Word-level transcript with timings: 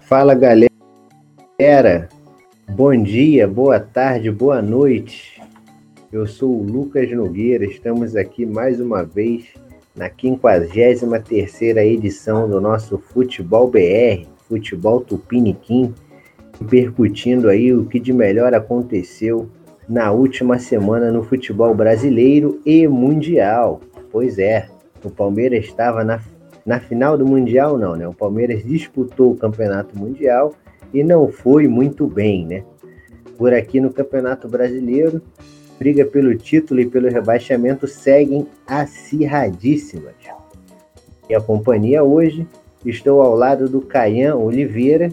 Fala 0.00 0.34
galera, 0.34 2.08
bom 2.70 2.94
dia, 3.02 3.48
boa 3.48 3.80
tarde, 3.80 4.30
boa 4.30 4.60
noite. 4.60 5.42
Eu 6.12 6.26
sou 6.26 6.50
o 6.50 6.62
Lucas 6.62 7.10
Nogueira, 7.10 7.64
estamos 7.64 8.14
aqui 8.14 8.44
mais 8.44 8.80
uma 8.80 9.02
vez 9.02 9.46
na 9.96 10.10
53 10.10 11.76
edição 11.76 12.48
do 12.48 12.60
nosso 12.60 12.98
Futebol 12.98 13.68
BR, 13.68 14.26
Futebol 14.48 15.00
Tupiniquim, 15.00 15.94
percutindo 16.68 17.48
aí 17.48 17.72
o 17.72 17.86
que 17.86 17.98
de 17.98 18.12
melhor 18.12 18.54
aconteceu 18.54 19.48
na 19.88 20.12
última 20.12 20.58
semana 20.58 21.10
no 21.10 21.22
futebol 21.22 21.74
brasileiro 21.74 22.60
e 22.64 22.86
mundial. 22.86 23.80
Pois 24.12 24.38
é, 24.38 24.68
o 25.02 25.10
Palmeiras 25.10 25.64
estava 25.64 26.04
na 26.04 26.18
na 26.64 26.80
final 26.80 27.18
do 27.18 27.26
Mundial, 27.26 27.78
não, 27.78 27.94
né? 27.94 28.08
O 28.08 28.14
Palmeiras 28.14 28.64
disputou 28.64 29.32
o 29.32 29.36
Campeonato 29.36 29.98
Mundial 29.98 30.54
e 30.92 31.04
não 31.04 31.28
foi 31.28 31.68
muito 31.68 32.06
bem, 32.06 32.46
né? 32.46 32.64
Por 33.36 33.52
aqui 33.52 33.80
no 33.80 33.92
Campeonato 33.92 34.48
Brasileiro, 34.48 35.20
briga 35.78 36.04
pelo 36.04 36.34
título 36.36 36.80
e 36.80 36.86
pelo 36.86 37.08
rebaixamento 37.08 37.86
seguem 37.86 38.46
acirradíssimas. 38.66 40.14
E 41.28 41.34
a 41.34 41.40
companhia 41.40 42.02
hoje, 42.02 42.46
estou 42.84 43.20
ao 43.20 43.34
lado 43.34 43.68
do 43.68 43.80
Caian 43.80 44.36
Oliveira, 44.36 45.10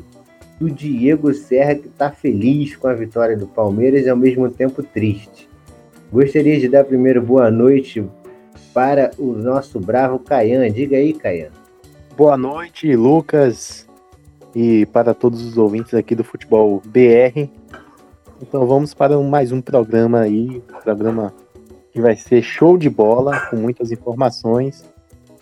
do 0.60 0.70
Diego 0.70 1.34
Serra, 1.34 1.76
que 1.76 1.88
está 1.88 2.12
feliz 2.12 2.76
com 2.76 2.88
a 2.88 2.94
vitória 2.94 3.36
do 3.36 3.48
Palmeiras 3.48 4.06
e 4.06 4.10
ao 4.10 4.18
mesmo 4.18 4.50
tempo 4.50 4.84
triste. 4.84 5.50
Gostaria 6.12 6.60
de 6.60 6.68
dar 6.68 6.84
primeiro 6.84 7.22
boa 7.22 7.50
noite 7.50 8.06
para 8.74 9.12
o 9.18 9.34
nosso 9.34 9.80
bravo 9.80 10.20
Caian. 10.20 10.70
Diga 10.72 10.98
aí, 10.98 11.14
Caian. 11.14 11.50
Boa 12.18 12.38
noite, 12.38 12.96
Lucas, 12.96 13.88
e 14.56 14.86
para 14.88 15.14
todos 15.14 15.46
os 15.46 15.58
ouvintes 15.58 15.94
aqui 15.94 16.14
do 16.16 16.24
Futebol 16.24 16.82
BR. 16.86 17.50
Então 18.42 18.66
vamos 18.66 18.94
para 18.94 19.18
mais 19.20 19.52
um 19.52 19.62
programa 19.62 20.22
aí, 20.22 20.62
programa 20.84 21.34
que 21.92 22.02
vai 22.02 22.16
ser 22.16 22.42
show 22.42 22.78
de 22.78 22.90
bola, 22.90 23.40
com 23.50 23.56
muitas 23.56 23.92
informações 23.92 24.84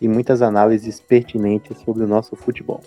e 0.02 0.08
muitas 0.08 0.42
análises 0.42 1.00
pertinentes 1.00 1.78
sobre 1.80 2.04
o 2.04 2.08
nosso 2.08 2.36
futebol. 2.36 2.82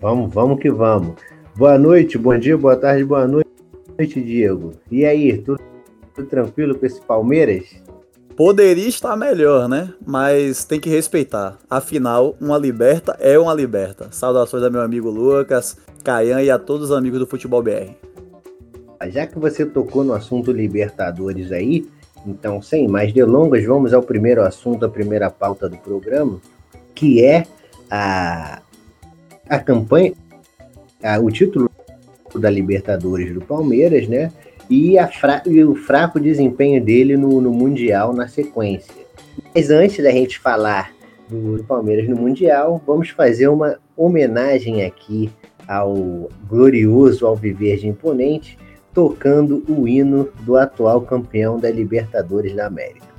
Vamos, 0.00 0.32
vamos 0.32 0.60
que 0.60 0.70
vamos. 0.70 1.14
Boa 1.56 1.78
noite, 1.78 2.16
bom 2.16 2.36
dia, 2.38 2.56
boa 2.56 2.76
tarde, 2.76 3.04
boa 3.04 3.26
noite, 3.26 4.20
Diego. 4.20 4.72
E 4.90 5.04
aí, 5.04 5.36
tudo, 5.38 5.60
tudo 6.14 6.26
tranquilo 6.26 6.74
com 6.78 6.86
esse 6.86 7.00
Palmeiras? 7.00 7.82
Poderia 8.40 8.88
estar 8.88 9.14
melhor, 9.18 9.68
né? 9.68 9.92
Mas 10.02 10.64
tem 10.64 10.80
que 10.80 10.88
respeitar. 10.88 11.58
Afinal, 11.68 12.34
uma 12.40 12.56
liberta 12.56 13.14
é 13.20 13.38
uma 13.38 13.52
liberta. 13.52 14.08
Saudações 14.12 14.62
a 14.62 14.70
meu 14.70 14.80
amigo 14.80 15.10
Lucas, 15.10 15.76
Caian 16.02 16.40
e 16.40 16.50
a 16.50 16.58
todos 16.58 16.88
os 16.88 16.96
amigos 16.96 17.18
do 17.18 17.26
Futebol 17.26 17.62
BR. 17.62 17.90
Já 19.10 19.26
que 19.26 19.38
você 19.38 19.66
tocou 19.66 20.02
no 20.02 20.14
assunto 20.14 20.52
Libertadores 20.52 21.52
aí, 21.52 21.86
então, 22.26 22.62
sem 22.62 22.88
mais 22.88 23.12
delongas, 23.12 23.62
vamos 23.62 23.92
ao 23.92 24.02
primeiro 24.02 24.40
assunto, 24.40 24.86
a 24.86 24.88
primeira 24.88 25.28
pauta 25.28 25.68
do 25.68 25.76
programa, 25.76 26.40
que 26.94 27.22
é 27.22 27.44
a, 27.90 28.62
a 29.50 29.58
campanha, 29.58 30.14
a, 31.02 31.18
o 31.18 31.30
título 31.30 31.70
da 32.34 32.48
Libertadores 32.48 33.34
do 33.34 33.42
Palmeiras, 33.42 34.08
né? 34.08 34.32
E, 34.70 34.94
fra 35.08 35.42
e 35.44 35.64
o 35.64 35.74
fraco 35.74 36.20
desempenho 36.20 36.82
dele 36.82 37.16
no, 37.16 37.40
no, 37.40 37.52
Mundial 37.52 38.12
na 38.12 38.28
sequência. 38.28 38.94
Mas 39.52 39.68
antes 39.68 40.02
da 40.02 40.12
gente 40.12 40.38
falar 40.38 40.92
do, 41.28 41.64
Palmeiras 41.64 42.08
no 42.08 42.16
Mundial, 42.16 42.80
vamos 42.86 43.10
fazer 43.10 43.48
uma 43.48 43.78
homenagem 43.96 44.84
aqui 44.84 45.28
ao 45.66 46.28
glorioso 46.48 47.26
Alviverde 47.26 47.88
Imponente, 47.88 48.56
tocando 48.94 49.64
o 49.68 49.88
hino 49.88 50.28
do 50.40 50.56
atual 50.56 51.00
campeão 51.00 51.58
da 51.58 51.70
Libertadores 51.70 52.54
da 52.54 52.66
América. 52.66 53.10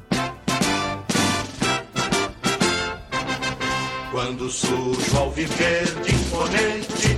Quando 4.12 4.50
surge 4.50 5.16
o 5.16 5.18
Alviverde 5.18 6.14
Imponente, 6.14 7.18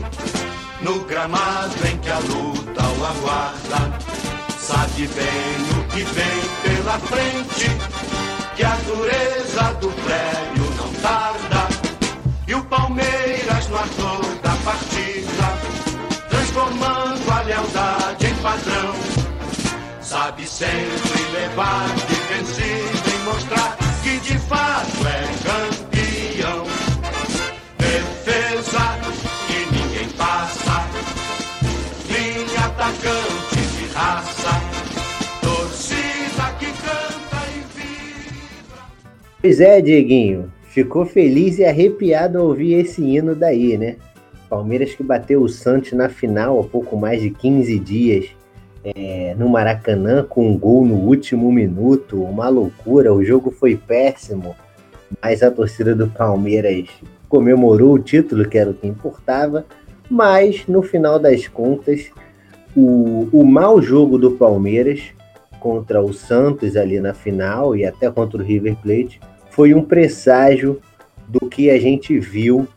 no 0.81 1.03
gramado 1.05 1.75
em 1.91 1.97
que 1.97 2.09
a 2.09 2.19
luta 2.19 2.83
o 3.00 3.05
aguarda, 3.05 4.02
Sabe 4.66 5.07
bem 5.07 5.78
o 5.78 5.84
que 5.90 6.03
vem 6.06 6.41
pela 6.63 6.97
frente, 6.97 7.69
que 8.56 8.63
a 8.63 8.75
dureza 8.88 9.74
do 9.81 9.90
prédio 9.90 10.63
não 10.78 10.94
tarda. 11.01 11.68
E 12.47 12.56
o 12.56 12.63
Palmeiras 12.63 13.68
no 13.68 13.78
ardor 13.78 14.22
da 14.41 14.56
partida, 14.63 16.29
transformando 16.29 17.29
a 17.29 17.41
lealdade 17.41 18.25
em 18.25 18.35
padrão. 18.35 18.96
Sabe 20.01 20.47
sempre 20.47 21.22
levar 21.34 21.90
de 22.07 22.16
vencido 22.34 23.09
e 23.16 23.24
mostrar 23.25 23.78
que 24.01 24.18
de 24.19 24.40
fato 24.40 25.07
é 25.07 25.24
campeão. 25.44 25.92
Pois 39.43 39.59
é, 39.59 39.81
Dieguinho. 39.81 40.49
Ficou 40.69 41.05
feliz 41.05 41.59
e 41.59 41.65
arrepiado 41.65 42.39
ao 42.39 42.45
ouvir 42.45 42.75
esse 42.75 43.03
hino 43.03 43.35
daí, 43.35 43.77
né? 43.77 43.97
Palmeiras 44.49 44.95
que 44.95 45.03
bateu 45.03 45.41
o 45.41 45.49
Santos 45.49 45.91
na 45.91 46.07
final 46.07 46.61
há 46.61 46.63
pouco 46.63 46.95
mais 46.95 47.21
de 47.21 47.29
15 47.29 47.77
dias 47.77 48.27
é, 48.85 49.35
no 49.37 49.49
Maracanã 49.49 50.23
com 50.23 50.47
um 50.47 50.57
gol 50.57 50.85
no 50.85 50.95
último 50.95 51.51
minuto, 51.51 52.23
uma 52.23 52.47
loucura. 52.47 53.13
O 53.13 53.21
jogo 53.21 53.51
foi 53.51 53.75
péssimo, 53.75 54.55
mas 55.21 55.43
a 55.43 55.51
torcida 55.51 55.93
do 55.93 56.07
Palmeiras 56.07 56.87
comemorou 57.27 57.95
o 57.95 57.99
título, 57.99 58.47
que 58.47 58.57
era 58.57 58.69
o 58.69 58.73
que 58.73 58.87
importava. 58.87 59.65
Mas 60.09 60.65
no 60.67 60.81
final 60.81 61.19
das 61.19 61.49
contas, 61.49 62.09
o, 62.73 63.27
o 63.33 63.45
mau 63.45 63.81
jogo 63.81 64.17
do 64.17 64.31
Palmeiras 64.31 65.01
contra 65.59 66.01
o 66.01 66.13
Santos 66.13 66.77
ali 66.77 67.01
na 67.01 67.13
final 67.13 67.75
e 67.75 67.83
até 67.85 68.09
contra 68.09 68.41
o 68.41 68.45
River 68.45 68.77
Plate 68.77 69.19
foi 69.53 69.73
um 69.73 69.83
presságio 69.83 70.81
do 71.27 71.47
que 71.47 71.69
a 71.69 71.79
gente 71.79 72.19
viu 72.19 72.67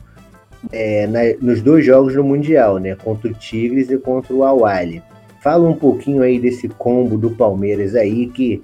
é, 0.70 1.06
na, 1.06 1.20
nos 1.40 1.62
dois 1.62 1.84
jogos 1.84 2.14
no 2.14 2.22
Mundial, 2.22 2.78
né? 2.78 2.94
Contra 2.94 3.30
o 3.30 3.34
Tigres 3.34 3.90
e 3.90 3.96
contra 3.96 4.34
o 4.34 4.44
Awali. 4.44 5.02
Fala 5.42 5.66
um 5.68 5.74
pouquinho 5.74 6.22
aí 6.22 6.38
desse 6.38 6.68
combo 6.68 7.16
do 7.16 7.30
Palmeiras 7.30 7.94
aí 7.94 8.26
que 8.26 8.62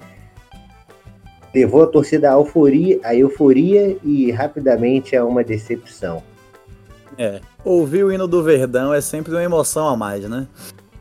levou 1.55 1.83
a 1.83 1.87
torcida 1.87 2.29
à 2.29 2.33
euforia, 2.33 2.99
à 3.03 3.15
euforia 3.15 3.97
e 4.03 4.31
rapidamente 4.31 5.15
a 5.15 5.25
uma 5.25 5.43
decepção. 5.43 6.21
É, 7.17 7.41
ouvir 7.65 8.03
o 8.03 8.11
hino 8.11 8.27
do 8.27 8.43
Verdão 8.43 8.93
é 8.93 9.01
sempre 9.01 9.31
uma 9.31 9.43
emoção 9.43 9.87
a 9.87 9.97
mais, 9.97 10.23
né? 10.29 10.47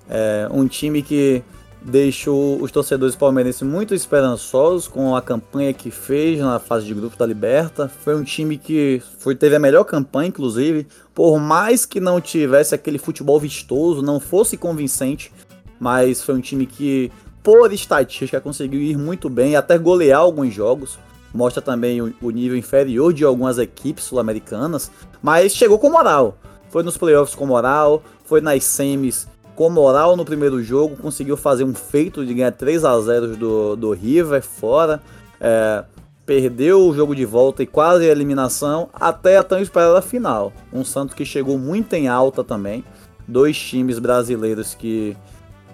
É 0.09 0.49
um 0.51 0.67
time 0.67 1.03
que 1.03 1.43
deixou 1.85 2.63
os 2.63 2.71
torcedores 2.71 3.17
palmeirenses 3.17 3.63
muito 3.63 3.95
esperançosos 3.95 4.87
com 4.87 5.17
a 5.17 5.23
campanha 5.23 5.73
que 5.73 5.91
fez 5.91 6.39
na 6.39 6.59
fase 6.59 6.87
de 6.87 6.95
grupo 6.95 7.17
da 7.17 7.27
Liberta. 7.27 7.89
Foi 7.89 8.15
um 8.15 8.23
time 8.23 8.57
que 8.57 9.03
foi, 9.19 9.35
teve 9.35 9.57
a 9.57 9.59
melhor 9.59 9.85
campanha, 9.85 10.29
inclusive, 10.29 10.87
por 11.15 11.39
mais 11.41 11.85
que 11.85 12.01
não 12.01 12.21
tivesse 12.21 12.75
aquele 12.75 12.99
futebol 12.99 13.39
vistoso, 13.41 14.03
não 14.03 14.21
fosse 14.21 14.57
convincente, 14.57 15.33
mas 15.79 16.23
foi 16.23 16.35
um 16.35 16.41
time 16.41 16.67
que, 16.67 17.11
por 17.43 17.73
estatística, 17.73 18.41
conseguiu 18.41 18.81
ir 18.81 18.97
muito 18.97 19.29
bem, 19.29 19.57
até 19.57 19.77
golear 19.77 20.21
alguns 20.21 20.55
jogos. 20.55 20.99
Mostra 21.35 21.63
também 21.63 22.01
o, 22.01 22.15
o 22.21 22.31
nível 22.31 22.57
inferior 22.57 23.13
de 23.13 23.25
algumas 23.25 23.59
equipes 23.59 24.05
sul-americanas, 24.05 24.91
mas 25.21 25.53
chegou 25.53 25.79
com 25.79 25.91
moral. 25.91 26.39
Foi 26.69 26.83
nos 26.83 26.97
playoffs 26.97 27.35
com 27.35 27.47
moral, 27.47 28.03
foi 28.25 28.41
nas 28.41 28.63
semis 28.65 29.27
com 29.63 29.71
moral 29.71 30.17
no 30.17 30.25
primeiro 30.25 30.61
jogo, 30.61 30.97
conseguiu 30.97 31.37
fazer 31.37 31.63
um 31.63 31.73
feito 31.73 32.27
de 32.27 32.35
ganhar 32.35 32.51
3 32.51 32.85
a 32.85 33.01
0 33.01 33.37
do, 33.37 33.77
do 33.77 33.93
River 33.93 34.43
fora. 34.43 35.01
É, 35.41 35.85
perdeu 36.27 36.81
o 36.81 36.93
jogo 36.93 37.15
de 37.15 37.25
volta 37.25 37.63
e 37.63 37.67
quase 37.67 38.09
a 38.09 38.11
eliminação, 38.11 38.89
até 38.93 39.37
a 39.37 39.43
tão 39.45 39.61
esperada 39.61 40.03
final. 40.03 40.53
Um 40.73 40.85
Santos 40.85 41.15
que 41.15 41.25
chegou 41.25 41.59
muito 41.59 41.95
em 41.95 42.09
alta 42.09 42.43
também. 42.43 42.85
Dois 43.29 43.57
times 43.57 44.01
brasileiros 44.01 44.75
que 44.75 45.17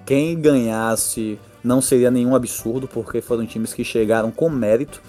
quem 0.05 0.39
ganhasse 0.39 1.39
não 1.65 1.81
seria 1.81 2.11
nenhum 2.11 2.37
absurdo, 2.37 2.87
porque 2.87 3.23
foram 3.23 3.47
times 3.47 3.73
que 3.73 3.83
chegaram 3.83 4.31
com 4.31 4.51
mérito. 4.51 5.01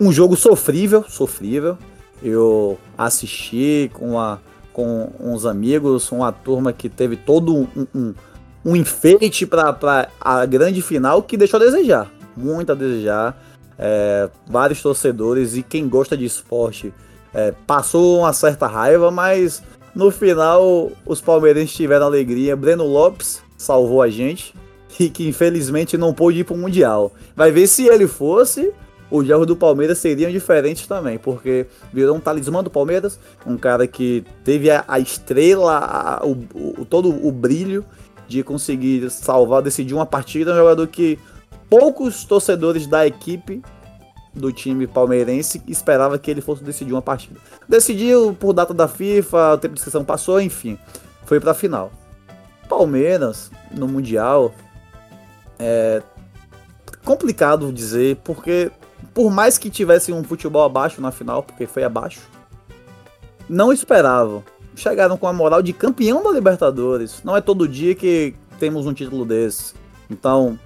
Um 0.00 0.10
jogo 0.10 0.34
sofrível, 0.34 1.04
sofrível. 1.08 1.78
Eu 2.20 2.80
assisti 2.98 3.92
com 3.94 4.18
a 4.18 4.40
com 4.74 5.08
uns 5.18 5.46
amigos, 5.46 6.12
uma 6.12 6.32
turma 6.32 6.70
que 6.74 6.90
teve 6.90 7.16
todo 7.16 7.56
um, 7.56 7.86
um, 7.94 8.14
um 8.62 8.76
enfeite 8.76 9.46
para 9.46 10.08
a 10.20 10.44
grande 10.44 10.82
final 10.82 11.22
que 11.22 11.38
deixou 11.38 11.58
a 11.58 11.64
desejar, 11.64 12.10
muito 12.36 12.72
a 12.72 12.74
desejar. 12.74 13.42
É, 13.78 14.28
vários 14.46 14.82
torcedores 14.82 15.56
e 15.56 15.62
quem 15.62 15.88
gosta 15.88 16.14
de 16.14 16.26
esporte 16.26 16.92
É, 17.36 17.52
passou 17.66 18.20
uma 18.20 18.32
certa 18.32 18.68
raiva, 18.68 19.10
mas 19.10 19.60
no 19.92 20.12
final 20.12 20.92
os 21.04 21.20
palmeirenses 21.20 21.74
tiveram 21.74 22.06
alegria. 22.06 22.54
Breno 22.54 22.86
Lopes 22.86 23.42
salvou 23.58 24.02
a 24.02 24.08
gente 24.08 24.54
e 25.00 25.10
que 25.10 25.26
infelizmente 25.26 25.98
não 25.98 26.14
pôde 26.14 26.38
ir 26.38 26.44
para 26.44 26.54
o 26.54 26.56
Mundial. 26.56 27.10
Vai 27.34 27.50
ver 27.50 27.66
se 27.66 27.88
ele 27.88 28.06
fosse, 28.06 28.72
os 29.10 29.26
jogos 29.26 29.46
do 29.46 29.56
Palmeiras 29.56 29.98
seriam 29.98 30.30
diferentes 30.30 30.86
também, 30.86 31.18
porque 31.18 31.66
virou 31.92 32.16
um 32.16 32.20
talismã 32.20 32.62
do 32.62 32.70
Palmeiras, 32.70 33.18
um 33.46 33.56
cara 33.56 33.86
que 33.86 34.24
teve 34.42 34.70
a, 34.70 34.84
a 34.88 34.98
estrela, 34.98 35.78
a, 35.78 36.26
o, 36.26 36.32
o, 36.80 36.84
todo 36.84 37.08
o 37.08 37.30
brilho 37.30 37.84
de 38.26 38.42
conseguir 38.42 39.10
salvar, 39.10 39.62
decidir 39.62 39.94
uma 39.94 40.06
partida, 40.06 40.52
um 40.52 40.56
jogador 40.56 40.86
que 40.88 41.18
poucos 41.68 42.24
torcedores 42.24 42.86
da 42.86 43.06
equipe 43.06 43.62
do 44.34 44.52
time 44.52 44.86
palmeirense 44.86 45.62
esperava 45.68 46.18
que 46.18 46.30
ele 46.30 46.40
fosse 46.40 46.64
decidir 46.64 46.92
uma 46.92 47.02
partida. 47.02 47.38
Decidiu 47.68 48.34
por 48.34 48.52
data 48.52 48.74
da 48.74 48.88
FIFA, 48.88 49.54
o 49.54 49.58
tempo 49.58 49.74
de 49.74 49.80
inscrição 49.80 50.04
passou, 50.04 50.40
enfim, 50.40 50.78
foi 51.24 51.38
para 51.38 51.52
a 51.52 51.54
final. 51.54 51.92
Palmeiras 52.68 53.50
no 53.70 53.86
mundial 53.86 54.52
é 55.58 56.02
complicado 57.04 57.72
dizer 57.72 58.16
porque 58.24 58.72
por 59.14 59.30
mais 59.30 59.56
que 59.56 59.70
tivesse 59.70 60.12
um 60.12 60.24
futebol 60.24 60.64
abaixo 60.64 61.00
na 61.00 61.12
final, 61.12 61.42
porque 61.42 61.66
foi 61.66 61.84
abaixo, 61.84 62.20
não 63.48 63.72
esperavam. 63.72 64.42
Chegaram 64.74 65.16
com 65.16 65.28
a 65.28 65.32
moral 65.32 65.62
de 65.62 65.72
campeão 65.72 66.22
da 66.22 66.32
Libertadores. 66.32 67.20
Não 67.22 67.36
é 67.36 67.40
todo 67.40 67.68
dia 67.68 67.94
que 67.94 68.34
temos 68.58 68.86
um 68.86 68.92
título 68.92 69.24
desse. 69.24 69.74
Então, 70.10 70.58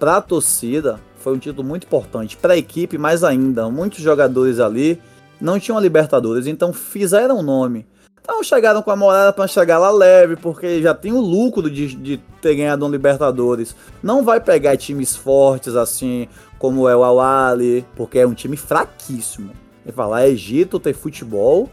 para 0.00 0.16
a 0.16 0.20
torcida, 0.20 1.00
foi 1.18 1.34
um 1.34 1.38
título 1.38 1.66
muito 1.66 1.86
importante. 1.86 2.36
Para 2.36 2.54
a 2.54 2.56
equipe, 2.56 2.98
mais 2.98 3.22
ainda. 3.22 3.70
Muitos 3.70 4.00
jogadores 4.00 4.58
ali 4.58 5.00
não 5.40 5.60
tinham 5.60 5.78
a 5.78 5.80
Libertadores, 5.80 6.48
então 6.48 6.72
fizeram 6.72 7.38
o 7.38 7.42
nome. 7.42 7.86
Então 8.24 8.42
chegaram 8.42 8.80
com 8.80 8.90
a 8.90 8.96
moral 8.96 9.34
para 9.34 9.46
chegar 9.46 9.76
lá 9.76 9.90
leve, 9.90 10.34
porque 10.34 10.80
já 10.80 10.94
tem 10.94 11.12
o 11.12 11.20
lucro 11.20 11.70
de, 11.70 11.94
de 11.94 12.16
ter 12.40 12.54
ganhado 12.54 12.86
um 12.86 12.90
Libertadores. 12.90 13.76
Não 14.02 14.24
vai 14.24 14.40
pegar 14.40 14.78
times 14.78 15.14
fortes 15.14 15.76
assim, 15.76 16.26
como 16.58 16.88
é 16.88 16.96
o 16.96 17.04
Awali, 17.04 17.84
porque 17.94 18.18
é 18.18 18.26
um 18.26 18.32
time 18.32 18.56
fraquíssimo. 18.56 19.50
E 19.84 19.92
falar 19.92 20.26
Egito 20.26 20.80
ter 20.80 20.94
futebol 20.94 21.68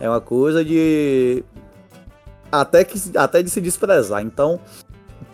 é 0.00 0.08
uma 0.08 0.20
coisa 0.20 0.64
de 0.64 1.44
até 2.50 2.82
que 2.82 3.00
até 3.16 3.40
de 3.40 3.48
se 3.48 3.60
desprezar. 3.60 4.22
Então, 4.24 4.58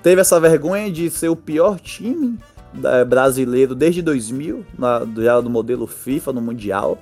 teve 0.02 0.20
essa 0.20 0.38
vergonha 0.38 0.92
de 0.92 1.08
ser 1.08 1.30
o 1.30 1.36
pior 1.36 1.80
time 1.80 2.38
é, 2.84 3.06
brasileiro 3.06 3.74
desde 3.74 4.02
2000, 4.02 4.66
na, 4.78 5.00
já 5.16 5.40
do 5.40 5.48
modelo 5.48 5.86
FIFA 5.86 6.34
no 6.34 6.42
mundial, 6.42 6.98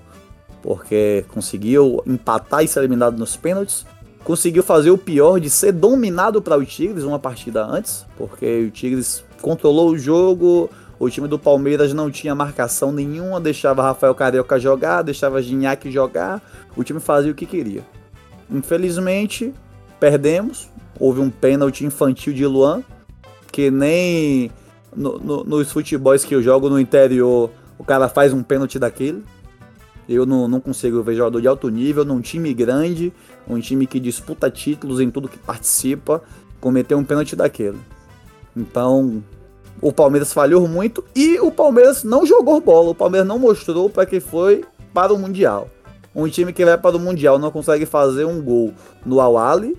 porque 0.67 1.25
conseguiu 1.29 2.03
empatar 2.05 2.65
e 2.65 2.67
ser 2.67 2.81
eliminado 2.81 3.17
nos 3.17 3.37
pênaltis. 3.37 3.87
Conseguiu 4.25 4.65
fazer 4.65 4.91
o 4.91 4.99
pior 4.99 5.39
de 5.39 5.49
ser 5.49 5.71
dominado 5.71 6.43
para 6.43 6.59
o 6.59 6.67
Tigres 6.67 7.05
uma 7.05 7.21
partida 7.21 7.65
antes, 7.65 8.05
porque 8.17 8.65
o 8.65 8.71
Tigres 8.73 9.25
controlou 9.41 9.91
o 9.91 9.97
jogo, 9.97 10.69
o 10.99 11.09
time 11.09 11.29
do 11.29 11.39
Palmeiras 11.39 11.95
não 11.95 12.11
tinha 12.11 12.35
marcação 12.35 12.91
nenhuma, 12.91 13.41
deixava 13.41 13.81
Rafael 13.81 14.13
Carioca 14.13 14.59
jogar, 14.59 15.03
deixava 15.03 15.41
Gignac 15.41 15.89
jogar, 15.89 16.43
o 16.77 16.83
time 16.83 16.99
fazia 16.99 17.31
o 17.31 17.35
que 17.35 17.47
queria. 17.47 17.87
Infelizmente, 18.51 19.55
perdemos. 20.01 20.69
Houve 20.99 21.21
um 21.21 21.31
pênalti 21.31 21.85
infantil 21.85 22.33
de 22.33 22.45
Luan, 22.45 22.83
que 23.53 23.71
nem 23.71 24.51
no, 24.97 25.17
no, 25.17 25.45
nos 25.45 25.71
futebols 25.71 26.25
que 26.25 26.35
eu 26.35 26.43
jogo 26.43 26.69
no 26.69 26.81
interior 26.81 27.53
o 27.79 27.85
cara 27.85 28.09
faz 28.09 28.33
um 28.33 28.43
pênalti 28.43 28.79
daquele. 28.79 29.23
Eu 30.09 30.25
não, 30.25 30.47
não 30.47 30.61
consigo 30.61 31.03
ver 31.03 31.17
jogador 31.17 31.41
de 31.41 31.49
alto 31.49 31.69
nível 31.69 32.05
num 32.05 32.21
time 32.21 32.55
grande, 32.55 33.13
um 33.49 33.59
time 33.59 33.87
que 33.87 33.99
disputa 33.99 34.51
títulos 34.51 35.01
em 35.01 35.11
tudo 35.11 35.29
que 35.29 35.39
participa, 35.39 36.23
cometer 36.61 36.95
um 36.95 37.05
pênalti 37.05 37.35
daquele. 37.35 37.79
Então, 38.57 39.23
o 39.81 39.93
Palmeiras 39.93 40.33
falhou 40.33 40.67
muito 40.67 41.05
e 41.15 41.39
o 41.41 41.51
Palmeiras 41.51 42.05
não 42.05 42.25
jogou 42.25 42.61
bola. 42.61 42.91
O 42.91 42.95
Palmeiras 42.95 43.27
não 43.27 43.39
mostrou 43.39 43.91
para 43.91 44.07
que 44.07 44.21
foi 44.21 44.65
para 44.95 45.13
o 45.13 45.19
Mundial. 45.19 45.69
Um 46.15 46.29
time 46.29 46.53
que 46.53 46.65
vai 46.65 46.79
para 46.79 46.97
o 46.97 47.01
Mundial 47.01 47.39
não 47.39 47.51
consegue 47.51 47.85
fazer 47.85 48.25
um 48.25 48.41
gol 48.41 48.73
no 49.05 49.21
Awali 49.21 49.77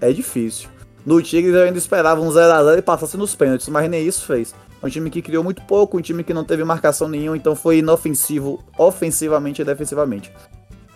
é 0.00 0.12
difícil. 0.12 0.68
No 1.04 1.22
Tigres 1.22 1.54
eu 1.54 1.62
ainda 1.62 1.78
esperava 1.78 2.20
um 2.20 2.28
0x0 2.28 2.78
e 2.78 2.82
passasse 2.82 3.16
nos 3.16 3.34
pênaltis, 3.34 3.68
mas 3.68 3.88
nem 3.88 4.06
isso 4.06 4.24
fez. 4.24 4.54
Um 4.86 4.90
time 4.90 5.10
que 5.10 5.20
criou 5.20 5.42
muito 5.42 5.62
pouco, 5.62 5.98
um 5.98 6.00
time 6.00 6.22
que 6.22 6.32
não 6.32 6.44
teve 6.44 6.62
marcação 6.62 7.08
nenhuma, 7.08 7.36
então 7.36 7.56
foi 7.56 7.78
inofensivo 7.78 8.62
ofensivamente 8.78 9.60
e 9.60 9.64
defensivamente. 9.64 10.32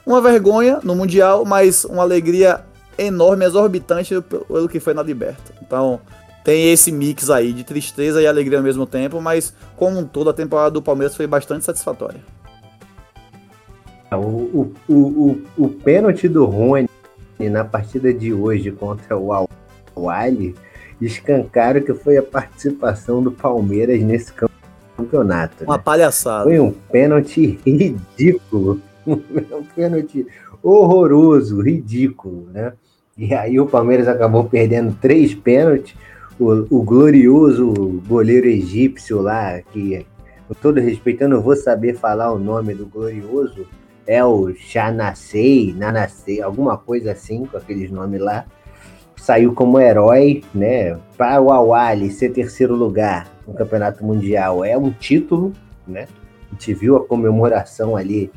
Uma 0.07 0.21
vergonha 0.21 0.79
no 0.85 0.95
Mundial, 0.95 1.45
mas 1.45 1.85
uma 1.85 2.03
alegria 2.03 2.65
enorme, 2.97 3.45
exorbitante 3.45 4.15
pelo 4.21 4.69
que 4.69 4.79
foi 4.79 4.95
na 4.95 5.03
Liberta. 5.03 5.53
Então, 5.61 6.01
tem 6.45 6.73
esse 6.73 6.93
mix 6.93 7.31
aí 7.31 7.53
de 7.53 7.65
tristeza 7.65 8.23
e 8.23 8.27
alegria 8.27 8.59
ao 8.59 8.65
mesmo 8.65 8.87
tempo, 8.87 9.21
mas 9.21 9.53
como 9.77 9.99
um 9.99 10.05
todo 10.05 10.31
a 10.31 10.33
temporada 10.33 10.71
do 10.71 10.81
Palmeiras 10.81 11.17
foi 11.17 11.27
bastante 11.27 11.65
satisfatória. 11.65 12.21
O, 14.13 14.17
o, 14.17 14.75
o, 14.89 14.95
o, 14.95 15.43
o 15.57 15.69
pênalti 15.69 16.29
do 16.29 16.45
Rony 16.45 16.89
na 17.39 17.65
partida 17.65 18.13
de 18.13 18.33
hoje 18.33 18.71
contra 18.71 19.17
o 19.17 19.33
Al 19.33 19.49
Wally 19.97 20.55
escancaram 21.01 21.81
que 21.81 21.95
foi 21.95 22.17
a 22.17 22.23
participação 22.23 23.23
do 23.23 23.31
Palmeiras 23.31 24.01
nesse 24.03 24.33
campeonato. 24.33 25.65
Uma 25.65 25.77
né? 25.77 25.83
palhaçada. 25.85 26.45
Foi 26.45 26.61
um 26.61 26.73
pênalti 26.73 27.59
ridículo. 27.65 28.81
um 29.07 29.65
pênalti 29.75 30.27
horroroso, 30.63 31.61
ridículo, 31.63 32.49
né? 32.53 32.73
E 33.17 33.35
aí 33.35 33.59
o 33.59 33.67
Palmeiras 33.67 34.09
acabou 34.09 34.45
perdendo 34.45 34.97
três 35.01 35.35
pênaltis 35.35 35.95
o, 36.39 36.67
o 36.71 36.83
glorioso 36.83 37.73
goleiro 38.07 38.47
egípcio 38.47 39.21
lá, 39.21 39.61
que 39.61 40.07
com 40.51 40.55
todo 40.55 40.81
respeito, 40.81 41.23
eu 41.23 41.29
não 41.29 41.41
vou 41.41 41.55
saber 41.55 41.95
falar 41.95 42.33
o 42.33 42.39
nome 42.39 42.75
do 42.75 42.85
glorioso, 42.85 43.69
é 44.05 44.25
o 44.25 44.53
Chanasei, 44.53 45.73
Nanasei, 45.73 46.43
alguma 46.43 46.77
coisa 46.77 47.13
assim, 47.13 47.45
com 47.45 47.57
aqueles 47.57 47.89
nomes 47.89 48.21
lá. 48.21 48.45
Saiu 49.21 49.53
como 49.53 49.79
herói, 49.79 50.43
né? 50.55 50.97
Para 51.19 51.43
o 51.43 51.53
Awali 51.53 52.11
ser 52.11 52.31
terceiro 52.31 52.75
lugar 52.75 53.31
no 53.47 53.53
Campeonato 53.53 54.03
Mundial 54.03 54.65
é 54.65 54.79
um 54.79 54.91
título, 54.91 55.53
né? 55.87 56.09
A 56.49 56.55
gente 56.55 56.73
viu 56.73 56.97
a 56.97 57.05
comemoração 57.05 57.97
ali 57.97 58.33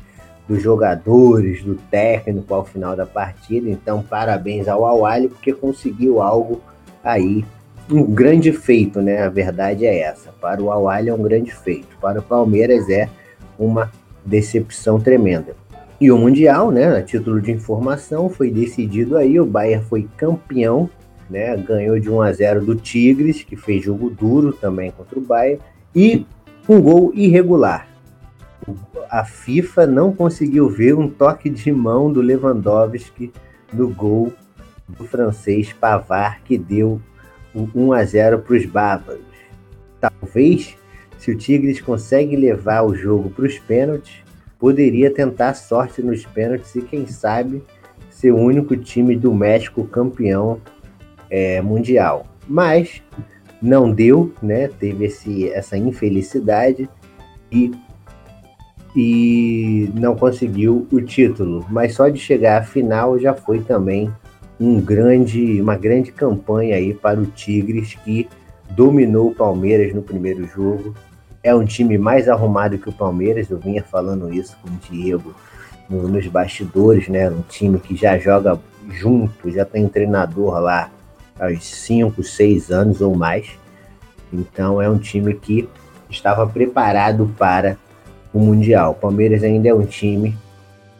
dos 0.46 0.62
jogadores, 0.62 1.62
do 1.62 1.74
técnico 1.90 2.52
ao 2.52 2.66
final 2.66 2.94
da 2.94 3.06
partida. 3.06 3.70
Então, 3.70 4.02
parabéns 4.02 4.68
ao 4.68 4.84
Awali, 4.84 5.28
porque 5.28 5.54
conseguiu 5.54 6.20
algo 6.20 6.60
aí 7.02 7.46
um 7.90 8.04
grande 8.04 8.52
feito, 8.52 9.00
né? 9.00 9.22
A 9.22 9.30
verdade 9.30 9.86
é 9.86 10.00
essa. 10.00 10.32
Para 10.38 10.62
o 10.62 10.70
Awali 10.70 11.08
é 11.08 11.14
um 11.14 11.22
grande 11.22 11.50
feito. 11.50 11.96
Para 11.98 12.20
o 12.20 12.22
Palmeiras 12.22 12.90
é 12.90 13.08
uma 13.58 13.90
decepção 14.22 15.00
tremenda. 15.00 15.56
E 16.00 16.10
o 16.10 16.18
Mundial, 16.18 16.70
né? 16.70 16.96
A 16.96 17.02
título 17.02 17.40
de 17.40 17.52
informação, 17.52 18.28
foi 18.28 18.50
decidido 18.50 19.16
aí. 19.16 19.38
O 19.38 19.46
Bayern 19.46 19.84
foi 19.84 20.08
campeão, 20.16 20.90
né? 21.30 21.56
Ganhou 21.56 21.98
de 21.98 22.10
1 22.10 22.20
a 22.20 22.32
0 22.32 22.64
do 22.64 22.74
Tigres, 22.74 23.42
que 23.42 23.56
fez 23.56 23.84
jogo 23.84 24.10
duro 24.10 24.52
também 24.52 24.90
contra 24.90 25.18
o 25.18 25.22
Bayern. 25.22 25.60
E 25.94 26.26
um 26.68 26.80
gol 26.80 27.12
irregular. 27.14 27.88
A 29.10 29.24
FIFA 29.24 29.86
não 29.86 30.12
conseguiu 30.12 30.68
ver 30.68 30.94
um 30.94 31.08
toque 31.08 31.48
de 31.48 31.70
mão 31.70 32.12
do 32.12 32.20
Lewandowski 32.20 33.32
no 33.72 33.88
gol 33.88 34.32
do 34.88 35.04
francês 35.04 35.72
Pavard, 35.72 36.40
que 36.44 36.58
deu 36.58 37.00
o 37.54 37.68
1 37.74 37.92
a 37.92 38.04
0 38.04 38.38
para 38.40 38.56
os 38.56 38.66
bárbaros. 38.66 39.22
Talvez, 40.00 40.76
se 41.18 41.30
o 41.30 41.36
Tigres 41.36 41.80
consegue 41.80 42.36
levar 42.36 42.82
o 42.82 42.94
jogo 42.94 43.30
para 43.30 43.46
os 43.46 43.58
pênaltis, 43.58 44.23
poderia 44.58 45.10
tentar 45.10 45.54
sorte 45.54 46.02
nos 46.02 46.24
pênaltis 46.26 46.74
e, 46.74 46.82
quem 46.82 47.06
sabe, 47.06 47.62
ser 48.10 48.32
o 48.32 48.38
único 48.38 48.76
time 48.76 49.16
do 49.16 49.34
México 49.34 49.84
campeão 49.84 50.60
é, 51.28 51.60
mundial. 51.60 52.26
Mas 52.48 53.02
não 53.60 53.90
deu, 53.90 54.32
né? 54.42 54.68
Teve 54.68 55.06
esse, 55.06 55.48
essa 55.50 55.76
infelicidade 55.76 56.88
e, 57.50 57.72
e 58.94 59.90
não 59.94 60.14
conseguiu 60.14 60.86
o 60.92 61.00
título. 61.00 61.66
Mas 61.70 61.94
só 61.94 62.08
de 62.08 62.18
chegar 62.18 62.60
à 62.60 62.64
final 62.64 63.18
já 63.18 63.34
foi 63.34 63.60
também 63.60 64.12
um 64.60 64.80
grande, 64.80 65.60
uma 65.60 65.76
grande 65.76 66.12
campanha 66.12 66.76
aí 66.76 66.94
para 66.94 67.20
o 67.20 67.26
Tigres, 67.26 67.94
que 68.04 68.28
dominou 68.70 69.28
o 69.28 69.34
Palmeiras 69.34 69.94
no 69.94 70.02
primeiro 70.02 70.46
jogo. 70.46 70.94
É 71.44 71.54
um 71.54 71.64
time 71.64 71.98
mais 71.98 72.26
arrumado 72.26 72.78
que 72.78 72.88
o 72.88 72.92
Palmeiras, 72.92 73.50
eu 73.50 73.58
vinha 73.58 73.84
falando 73.84 74.32
isso 74.32 74.56
com 74.62 74.68
o 74.70 74.78
Diego 74.90 75.34
no, 75.88 76.08
nos 76.08 76.26
bastidores, 76.26 77.06
né? 77.06 77.30
Um 77.30 77.42
time 77.42 77.78
que 77.78 77.94
já 77.94 78.18
joga 78.18 78.58
junto, 78.88 79.50
já 79.50 79.64
tem 79.64 79.86
treinador 79.86 80.58
lá 80.58 80.90
há 81.38 81.54
5, 81.54 82.22
6 82.22 82.70
anos 82.70 83.00
ou 83.02 83.14
mais. 83.14 83.46
Então 84.32 84.80
é 84.80 84.88
um 84.88 84.96
time 84.96 85.34
que 85.34 85.68
estava 86.08 86.46
preparado 86.46 87.30
para 87.38 87.76
o 88.32 88.38
Mundial. 88.38 88.92
O 88.92 88.94
Palmeiras 88.94 89.42
ainda 89.42 89.68
é 89.68 89.74
um 89.74 89.84
time 89.84 90.36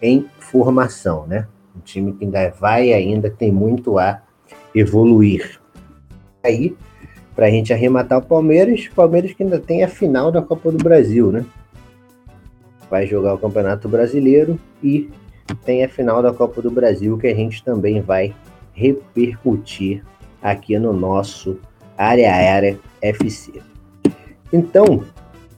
em 0.02 0.26
formação, 0.38 1.26
né? 1.26 1.46
Um 1.74 1.80
time 1.80 2.12
que 2.12 2.24
ainda 2.24 2.50
vai 2.60 2.92
ainda 2.92 3.30
tem 3.30 3.50
muito 3.50 3.98
a 3.98 4.20
evoluir. 4.74 5.58
Aí, 6.44 6.76
para 7.34 7.46
a 7.46 7.50
gente 7.50 7.72
arrematar 7.72 8.18
o 8.18 8.22
Palmeiras, 8.22 8.88
Palmeiras 8.88 9.32
que 9.32 9.42
ainda 9.42 9.58
tem 9.58 9.82
a 9.82 9.88
final 9.88 10.30
da 10.30 10.40
Copa 10.40 10.70
do 10.70 10.82
Brasil, 10.82 11.32
né? 11.32 11.44
Vai 12.90 13.06
jogar 13.06 13.34
o 13.34 13.38
Campeonato 13.38 13.88
Brasileiro 13.88 14.58
e 14.82 15.10
tem 15.64 15.84
a 15.84 15.88
final 15.88 16.22
da 16.22 16.32
Copa 16.32 16.62
do 16.62 16.70
Brasil 16.70 17.18
que 17.18 17.26
a 17.26 17.34
gente 17.34 17.62
também 17.64 18.00
vai 18.00 18.34
repercutir 18.72 20.02
aqui 20.42 20.78
no 20.78 20.92
nosso 20.92 21.58
Área 21.96 22.32
Área 22.32 22.78
FC. 23.00 23.62
Então, 24.52 25.04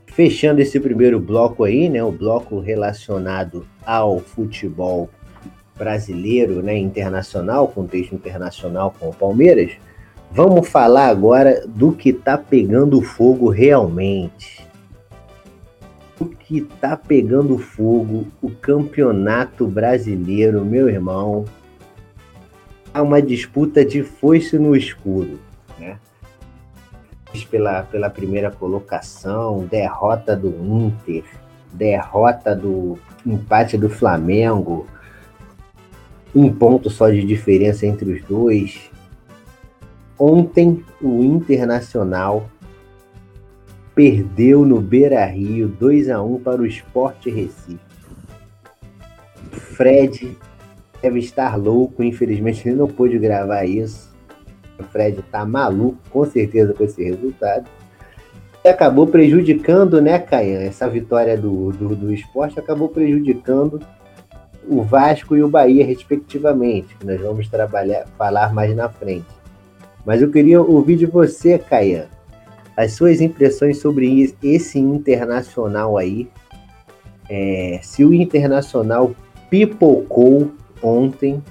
fechando 0.07 0.61
esse 0.61 0.81
primeiro 0.81 1.21
bloco 1.21 1.65
aí, 1.65 1.89
né, 1.89 2.03
o 2.03 2.11
bloco 2.11 2.59
relacionado 2.59 3.67
ao 3.85 4.19
futebol 4.19 5.11
brasileiro, 5.77 6.63
né, 6.63 6.77
internacional, 6.79 7.69
contexto 7.69 8.15
internacional 8.15 8.95
com 8.99 9.11
o 9.11 9.15
Palmeiras, 9.15 9.73
vamos 10.31 10.69
falar 10.69 11.09
agora 11.09 11.67
do 11.67 11.93
que 11.93 12.13
tá 12.13 12.37
pegando 12.37 13.01
fogo 13.03 13.49
realmente. 13.49 14.67
O 16.19 16.25
que 16.25 16.63
tá 16.63 16.97
pegando 16.97 17.59
fogo, 17.59 18.27
o 18.41 18.51
Campeonato 18.51 19.67
Brasileiro, 19.67 20.65
meu 20.65 20.89
irmão, 20.89 21.45
é 22.95 23.01
uma 23.01 23.21
disputa 23.21 23.85
de 23.85 24.03
foice 24.03 24.59
no 24.59 24.75
escuro, 24.75 25.39
né? 25.79 25.99
Pela, 27.51 27.83
pela 27.83 28.09
primeira 28.09 28.51
colocação, 28.51 29.67
derrota 29.67 30.35
do 30.35 30.49
Inter, 30.49 31.25
derrota 31.71 32.57
do 32.57 32.99
empate 33.27 33.77
do 33.77 33.91
Flamengo, 33.91 34.87
um 36.35 36.53
ponto 36.53 36.89
só 36.89 37.11
de 37.11 37.23
diferença 37.25 37.87
entre 37.87 38.11
os 38.13 38.23
dois. 38.23 38.91
Ontem 40.19 40.83
o 41.01 41.23
Internacional 41.23 42.49
perdeu 43.95 44.65
no 44.65 44.81
Beira 44.81 45.25
Rio 45.27 45.69
2 45.69 46.11
a 46.11 46.23
1 46.23 46.41
para 46.41 46.61
o 46.61 46.67
Sport 46.67 47.27
Recife. 47.27 47.79
Fred 49.51 50.37
deve 51.03 51.19
estar 51.19 51.57
louco, 51.57 52.03
infelizmente 52.03 52.67
ele 52.67 52.77
não 52.77 52.89
pôde 52.89 53.19
gravar 53.19 53.65
isso. 53.65 54.15
O 54.79 54.83
Fred 54.85 55.23
tá 55.31 55.45
maluco, 55.45 55.99
com 56.11 56.25
certeza, 56.25 56.75
com 56.75 56.85
esse 56.85 57.03
resultado. 57.03 57.67
E 58.65 58.69
acabou 58.69 59.07
prejudicando, 59.07 60.01
né, 60.01 60.19
Caian? 60.19 60.61
Essa 60.61 60.89
vitória 60.89 61.37
do, 61.37 61.73
do, 61.73 61.95
do 61.95 62.13
esporte 62.13 62.59
acabou 62.59 62.89
prejudicando 62.89 63.81
o 64.69 64.83
Vasco 64.83 65.37
e 65.37 65.43
o 65.43 65.49
Bahia, 65.49 65.87
respectivamente, 65.87 66.97
que 66.97 67.07
nós 67.07 67.21
vamos 67.21 67.49
trabalhar, 67.49 68.07
falar 68.19 68.53
mais 68.53 68.75
na 68.75 68.89
frente. 68.89 69.27
Mas 70.07 70.23
eu 70.23 70.31
queria 70.31 70.63
ouvir 70.63 70.97
de 70.97 71.05
você, 71.05 71.59
Caian, 71.59 72.07
as 72.77 72.93
suas 72.93 73.21
impressões 73.21 73.79
sobre 73.79 74.33
esse 74.41 74.79
internacional 74.79 75.99
aí. 75.99 76.29
É, 77.29 77.81
se 77.83 78.05
o 78.05 78.15
internacional 78.15 79.17
pipocou 79.51 80.53
ontem 80.81 81.43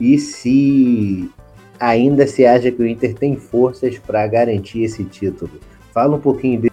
e 0.00 0.18
se 0.18 1.30
ainda 1.78 2.26
se 2.26 2.44
acha 2.44 2.72
que 2.72 2.82
o 2.82 2.86
Inter 2.86 3.14
tem 3.14 3.36
forças 3.36 3.96
para 4.00 4.26
garantir 4.26 4.82
esse 4.82 5.04
título. 5.04 5.52
Fala 5.92 6.16
um 6.16 6.20
pouquinho 6.20 6.68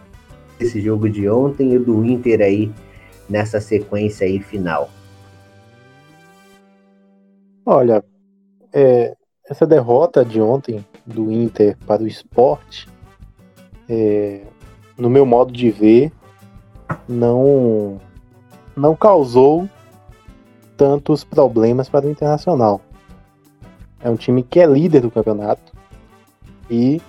desse 0.57 0.81
jogo 0.81 1.07
de 1.07 1.29
ontem 1.29 1.75
e 1.75 1.77
do 1.77 2.03
Inter 2.03 2.41
aí 2.41 2.71
nessa 3.29 3.61
sequência 3.61 4.25
aí 4.25 4.39
final. 4.39 4.89
Olha, 7.63 8.03
é, 8.73 9.15
essa 9.47 9.67
derrota 9.67 10.25
de 10.25 10.41
ontem 10.41 10.83
do 11.05 11.31
Inter 11.31 11.77
para 11.85 12.03
o 12.03 12.07
esporte, 12.07 12.87
é, 13.89 14.41
no 14.97 15.09
meu 15.09 15.25
modo 15.25 15.51
de 15.51 15.69
ver, 15.69 16.11
não, 17.07 17.99
não 18.75 18.95
causou 18.95 19.67
tantos 20.77 21.23
problemas 21.23 21.89
para 21.89 22.05
o 22.05 22.09
Internacional. 22.09 22.81
É 24.01 24.09
um 24.09 24.15
time 24.15 24.43
que 24.43 24.59
é 24.59 24.65
líder 24.65 25.01
do 25.01 25.11
campeonato 25.11 25.71
e 26.69 27.01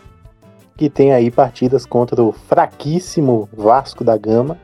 que 0.76 0.90
tem 0.90 1.12
aí 1.12 1.30
partidas 1.30 1.86
contra 1.86 2.22
o 2.22 2.32
fraquíssimo 2.32 3.48
Vasco 3.52 4.02
da 4.02 4.16
Gama, 4.16 4.58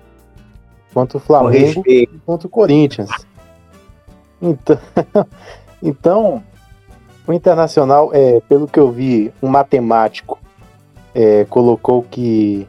contra 0.92 1.18
o 1.18 1.20
Flamengo 1.20 1.82
e 1.86 2.06
contra 2.26 2.46
o 2.46 2.50
Corinthians. 2.50 3.10
Então, 4.42 4.78
então, 5.82 6.42
o 7.30 7.34
Internacional, 7.34 8.10
é, 8.12 8.40
pelo 8.48 8.66
que 8.66 8.78
eu 8.78 8.90
vi, 8.90 9.32
um 9.42 9.48
matemático 9.48 10.38
é, 11.14 11.44
colocou 11.46 12.02
que 12.02 12.68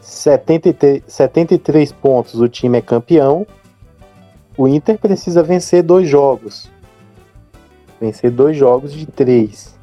73, 0.00 1.02
73 1.06 1.92
pontos 1.92 2.40
o 2.40 2.48
time 2.48 2.78
é 2.78 2.80
campeão 2.80 3.46
o 4.56 4.68
Inter 4.68 4.98
precisa 4.98 5.42
vencer 5.42 5.82
dois 5.82 6.08
jogos. 6.08 6.70
Vencer 8.00 8.30
dois 8.30 8.56
jogos 8.56 8.92
de 8.92 9.06
três. 9.06 9.78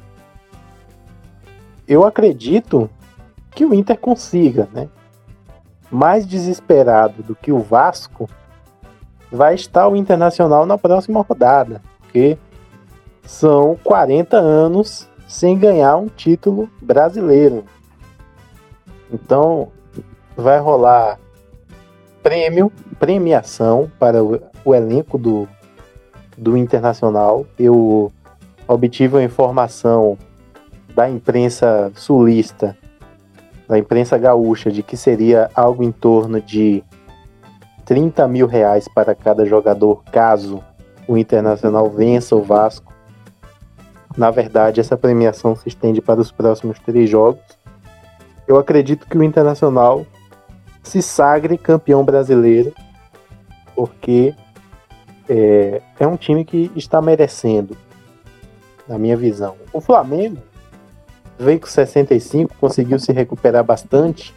Eu 1.88 2.04
acredito 2.04 2.88
que 3.50 3.64
o 3.64 3.74
Inter 3.74 3.98
consiga, 3.98 4.68
né? 4.72 4.88
Mais 5.90 6.26
desesperado 6.26 7.22
do 7.22 7.34
que 7.34 7.50
o 7.50 7.58
Vasco 7.58 8.28
vai 9.30 9.54
estar 9.54 9.88
o 9.88 9.96
Internacional 9.96 10.64
na 10.64 10.78
próxima 10.78 11.20
rodada, 11.20 11.82
porque 11.98 12.38
são 13.30 13.76
40 13.84 14.36
anos 14.36 15.08
sem 15.28 15.58
ganhar 15.58 15.96
um 15.96 16.06
título 16.06 16.68
brasileiro. 16.80 17.64
Então 19.12 19.68
vai 20.36 20.58
rolar 20.58 21.18
prêmio, 22.22 22.72
premiação 22.98 23.90
para 23.98 24.22
o 24.22 24.40
o 24.64 24.74
elenco 24.74 25.18
do, 25.18 25.48
do 26.36 26.56
Internacional. 26.56 27.46
Eu 27.58 28.12
obtive 28.66 29.18
a 29.18 29.22
informação 29.22 30.18
da 30.94 31.08
imprensa 31.08 31.90
sulista, 31.94 32.76
da 33.68 33.78
imprensa 33.78 34.18
gaúcha, 34.18 34.70
de 34.70 34.82
que 34.82 34.96
seria 34.96 35.50
algo 35.54 35.82
em 35.82 35.92
torno 35.92 36.40
de 36.40 36.82
30 37.84 38.26
mil 38.28 38.46
reais 38.46 38.86
para 38.88 39.14
cada 39.14 39.44
jogador 39.44 40.02
caso 40.04 40.62
o 41.08 41.16
Internacional 41.16 41.88
vença 41.90 42.36
o 42.36 42.42
Vasco. 42.42 42.92
Na 44.16 44.30
verdade, 44.30 44.80
essa 44.80 44.96
premiação 44.96 45.54
se 45.54 45.68
estende 45.68 46.00
para 46.00 46.20
os 46.20 46.32
próximos 46.32 46.78
três 46.80 47.08
jogos. 47.08 47.42
Eu 48.46 48.58
acredito 48.58 49.06
que 49.06 49.16
o 49.16 49.22
Internacional 49.22 50.04
se 50.82 51.00
sagre 51.00 51.56
campeão 51.56 52.04
brasileiro, 52.04 52.74
porque 53.74 54.34
é, 55.28 55.80
é 55.98 56.06
um 56.06 56.16
time 56.16 56.44
que 56.44 56.70
está 56.74 57.00
merecendo, 57.00 57.76
na 58.88 58.98
minha 58.98 59.16
visão. 59.16 59.54
O 59.72 59.80
Flamengo 59.80 60.38
veio 61.38 61.60
com 61.60 61.66
65, 61.66 62.54
conseguiu 62.60 62.98
se 62.98 63.12
recuperar 63.12 63.62
bastante, 63.62 64.34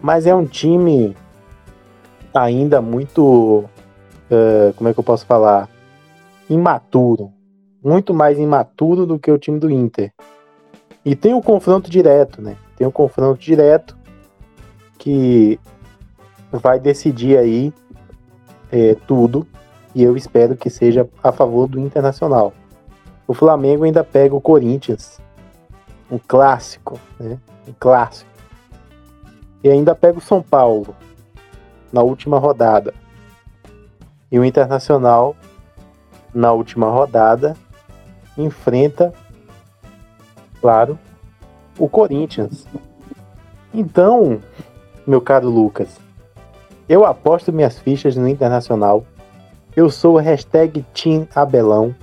mas 0.00 0.26
é 0.26 0.34
um 0.34 0.46
time 0.46 1.14
ainda 2.34 2.80
muito, 2.80 3.64
uh, 4.30 4.72
como 4.76 4.88
é 4.88 4.94
que 4.94 4.98
eu 4.98 5.04
posso 5.04 5.26
falar, 5.26 5.68
imaturo, 6.48 7.30
muito 7.82 8.12
mais 8.12 8.38
imaturo 8.38 9.06
do 9.06 9.18
que 9.18 9.30
o 9.30 9.38
time 9.38 9.58
do 9.58 9.70
Inter. 9.70 10.12
E 11.04 11.14
tem 11.14 11.34
o 11.34 11.42
confronto 11.42 11.90
direto, 11.90 12.42
né? 12.42 12.56
Tem 12.76 12.86
um 12.86 12.90
confronto 12.90 13.40
direto 13.40 13.96
que 14.98 15.58
vai 16.50 16.78
decidir 16.78 17.38
aí 17.38 17.72
é, 18.70 18.94
tudo 19.06 19.46
e 19.94 20.02
eu 20.02 20.16
espero 20.16 20.56
que 20.56 20.68
seja 20.68 21.08
a 21.22 21.32
favor 21.32 21.66
do 21.66 21.80
Internacional. 21.80 22.52
O 23.26 23.34
Flamengo 23.34 23.84
ainda 23.84 24.04
pega 24.04 24.34
o 24.34 24.40
Corinthians, 24.40 25.20
um 26.10 26.18
clássico, 26.18 26.98
né? 27.18 27.38
Um 27.66 27.72
clássico. 27.78 28.30
E 29.62 29.68
ainda 29.68 29.94
pega 29.94 30.18
o 30.18 30.22
São 30.22 30.42
Paulo 30.42 30.94
na 31.92 32.02
última 32.02 32.38
rodada. 32.38 32.94
E 34.30 34.38
o 34.38 34.44
Internacional 34.44 35.34
na 36.34 36.52
última 36.52 36.90
rodada 36.90 37.56
enfrenta, 38.38 39.12
claro, 40.60 40.98
o 41.78 41.88
Corinthians. 41.88 42.66
Então, 43.74 44.40
meu 45.06 45.20
caro 45.20 45.50
Lucas, 45.50 45.88
eu 46.88 47.04
aposto 47.04 47.52
minhas 47.52 47.78
fichas 47.78 48.16
no 48.16 48.26
Internacional 48.26 49.04
eu 49.78 49.88
sou 49.88 50.14
o 50.14 50.18
hashtag 50.18 50.84
Team 50.92 51.28
Abelão, 51.32 51.94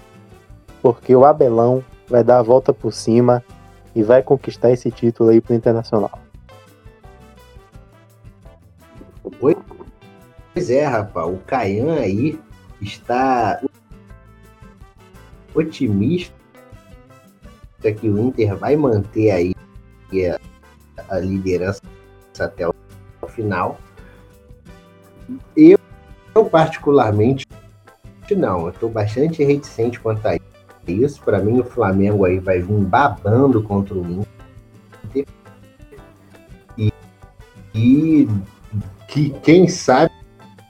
porque 0.82 1.14
o 1.14 1.26
Abelão 1.26 1.84
vai 2.08 2.24
dar 2.24 2.40
a 2.40 2.42
volta 2.42 2.74
por 2.74 2.94
cima 2.94 3.44
e 3.94 4.02
vai 4.02 4.24
conquistar 4.24 4.72
esse 4.72 4.90
título 4.90 5.30
aí 5.30 5.42
pro 5.42 5.54
Internacional. 5.54 6.18
Pois 9.42 10.70
é, 10.70 10.86
rapaz, 10.86 11.28
o 11.28 11.38
Caian 11.46 11.96
aí 11.96 12.40
está 12.82 13.62
otimista 15.56 16.34
que 18.00 18.10
o 18.10 18.20
Inter 18.20 18.56
vai 18.56 18.76
manter 18.76 19.32
aí 19.32 19.56
a, 20.30 21.16
a 21.16 21.20
liderança 21.20 21.82
até 22.40 22.68
o 22.68 22.74
final. 23.28 23.78
Eu, 25.56 25.80
eu 26.36 26.46
particularmente, 26.46 27.46
não. 28.36 28.64
Eu 28.64 28.70
estou 28.70 28.90
bastante 28.90 29.44
reticente 29.44 30.00
quanto 30.00 30.26
a 30.28 30.38
isso. 30.88 31.22
Para 31.24 31.40
mim, 31.40 31.60
o 31.60 31.64
Flamengo 31.64 32.26
aí 32.26 32.40
vai 32.40 32.60
vir 32.60 32.80
babando 32.80 33.62
contra 33.64 33.94
o 33.96 34.06
Inter. 34.06 35.26
E, 36.78 36.92
e 37.74 38.28
que, 39.08 39.30
quem 39.42 39.68
sabe, 39.68 40.12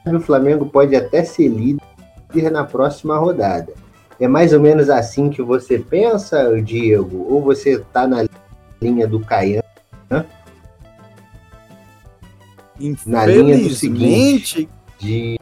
o 0.06 0.20
Flamengo 0.20 0.66
pode 0.68 0.96
até 0.96 1.24
ser 1.24 1.48
líder 1.48 2.52
na 2.52 2.64
próxima 2.64 3.18
rodada. 3.18 3.74
É 4.20 4.28
mais 4.28 4.54
ou 4.54 4.60
menos 4.60 4.90
assim 4.90 5.30
que 5.30 5.42
você 5.42 5.78
pensa, 5.78 6.62
Diego? 6.62 7.26
Ou 7.30 7.42
você 7.42 7.74
está 7.74 8.08
na 8.08 8.26
linha 8.82 9.08
do 9.08 9.20
Caian? 9.20 9.62
Na 13.06 13.26
linha 13.26 13.58
do 13.58 13.70
seguinte, 13.70 14.70
de... 15.00 15.40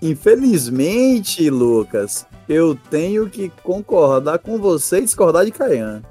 Infelizmente, 0.00 1.50
Lucas, 1.50 2.26
eu 2.48 2.74
tenho 2.90 3.28
que 3.28 3.50
concordar 3.62 4.38
com 4.38 4.58
você 4.58 4.98
e 4.98 5.04
discordar 5.04 5.44
de 5.44 5.50
Caian. 5.50 6.02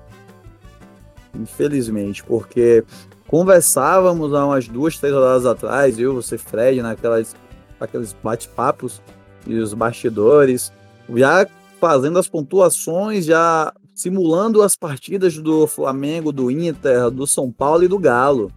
Infelizmente, 1.33 2.23
porque 2.23 2.83
conversávamos 3.27 4.33
há 4.33 4.45
umas 4.45 4.67
duas, 4.67 4.97
três 4.97 5.13
rodadas 5.13 5.45
atrás, 5.45 5.99
eu, 5.99 6.15
você, 6.15 6.37
Fred, 6.37 6.81
naquelas 6.81 7.35
aqueles 7.79 8.15
bate-papos 8.23 9.01
e 9.45 9.55
os 9.55 9.73
bastidores, 9.73 10.71
já 11.15 11.47
fazendo 11.79 12.19
as 12.19 12.27
pontuações, 12.27 13.25
já 13.25 13.73
simulando 13.93 14.61
as 14.61 14.75
partidas 14.75 15.37
do 15.37 15.65
Flamengo, 15.67 16.31
do 16.31 16.51
Inter, 16.51 17.09
do 17.09 17.25
São 17.25 17.51
Paulo 17.51 17.83
e 17.83 17.87
do 17.87 17.97
Galo. 17.97 18.51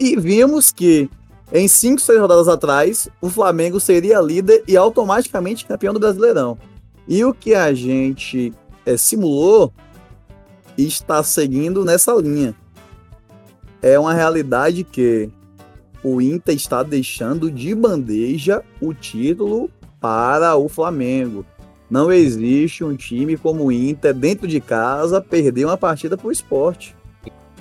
E 0.00 0.16
vimos 0.16 0.70
que 0.72 1.10
em 1.52 1.66
cinco, 1.66 2.00
seis 2.00 2.20
rodadas 2.20 2.46
atrás, 2.46 3.08
o 3.22 3.30
Flamengo 3.30 3.80
seria 3.80 4.20
líder 4.20 4.62
e 4.68 4.76
automaticamente 4.76 5.64
campeão 5.64 5.94
do 5.94 6.00
Brasileirão. 6.00 6.58
E 7.06 7.24
o 7.24 7.32
que 7.32 7.54
a 7.54 7.72
gente 7.72 8.52
é, 8.84 8.96
simulou 8.98 9.72
está 10.76 11.22
seguindo 11.22 11.84
nessa 11.84 12.12
linha. 12.14 12.54
É 13.80 13.98
uma 13.98 14.12
realidade 14.12 14.84
que 14.84 15.30
o 16.02 16.20
Inter 16.20 16.54
está 16.54 16.82
deixando 16.82 17.50
de 17.50 17.74
bandeja 17.74 18.62
o 18.80 18.92
título 18.92 19.70
para 20.00 20.54
o 20.56 20.68
Flamengo. 20.68 21.46
Não 21.90 22.12
existe 22.12 22.84
um 22.84 22.94
time 22.94 23.36
como 23.36 23.64
o 23.64 23.72
Inter 23.72 24.14
dentro 24.14 24.46
de 24.46 24.60
casa 24.60 25.20
perder 25.20 25.64
uma 25.64 25.76
partida 25.76 26.16
para 26.16 26.28
o 26.28 26.32
esporte. 26.32 26.94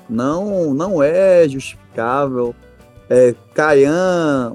Não, 0.10 0.74
não 0.74 1.02
é 1.02 1.48
justificável 1.48 2.56
é, 3.10 3.34
Caian 3.54 4.54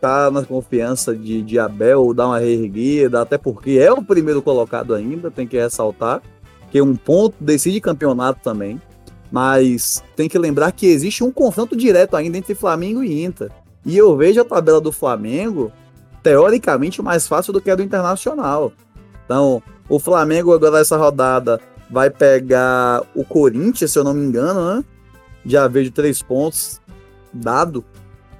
tá 0.00 0.30
na 0.30 0.44
confiança 0.44 1.14
de, 1.14 1.42
de 1.42 1.58
Abel 1.58 2.14
dar 2.14 2.26
uma 2.26 2.38
reerguida, 2.38 3.20
até 3.20 3.36
porque 3.36 3.72
é 3.82 3.90
o 3.90 4.02
primeiro 4.02 4.40
colocado 4.40 4.94
ainda, 4.94 5.30
tem 5.30 5.46
que 5.46 5.58
ressaltar, 5.58 6.22
que 6.70 6.80
um 6.80 6.94
ponto 6.94 7.34
decide 7.40 7.80
campeonato 7.80 8.40
também. 8.42 8.80
Mas 9.30 10.02
tem 10.16 10.28
que 10.28 10.38
lembrar 10.38 10.72
que 10.72 10.86
existe 10.86 11.22
um 11.22 11.30
confronto 11.30 11.76
direto 11.76 12.16
ainda 12.16 12.38
entre 12.38 12.54
Flamengo 12.54 13.02
e 13.02 13.22
Inter. 13.22 13.50
E 13.84 13.96
eu 13.96 14.16
vejo 14.16 14.40
a 14.40 14.44
tabela 14.44 14.80
do 14.80 14.92
Flamengo 14.92 15.70
teoricamente 16.22 17.02
mais 17.02 17.26
fácil 17.26 17.52
do 17.52 17.60
que 17.60 17.70
a 17.70 17.74
do 17.74 17.82
Internacional. 17.82 18.72
Então, 19.28 19.62
o 19.90 19.98
Flamengo 19.98 20.54
agora 20.54 20.78
nessa 20.78 20.96
rodada 20.96 21.60
vai 21.90 22.08
pegar 22.08 23.02
o 23.14 23.22
Corinthians, 23.22 23.92
se 23.92 23.98
eu 23.98 24.02
não 24.04 24.14
me 24.14 24.24
engano, 24.24 24.76
né? 24.76 24.84
Já 25.44 25.68
vejo 25.68 25.90
três 25.90 26.22
pontos 26.22 26.80
dado. 27.30 27.84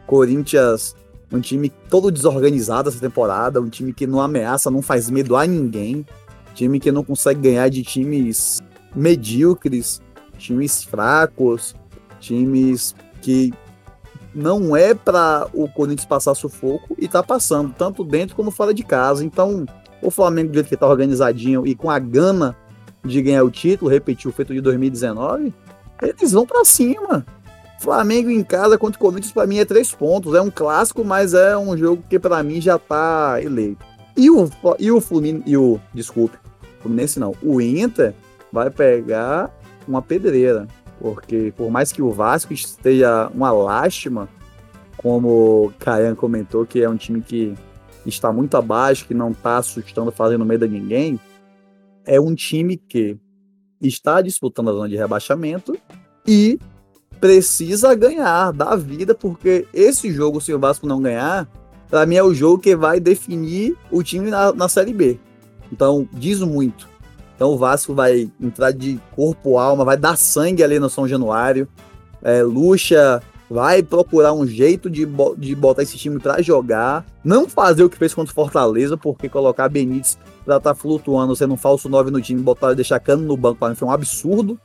Corinthians, 0.06 0.96
um 1.30 1.40
time 1.40 1.68
todo 1.90 2.10
desorganizado 2.10 2.88
essa 2.88 2.98
temporada, 2.98 3.60
um 3.60 3.68
time 3.68 3.92
que 3.92 4.06
não 4.06 4.18
ameaça, 4.18 4.70
não 4.70 4.80
faz 4.80 5.10
medo 5.10 5.36
a 5.36 5.46
ninguém, 5.46 6.06
time 6.54 6.80
que 6.80 6.90
não 6.90 7.04
consegue 7.04 7.42
ganhar 7.42 7.68
de 7.68 7.82
times 7.82 8.62
medíocres, 8.96 10.00
times 10.38 10.82
fracos, 10.84 11.74
times 12.18 12.94
que 13.20 13.52
não 14.34 14.74
é 14.74 14.94
para 14.94 15.46
o 15.52 15.68
Corinthians 15.68 16.06
passar 16.06 16.34
sufoco 16.34 16.96
e 16.98 17.06
tá 17.06 17.22
passando, 17.22 17.74
tanto 17.76 18.02
dentro 18.04 18.34
como 18.34 18.50
fora 18.50 18.72
de 18.72 18.82
casa. 18.82 19.22
Então, 19.22 19.66
o 20.02 20.10
Flamengo, 20.10 20.50
do 20.50 20.54
jeito 20.54 20.68
que 20.68 20.76
tá 20.76 20.86
organizadinho 20.86 21.66
e 21.66 21.74
com 21.74 21.90
a 21.90 21.98
gana 21.98 22.56
de 23.04 23.20
ganhar 23.22 23.44
o 23.44 23.50
título, 23.50 23.90
repetir 23.90 24.28
o 24.28 24.32
feito 24.32 24.52
de 24.52 24.60
2019, 24.60 25.52
eles 26.02 26.32
vão 26.32 26.46
para 26.46 26.64
cima. 26.64 27.24
Flamengo 27.80 28.28
em 28.28 28.42
casa 28.42 28.76
contra 28.76 28.98
o 28.98 29.00
Corinthians, 29.00 29.32
para 29.32 29.46
mim, 29.46 29.58
é 29.58 29.64
três 29.64 29.92
pontos. 29.92 30.34
É 30.34 30.40
um 30.40 30.50
clássico, 30.50 31.04
mas 31.04 31.32
é 31.32 31.56
um 31.56 31.76
jogo 31.76 32.02
que, 32.08 32.18
para 32.18 32.42
mim, 32.42 32.60
já 32.60 32.78
tá 32.78 33.40
eleito. 33.40 33.84
E 34.16 34.28
o, 34.30 34.50
e 34.80 34.90
o 34.90 35.00
Fluminense, 35.00 35.44
e 35.46 35.56
o, 35.56 35.80
desculpe, 35.94 36.36
Fluminense 36.80 37.20
não, 37.20 37.34
o 37.40 37.60
Inter 37.60 38.14
vai 38.52 38.68
pegar 38.68 39.50
uma 39.86 40.02
pedreira. 40.02 40.66
Porque, 41.00 41.52
por 41.56 41.70
mais 41.70 41.92
que 41.92 42.02
o 42.02 42.10
Vasco 42.10 42.52
esteja 42.52 43.30
uma 43.32 43.52
lástima, 43.52 44.28
como 44.96 45.28
o 45.28 45.72
Caian 45.78 46.16
comentou, 46.16 46.66
que 46.66 46.82
é 46.82 46.88
um 46.88 46.96
time 46.96 47.20
que 47.20 47.54
está 48.06 48.32
muito 48.32 48.56
abaixo, 48.56 49.06
que 49.06 49.14
não 49.14 49.30
está 49.30 49.58
assustando, 49.58 50.10
fazendo 50.10 50.44
medo 50.44 50.64
a 50.64 50.68
ninguém, 50.68 51.20
é 52.04 52.20
um 52.20 52.34
time 52.34 52.76
que 52.76 53.16
está 53.80 54.20
disputando 54.20 54.70
a 54.70 54.72
zona 54.72 54.88
de 54.88 54.96
rebaixamento 54.96 55.78
e 56.26 56.58
precisa 57.20 57.94
ganhar 57.94 58.52
da 58.52 58.76
vida, 58.76 59.14
porque 59.14 59.66
esse 59.72 60.12
jogo, 60.12 60.40
se 60.40 60.52
o 60.52 60.58
Vasco 60.58 60.86
não 60.86 61.00
ganhar, 61.00 61.48
para 61.88 62.06
mim 62.06 62.16
é 62.16 62.22
o 62.22 62.34
jogo 62.34 62.62
que 62.62 62.76
vai 62.76 63.00
definir 63.00 63.76
o 63.90 64.02
time 64.02 64.30
na, 64.30 64.52
na 64.52 64.68
Série 64.68 64.92
B. 64.92 65.18
Então, 65.72 66.08
diz 66.12 66.40
muito. 66.40 66.88
Então, 67.34 67.50
o 67.50 67.58
Vasco 67.58 67.94
vai 67.94 68.30
entrar 68.40 68.72
de 68.72 69.00
corpo, 69.14 69.58
alma, 69.58 69.84
vai 69.84 69.96
dar 69.96 70.16
sangue 70.16 70.62
ali 70.62 70.78
no 70.78 70.90
São 70.90 71.06
Januário. 71.06 71.68
É, 72.22 72.42
Lucha 72.42 73.22
vai 73.50 73.82
procurar 73.82 74.32
um 74.32 74.46
jeito 74.46 74.90
de, 74.90 75.06
de 75.36 75.54
botar 75.54 75.82
esse 75.82 75.96
time 75.96 76.18
para 76.18 76.42
jogar. 76.42 77.04
Não 77.24 77.48
fazer 77.48 77.82
o 77.82 77.90
que 77.90 77.96
fez 77.96 78.12
contra 78.14 78.30
o 78.30 78.34
Fortaleza, 78.34 78.96
porque 78.96 79.28
colocar 79.28 79.68
Benítez 79.68 80.18
para 80.44 80.56
estar 80.56 80.74
tá 80.74 80.74
flutuando, 80.74 81.34
sendo 81.34 81.54
um 81.54 81.56
falso 81.56 81.88
9 81.88 82.10
no 82.10 82.20
time, 82.20 82.40
botar 82.42 82.74
deixar 82.74 83.00
cano 83.00 83.24
no 83.24 83.36
banco, 83.36 83.58
para 83.58 83.70
mim 83.70 83.74
foi 83.74 83.88
um 83.88 83.92
absurdo 83.92 84.58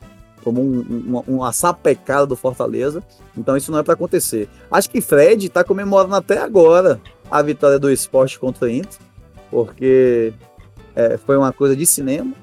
tomou 0.43 0.63
um, 0.63 0.82
uma, 1.08 1.24
uma 1.26 1.54
sapecada 1.54 2.28
do 2.28 2.36
Fortaleza. 2.36 3.02
Então 3.36 3.56
isso 3.56 3.72
não 3.72 3.80
é 3.80 3.84
para 3.84 3.93
acontecer. 3.93 4.50
Acho 4.69 4.89
que 4.89 5.02
Fred 5.02 5.48
está 5.48 5.63
comemorando 5.63 6.15
até 6.15 6.39
agora 6.39 7.00
a 7.32 7.41
vitória 7.41 7.80
do 7.80 7.89
esporte 7.89 8.38
contra 8.38 8.65
o 8.65 8.69
Inter, 8.69 9.00
porque 9.50 10.34
é, 10.96 11.17
foi 11.17 11.38
uma 11.38 11.52
coisa 11.52 11.76
de 11.76 11.86
cinema, 11.86 12.34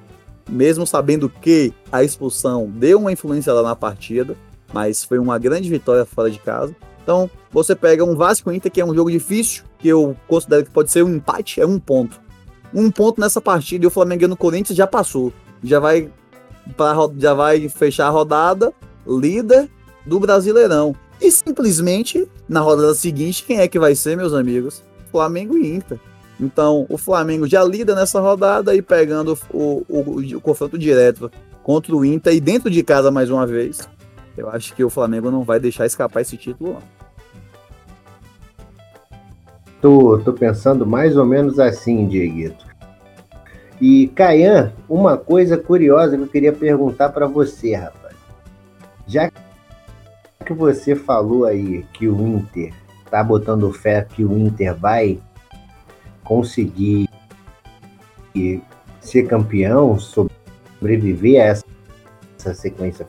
mesmo 0.48 0.86
sabendo 0.86 1.28
que 1.28 1.72
a 1.92 2.02
expulsão 2.02 2.68
deu 2.68 2.98
uma 2.98 3.12
influência 3.12 3.52
lá 3.52 3.62
na 3.62 3.76
partida, 3.76 4.36
mas 4.72 5.04
foi 5.04 5.18
uma 5.18 5.38
grande 5.38 5.68
vitória 5.68 6.04
fora 6.04 6.30
de 6.30 6.38
casa. 6.38 6.74
Então 7.02 7.30
você 7.50 7.74
pega 7.74 8.04
um 8.04 8.16
Vasco 8.16 8.52
Inter, 8.52 8.70
que 8.70 8.80
é 8.80 8.84
um 8.84 8.94
jogo 8.94 9.10
difícil, 9.10 9.64
que 9.78 9.88
eu 9.88 10.16
considero 10.28 10.64
que 10.64 10.70
pode 10.70 10.90
ser 10.90 11.02
um 11.02 11.14
empate, 11.14 11.60
é 11.60 11.66
um 11.66 11.78
ponto. 11.78 12.20
Um 12.72 12.90
ponto 12.90 13.20
nessa 13.20 13.40
partida 13.40 13.84
e 13.84 13.88
o 13.88 13.90
Flamengo 13.90 14.28
no 14.28 14.36
Corinthians 14.36 14.76
já 14.76 14.86
passou. 14.86 15.32
Já 15.62 15.80
vai 15.80 16.10
pra, 16.76 16.94
já 17.18 17.34
vai 17.34 17.68
fechar 17.68 18.06
a 18.06 18.10
rodada 18.10 18.72
líder 19.06 19.68
do 20.06 20.20
Brasileirão. 20.20 20.94
E 21.20 21.30
simplesmente, 21.30 22.26
na 22.48 22.60
rodada 22.60 22.94
seguinte, 22.94 23.44
quem 23.44 23.58
é 23.58 23.68
que 23.68 23.78
vai 23.78 23.94
ser, 23.94 24.16
meus 24.16 24.32
amigos? 24.32 24.82
Flamengo 25.10 25.56
e 25.58 25.74
Inter. 25.74 25.98
Então, 26.38 26.86
o 26.88 26.96
Flamengo 26.96 27.46
já 27.46 27.62
lida 27.62 27.94
nessa 27.94 28.18
rodada 28.20 28.74
e 28.74 28.80
pegando 28.80 29.38
o, 29.52 29.84
o, 29.86 30.20
o, 30.36 30.40
confronto 30.40 30.78
direto 30.78 31.30
contra 31.62 31.94
o 31.94 32.04
Inter 32.04 32.34
e 32.34 32.40
dentro 32.40 32.70
de 32.70 32.82
casa 32.82 33.10
mais 33.10 33.28
uma 33.28 33.46
vez. 33.46 33.86
Eu 34.36 34.48
acho 34.48 34.74
que 34.74 34.84
o 34.84 34.90
Flamengo 34.90 35.30
não 35.30 35.42
vai 35.42 35.58
deixar 35.60 35.86
escapar 35.86 36.20
esse 36.20 36.36
título. 36.36 36.78
Tô, 39.80 40.18
tô 40.18 40.32
pensando 40.32 40.86
mais 40.86 41.16
ou 41.16 41.24
menos 41.24 41.58
assim, 41.58 42.06
Dieguito. 42.06 42.66
E, 43.80 44.08
Caian, 44.08 44.72
uma 44.88 45.16
coisa 45.16 45.56
curiosa 45.56 46.16
que 46.16 46.22
eu 46.22 46.28
queria 46.28 46.52
perguntar 46.52 47.08
para 47.08 47.26
você, 47.26 47.74
rapaz. 47.74 48.14
Já 49.06 49.30
que 50.44 50.52
você 50.52 50.94
falou 50.94 51.46
aí 51.46 51.84
que 51.94 52.06
o 52.06 52.20
Inter 52.20 52.74
tá 53.10 53.24
botando 53.24 53.72
fé 53.72 54.06
que 54.08 54.24
o 54.24 54.36
Inter 54.36 54.74
vai 54.74 55.18
conseguir 56.22 57.08
ser 59.00 59.26
campeão, 59.26 59.98
sobreviver 59.98 61.40
a 61.40 61.46
essa, 61.46 61.64
essa 62.38 62.54
sequência 62.54 63.06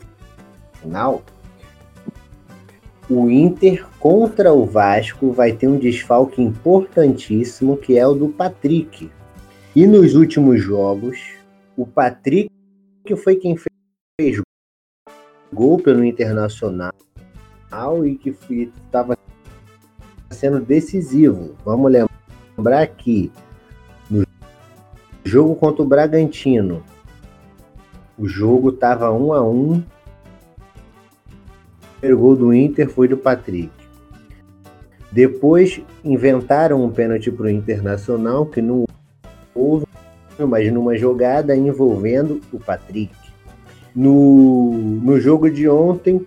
final, 0.81 1.21
o 3.09 3.29
Inter 3.29 3.85
contra 3.99 4.53
o 4.53 4.65
Vasco 4.65 5.31
vai 5.31 5.51
ter 5.51 5.67
um 5.67 5.77
desfalque 5.77 6.41
importantíssimo 6.41 7.77
que 7.77 7.97
é 7.97 8.07
o 8.07 8.13
do 8.13 8.29
Patrick. 8.29 9.11
E 9.75 9.85
nos 9.85 10.15
últimos 10.15 10.61
jogos, 10.61 11.19
o 11.77 11.85
Patrick 11.85 12.49
foi 13.17 13.35
quem 13.35 13.57
fez 13.57 14.41
gol 15.51 15.77
pelo 15.77 16.05
Internacional 16.05 16.93
e 18.05 18.15
que 18.15 18.35
estava 18.85 19.17
sendo 20.31 20.61
decisivo. 20.61 21.55
Vamos 21.65 21.91
lembrar 21.91 22.87
que 22.87 23.31
no 24.09 24.25
jogo 25.23 25.55
contra 25.55 25.83
o 25.83 25.85
Bragantino, 25.85 26.83
o 28.17 28.27
jogo 28.27 28.69
estava 28.69 29.11
1 29.11 29.33
a 29.33 29.41
1 29.41 29.73
O 29.73 29.83
primeiro 32.01 32.19
gol 32.19 32.35
do 32.35 32.53
Inter 32.53 32.89
foi 32.89 33.07
do 33.07 33.15
Patrick. 33.15 33.69
Depois 35.11 35.79
inventaram 36.03 36.83
um 36.83 36.89
pênalti 36.89 37.31
para 37.31 37.45
o 37.45 37.49
Internacional 37.49 38.45
que 38.47 38.59
não 38.59 38.85
houve, 39.53 39.85
mas 40.39 40.71
numa 40.73 40.97
jogada 40.97 41.55
envolvendo 41.55 42.41
o 42.51 42.59
Patrick. 42.59 43.13
No, 43.95 44.71
no 44.71 45.19
jogo 45.19 45.49
de 45.49 45.69
ontem, 45.69 46.25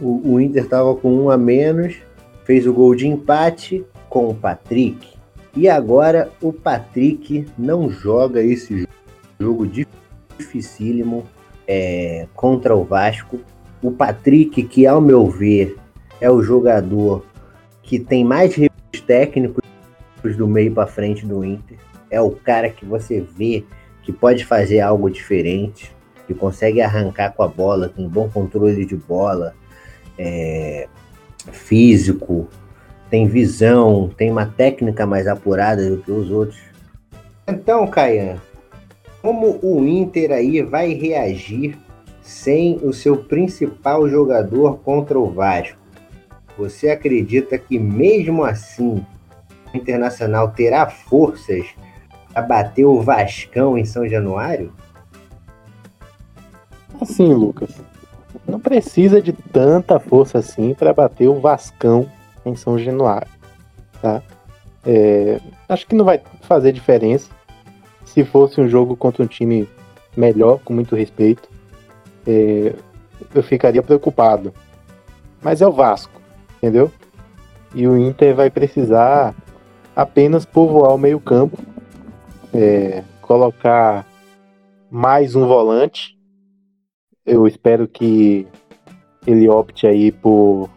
o, 0.00 0.34
o 0.34 0.40
Inter 0.40 0.64
estava 0.64 0.94
com 0.94 1.12
um 1.12 1.30
a 1.30 1.36
menos, 1.36 1.96
fez 2.44 2.66
o 2.66 2.72
gol 2.72 2.94
de 2.94 3.06
empate 3.06 3.84
com 4.08 4.28
o 4.28 4.34
Patrick. 4.34 5.12
E 5.54 5.68
agora 5.68 6.30
o 6.40 6.50
Patrick 6.50 7.46
não 7.58 7.90
joga 7.90 8.42
esse 8.42 8.88
jogo 9.38 9.66
dificílimo 9.66 11.24
é, 11.66 12.26
contra 12.34 12.74
o 12.74 12.84
Vasco. 12.84 13.38
O 13.82 13.90
Patrick, 13.90 14.62
que 14.62 14.86
ao 14.86 15.00
meu 15.00 15.28
ver 15.28 15.76
é 16.20 16.30
o 16.30 16.42
jogador 16.42 17.26
que 17.82 17.98
tem 17.98 18.24
mais 18.24 18.54
técnicos 19.06 19.62
do 20.36 20.46
meio 20.46 20.72
para 20.72 20.86
frente 20.86 21.26
do 21.26 21.44
Inter, 21.44 21.78
é 22.08 22.20
o 22.20 22.30
cara 22.30 22.70
que 22.70 22.84
você 22.84 23.20
vê 23.20 23.64
que 24.02 24.12
pode 24.12 24.44
fazer 24.44 24.80
algo 24.80 25.10
diferente, 25.10 25.92
que 26.26 26.34
consegue 26.34 26.80
arrancar 26.80 27.32
com 27.32 27.42
a 27.42 27.48
bola, 27.48 27.88
tem 27.88 28.08
bom 28.08 28.28
controle 28.28 28.84
de 28.84 28.96
bola, 28.96 29.54
é, 30.16 30.86
físico, 31.50 32.48
tem 33.10 33.26
visão, 33.26 34.10
tem 34.16 34.30
uma 34.30 34.46
técnica 34.46 35.04
mais 35.04 35.26
apurada 35.26 35.90
do 35.90 35.98
que 35.98 36.10
os 36.10 36.30
outros. 36.30 36.60
Então, 37.48 37.86
Caian, 37.86 38.36
como 39.20 39.58
o 39.62 39.86
Inter 39.86 40.30
aí 40.32 40.62
vai 40.62 40.94
reagir 40.94 41.76
sem 42.22 42.76
o 42.82 42.92
seu 42.92 43.16
principal 43.16 44.08
jogador 44.08 44.78
contra 44.78 45.18
o 45.18 45.30
Vasco? 45.30 45.76
Você 46.56 46.90
acredita 46.90 47.58
que 47.58 47.78
mesmo 47.78 48.44
assim 48.44 49.04
o 49.72 49.76
Internacional 49.76 50.50
terá 50.50 50.88
forças 50.88 51.66
para 52.32 52.42
bater 52.42 52.84
o 52.84 53.00
Vascão 53.00 53.76
em 53.76 53.84
São 53.84 54.08
Januário? 54.08 54.72
Assim, 57.00 57.34
Lucas, 57.34 57.70
não 58.46 58.60
precisa 58.60 59.20
de 59.20 59.32
tanta 59.32 59.98
força 59.98 60.38
assim 60.38 60.74
para 60.74 60.92
bater 60.92 61.28
o 61.28 61.40
Vascão 61.40 62.08
em 62.44 62.54
São 62.54 62.78
Januário, 62.78 63.28
tá? 64.00 64.22
É, 64.84 65.40
acho 65.68 65.86
que 65.86 65.94
não 65.94 66.04
vai 66.04 66.20
fazer 66.42 66.72
diferença 66.72 67.30
se 68.04 68.24
fosse 68.24 68.60
um 68.60 68.68
jogo 68.68 68.96
contra 68.96 69.22
um 69.22 69.26
time 69.26 69.68
melhor, 70.16 70.58
com 70.64 70.72
muito 70.72 70.94
respeito. 70.94 71.48
É, 72.26 72.74
eu 73.34 73.42
ficaria 73.42 73.82
preocupado. 73.82 74.52
Mas 75.42 75.60
é 75.60 75.66
o 75.66 75.72
Vasco, 75.72 76.20
entendeu? 76.58 76.90
E 77.74 77.86
o 77.86 77.96
Inter 77.96 78.34
vai 78.34 78.50
precisar 78.50 79.34
apenas 79.94 80.44
povoar 80.44 80.94
o 80.94 80.98
meio-campo, 80.98 81.58
é, 82.54 83.02
colocar 83.20 84.06
mais 84.90 85.34
um 85.34 85.46
volante 85.46 86.16
eu 87.24 87.46
espero 87.46 87.86
que 87.86 88.46
ele 89.26 89.48
opte 89.48 89.86
aí 89.86 90.10
por 90.10 90.68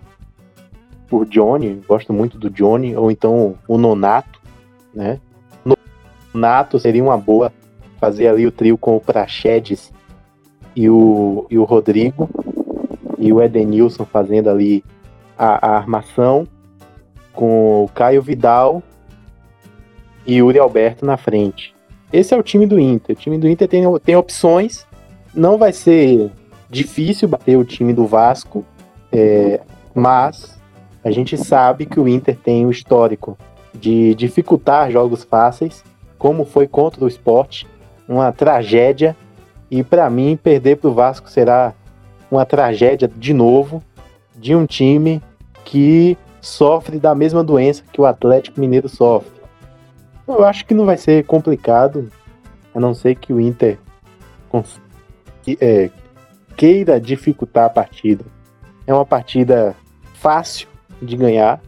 por 1.08 1.26
Johnny, 1.28 1.82
gosto 1.88 2.12
muito 2.12 2.38
do 2.38 2.50
Johnny, 2.50 2.96
ou 2.96 3.12
então 3.12 3.56
o 3.68 3.78
Nonato, 3.78 4.42
né? 4.94 5.20
Nonato 6.34 6.80
seria 6.80 7.04
uma 7.04 7.18
boa 7.18 7.54
fazer 8.00 8.28
ali 8.28 8.46
o 8.46 8.52
trio 8.52 8.78
com 8.78 8.96
o 8.96 9.02
Prachedes 9.02 9.94
e 10.76 10.90
o, 10.90 11.46
e 11.50 11.58
o 11.58 11.64
Rodrigo, 11.64 12.30
e 13.18 13.32
o 13.32 13.42
Edenilson 13.42 14.06
fazendo 14.06 14.50
ali 14.50 14.84
a, 15.38 15.68
a 15.68 15.78
armação, 15.78 16.48
com 17.34 17.84
o 17.84 17.90
Caio 17.90 18.22
Vidal 18.22 18.82
e 20.26 20.42
Uri 20.42 20.60
Alberto 20.60 21.06
na 21.06 21.18
frente. 21.18 21.76
Esse 22.12 22.34
é 22.34 22.38
o 22.38 22.44
time 22.44 22.66
do 22.66 22.80
Inter. 22.80 23.16
O 23.16 23.20
time 23.20 23.38
do 23.38 23.48
Inter 23.48 23.68
tem, 23.68 23.84
tem 24.00 24.16
opções 24.16 24.86
não 25.36 25.58
vai 25.58 25.74
ser 25.74 26.32
difícil 26.70 27.28
bater 27.28 27.58
o 27.58 27.66
time 27.66 27.94
do 27.94 28.08
Vasco, 28.08 28.66
é, 29.12 29.60
mas 29.94 30.58
a 31.04 31.12
gente 31.12 31.38
sabe 31.38 31.86
que 31.86 32.00
o 32.00 32.08
Inter 32.08 32.38
tem 32.38 32.66
o 32.66 32.72
histórico 32.72 33.38
de 33.74 34.16
dificultar 34.16 34.90
jogos 34.90 35.24
fáceis, 35.24 35.84
como 36.18 36.46
foi 36.46 36.68
contra 36.68 37.04
o 37.04 37.08
esporte, 37.08 37.68
uma 38.08 38.32
tragédia. 38.32 39.16
E 39.70 39.84
para 39.84 40.10
mim, 40.10 40.38
perder 40.42 40.78
para 40.78 40.90
o 40.90 40.94
Vasco 40.94 41.30
será 41.30 41.74
uma 42.30 42.46
tragédia 42.46 43.08
de 43.08 43.34
novo 43.34 43.84
de 44.36 44.56
um 44.56 44.66
time 44.66 45.22
que 45.64 46.18
sofre 46.42 47.00
da 47.00 47.16
mesma 47.16 47.44
doença 47.44 47.84
que 47.92 48.00
o 48.00 48.06
Atlético 48.06 48.60
Mineiro 48.60 48.88
sofre. 48.88 49.32
Eu 50.28 50.44
acho 50.44 50.66
que 50.66 50.74
não 50.74 50.86
vai 50.86 50.98
ser 50.98 51.26
complicado, 51.26 52.10
a 52.74 52.80
não 52.80 52.94
ser 52.94 53.16
que 53.16 53.32
o 53.32 53.40
Inter 53.40 53.78
é, 55.60 55.90
queira 56.56 57.00
dificultar 57.00 57.66
a 57.66 57.70
partida. 57.70 58.26
É 58.88 58.94
uma 58.94 59.06
partida 59.06 59.76
fácil 60.14 60.68
de 61.02 61.16
ganhar 61.16 61.62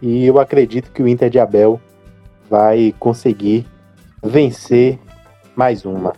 e 0.00 0.26
eu 0.26 0.38
acredito 0.38 0.90
que 0.92 1.02
o 1.02 1.08
Inter 1.08 1.30
de 1.30 1.38
Abel 1.38 1.80
vai 2.48 2.94
conseguir 2.98 3.66
vencer 4.22 4.98
mais 5.56 5.84
uma. 5.84 6.12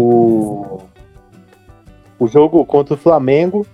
O, 0.00 0.80
o 2.18 2.26
jogo 2.26 2.64
contra 2.64 2.94
o 2.94 2.98
Flamengo, 2.98 3.66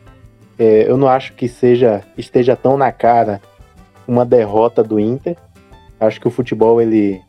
é, 0.58 0.90
eu 0.90 0.96
não 0.96 1.06
acho 1.06 1.34
que 1.34 1.48
seja 1.48 2.02
esteja 2.18 2.56
tão 2.56 2.76
na 2.76 2.90
cara 2.90 3.40
uma 4.08 4.24
derrota 4.24 4.82
do 4.82 4.98
Inter. 4.98 5.36
Acho 6.00 6.20
que 6.20 6.26
o 6.26 6.30
futebol 6.30 6.80
ele, 6.80 7.22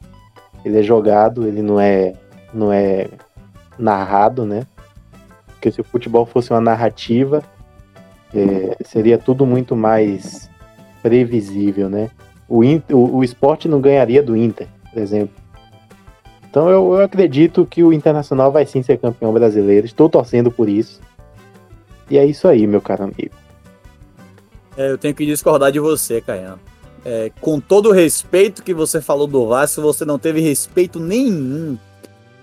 ele 0.65 0.79
é 0.79 0.83
jogado, 0.83 1.47
ele 1.47 1.61
não 1.61 1.79
é 1.79 2.13
não 2.51 2.73
é 2.73 3.07
narrado, 3.77 4.45
né? 4.45 4.65
Porque 5.45 5.71
se 5.71 5.79
o 5.79 5.83
futebol 5.83 6.25
fosse 6.25 6.51
uma 6.51 6.61
narrativa, 6.61 7.43
é, 8.33 8.77
seria 8.83 9.17
tudo 9.17 9.45
muito 9.45 9.75
mais 9.75 10.49
previsível, 11.03 11.87
né? 11.87 12.09
O, 12.49 12.63
Inter, 12.63 12.95
o, 12.95 13.17
o 13.17 13.23
esporte 13.23 13.67
não 13.67 13.79
ganharia 13.79 14.23
do 14.23 14.35
Inter, 14.35 14.67
por 14.91 14.99
exemplo. 15.01 15.46
Então 16.49 16.69
eu, 16.69 16.93
eu 16.93 17.01
acredito 17.01 17.65
que 17.65 17.83
o 17.83 17.91
Internacional 17.91 18.51
vai 18.51 18.65
sim 18.65 18.81
ser 18.81 18.97
campeão 18.97 19.33
brasileiro. 19.33 19.85
Estou 19.85 20.09
torcendo 20.09 20.49
por 20.49 20.69
isso. 20.69 21.01
E 22.09 22.17
é 22.17 22.25
isso 22.25 22.47
aí, 22.47 22.65
meu 22.65 22.81
caro 22.81 23.03
amigo. 23.03 23.35
É, 24.77 24.91
eu 24.91 24.97
tenho 24.97 25.13
que 25.13 25.25
discordar 25.25 25.71
de 25.71 25.79
você, 25.79 26.21
Caiano. 26.21 26.59
É, 27.03 27.31
com 27.41 27.59
todo 27.59 27.89
o 27.89 27.91
respeito 27.91 28.63
que 28.63 28.73
você 28.73 29.01
falou 29.01 29.27
do 29.27 29.47
Vasco, 29.47 29.81
você 29.81 30.05
não 30.05 30.19
teve 30.19 30.39
respeito 30.39 30.99
nenhum 30.99 31.77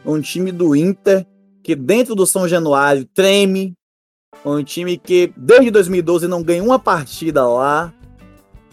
um 0.04 0.20
time 0.20 0.52
do 0.52 0.76
Inter 0.76 1.26
que 1.62 1.74
dentro 1.74 2.14
do 2.14 2.26
São 2.26 2.46
Januário 2.46 3.06
treme, 3.14 3.74
um 4.44 4.62
time 4.62 4.98
que 4.98 5.32
desde 5.34 5.70
2012 5.70 6.28
não 6.28 6.42
ganha 6.42 6.62
uma 6.62 6.78
partida 6.78 7.46
lá, 7.46 7.92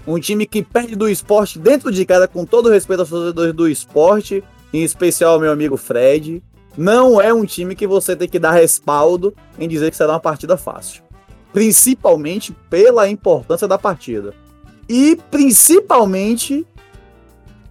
um 0.05 0.19
time 0.19 0.45
que 0.45 0.61
perde 0.61 0.95
do 0.95 1.07
esporte 1.07 1.57
dentro 1.57 1.91
de 1.91 2.05
casa, 2.05 2.27
com 2.27 2.45
todo 2.45 2.69
respeito 2.69 3.01
aos 3.01 3.09
torcedores 3.09 3.53
do 3.53 3.69
esporte, 3.69 4.43
em 4.73 4.83
especial 4.83 5.39
meu 5.39 5.51
amigo 5.51 5.77
Fred. 5.77 6.43
Não 6.77 7.19
é 7.19 7.33
um 7.33 7.45
time 7.45 7.75
que 7.75 7.85
você 7.85 8.15
tem 8.15 8.29
que 8.29 8.39
dar 8.39 8.51
respaldo 8.51 9.35
em 9.59 9.67
dizer 9.67 9.91
que 9.91 9.97
será 9.97 10.13
uma 10.13 10.19
partida 10.19 10.55
fácil. 10.55 11.03
Principalmente 11.51 12.53
pela 12.69 13.09
importância 13.09 13.67
da 13.67 13.77
partida. 13.77 14.33
E 14.87 15.17
principalmente 15.29 16.65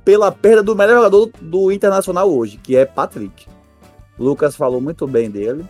pela 0.04 0.30
perda 0.30 0.62
do 0.62 0.76
melhor 0.76 0.96
jogador 0.96 1.30
do 1.40 1.72
Internacional 1.72 2.30
hoje, 2.30 2.58
que 2.62 2.76
é 2.76 2.84
Patrick. 2.84 3.46
Lucas 4.18 4.54
falou 4.54 4.80
muito 4.80 5.06
bem 5.06 5.30
dele. 5.30 5.64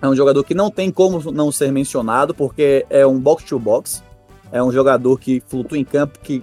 É 0.00 0.08
um 0.08 0.14
jogador 0.14 0.42
que 0.44 0.54
não 0.54 0.70
tem 0.70 0.90
como 0.90 1.30
não 1.30 1.50
ser 1.50 1.72
mencionado, 1.72 2.34
porque 2.34 2.86
é 2.88 3.06
um 3.06 3.18
box-to-box. 3.18 4.02
É 4.50 4.62
um 4.62 4.72
jogador 4.72 5.18
que 5.18 5.42
flutua 5.46 5.78
em 5.78 5.84
campo, 5.84 6.18
que 6.20 6.42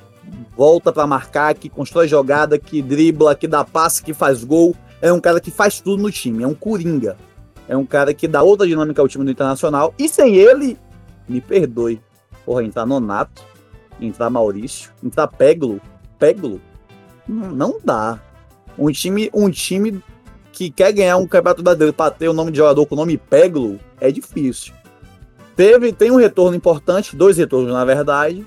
volta 0.56 0.92
para 0.92 1.06
marcar, 1.08 1.54
que 1.56 1.70
constrói 1.70 2.08
jogada, 2.08 2.58
que 2.58 2.82
dribla, 2.82 3.36
que 3.36 3.48
dá 3.48 3.64
passe, 3.64 4.04
que 4.04 4.14
faz 4.14 4.44
gol. 4.44 4.76
É 5.02 5.12
um 5.12 5.20
cara 5.20 5.40
que 5.40 5.52
faz 5.52 5.80
tudo 5.80 6.02
no 6.02 6.12
time. 6.12 6.44
É 6.44 6.48
um 6.48 6.54
coringa. 6.54 7.18
É 7.68 7.76
um 7.76 7.86
cara 7.86 8.14
que 8.14 8.28
dá 8.28 8.44
outra 8.44 8.68
dinâmica 8.68 9.02
ao 9.02 9.08
time 9.08 9.26
do 9.26 9.32
Internacional. 9.32 9.94
E 9.98 10.08
sem 10.08 10.36
ele, 10.36 10.78
me 11.28 11.42
perdoe, 11.42 12.02
Porra, 12.46 12.64
entrar 12.64 12.86
Nonato, 12.86 13.44
entrar 14.00 14.30
Maurício, 14.30 14.92
entrar 15.04 15.28
Peglo, 15.28 15.82
Peglo, 16.20 16.62
não 17.28 17.80
dá. 17.84 18.20
Um 18.78 18.92
time, 18.92 19.32
um 19.34 19.50
time 19.50 20.04
que 20.52 20.70
quer 20.70 20.92
ganhar 20.92 21.18
um 21.18 21.26
campeonato 21.26 21.64
brasileiro 21.64 21.94
para 21.94 22.12
ter 22.12 22.30
o 22.30 22.34
nome 22.34 22.52
de 22.52 22.58
jogador 22.58 22.86
com 22.86 22.94
o 22.94 22.98
nome 22.98 23.18
Peglo 23.18 23.80
é 24.00 24.12
difícil. 24.12 24.74
Teve, 25.56 25.92
tem 25.92 26.12
um 26.12 26.18
retorno 26.18 26.56
importante, 26.56 27.16
dois 27.16 27.38
retornos 27.38 27.74
na 27.74 27.84
verdade, 27.84 28.46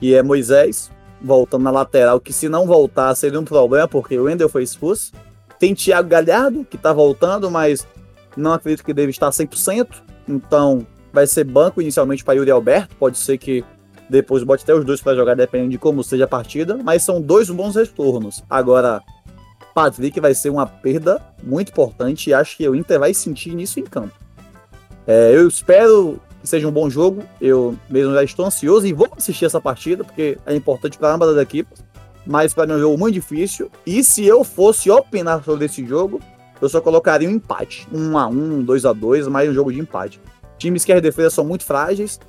que 0.00 0.14
é 0.14 0.22
Moisés 0.22 0.90
voltando 1.22 1.62
na 1.62 1.70
lateral, 1.70 2.18
que 2.18 2.32
se 2.32 2.48
não 2.48 2.66
voltar 2.66 3.14
seria 3.14 3.38
um 3.38 3.44
problema, 3.44 3.86
porque 3.86 4.18
o 4.18 4.24
Wendel 4.24 4.48
foi 4.48 4.62
expulso. 4.62 5.12
Tem 5.58 5.74
Thiago 5.74 6.08
Galhardo, 6.08 6.64
que 6.64 6.78
tá 6.78 6.92
voltando, 6.92 7.50
mas 7.50 7.86
não 8.34 8.54
acredito 8.54 8.82
que 8.82 8.94
deve 8.94 9.10
estar 9.10 9.28
100%. 9.28 9.88
Então, 10.26 10.86
vai 11.12 11.26
ser 11.26 11.44
banco 11.44 11.82
inicialmente 11.82 12.24
para 12.24 12.34
Yuri 12.34 12.50
Alberto. 12.50 12.96
Pode 12.96 13.18
ser 13.18 13.36
que 13.36 13.62
depois 14.08 14.42
bote 14.42 14.62
até 14.62 14.74
os 14.74 14.84
dois 14.84 15.02
para 15.02 15.14
jogar, 15.14 15.36
dependendo 15.36 15.72
de 15.72 15.78
como 15.78 16.02
seja 16.02 16.24
a 16.24 16.28
partida. 16.28 16.78
Mas 16.82 17.02
são 17.02 17.20
dois 17.20 17.50
bons 17.50 17.76
retornos. 17.76 18.42
Agora, 18.48 19.02
Patrick 19.74 20.18
vai 20.18 20.34
ser 20.34 20.48
uma 20.48 20.66
perda 20.66 21.20
muito 21.42 21.70
importante 21.70 22.30
e 22.30 22.34
acho 22.34 22.56
que 22.56 22.66
o 22.66 22.74
Inter 22.74 22.98
vai 22.98 23.12
sentir 23.12 23.54
nisso 23.54 23.78
em 23.78 23.84
campo. 23.84 24.14
É, 25.06 25.34
eu 25.34 25.46
espero 25.46 26.20
que 26.40 26.48
seja 26.48 26.66
um 26.66 26.72
bom 26.72 26.88
jogo. 26.88 27.22
Eu 27.40 27.76
mesmo 27.88 28.14
já 28.14 28.24
estou 28.24 28.46
ansioso 28.46 28.86
e 28.86 28.92
vou 28.92 29.08
assistir 29.16 29.44
essa 29.44 29.60
partida, 29.60 30.04
porque 30.04 30.38
é 30.46 30.54
importante 30.54 30.98
para 30.98 31.14
ambas 31.14 31.30
as 31.30 31.42
equipes. 31.42 31.82
Mas 32.26 32.52
para 32.52 32.66
mim 32.66 32.74
é 32.74 32.76
um 32.76 32.80
jogo 32.80 32.98
muito 32.98 33.14
difícil. 33.14 33.70
E 33.86 34.04
se 34.04 34.24
eu 34.24 34.44
fosse 34.44 34.90
opinar 34.90 35.42
sobre 35.42 35.66
esse 35.66 35.84
jogo, 35.86 36.20
eu 36.60 36.68
só 36.68 36.80
colocaria 36.80 37.28
um 37.28 37.32
empate. 37.32 37.88
1 37.92 38.18
a 38.18 38.26
1 38.26 38.62
2 38.62 38.84
a 38.84 38.92
2 38.92 39.28
mais 39.28 39.48
um 39.48 39.54
jogo 39.54 39.72
de 39.72 39.80
empate. 39.80 40.20
Times 40.58 40.84
que 40.84 40.92
as 40.92 41.00
defesas 41.00 41.32
são 41.32 41.44
muito 41.44 41.64
frágeis, 41.64 42.20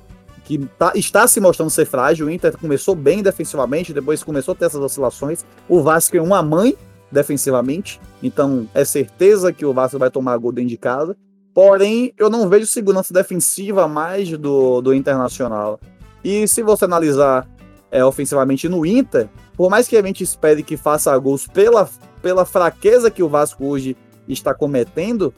que 0.44 0.58
tá, 0.78 0.92
está 0.94 1.26
se 1.26 1.40
mostrando 1.40 1.70
ser 1.70 1.84
frágil. 1.84 2.26
O 2.26 2.30
Inter 2.30 2.56
começou 2.56 2.94
bem 2.94 3.22
defensivamente, 3.22 3.92
depois 3.92 4.24
começou 4.24 4.52
a 4.52 4.54
ter 4.54 4.64
essas 4.64 4.80
oscilações. 4.80 5.44
O 5.68 5.82
Vasco 5.82 6.16
é 6.16 6.22
uma 6.22 6.42
mãe 6.42 6.76
defensivamente, 7.10 8.00
então 8.22 8.66
é 8.72 8.84
certeza 8.84 9.52
que 9.52 9.66
o 9.66 9.72
Vasco 9.74 9.98
vai 9.98 10.10
tomar 10.10 10.36
gol 10.38 10.50
dentro 10.50 10.70
de 10.70 10.78
casa. 10.78 11.14
Porém, 11.54 12.14
eu 12.16 12.30
não 12.30 12.48
vejo 12.48 12.66
segurança 12.66 13.12
defensiva 13.12 13.86
mais 13.86 14.30
do, 14.38 14.80
do 14.80 14.94
Internacional. 14.94 15.78
E 16.24 16.46
se 16.48 16.62
você 16.62 16.84
analisar 16.84 17.46
é, 17.90 18.04
ofensivamente 18.04 18.68
no 18.68 18.86
Inter, 18.86 19.28
por 19.54 19.68
mais 19.68 19.86
que 19.86 19.96
a 19.96 20.02
gente 20.02 20.24
espere 20.24 20.62
que 20.62 20.76
faça 20.76 21.16
gols 21.18 21.46
pela, 21.46 21.88
pela 22.22 22.44
fraqueza 22.44 23.10
que 23.10 23.22
o 23.22 23.28
Vasco 23.28 23.66
hoje 23.66 23.96
está 24.26 24.54
cometendo, 24.54 25.34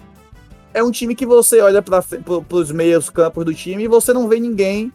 é 0.73 0.83
um 0.83 0.91
time 0.91 1.15
que 1.15 1.27
você 1.27 1.61
olha 1.61 1.83
para 1.83 2.03
os 2.51 2.71
meios 2.71 3.11
campos 3.11 3.45
do 3.45 3.55
time 3.55 3.85
e 3.85 3.89
você 3.89 4.13
não 4.13 4.29
vê 4.29 4.39
ninguém 4.39 4.93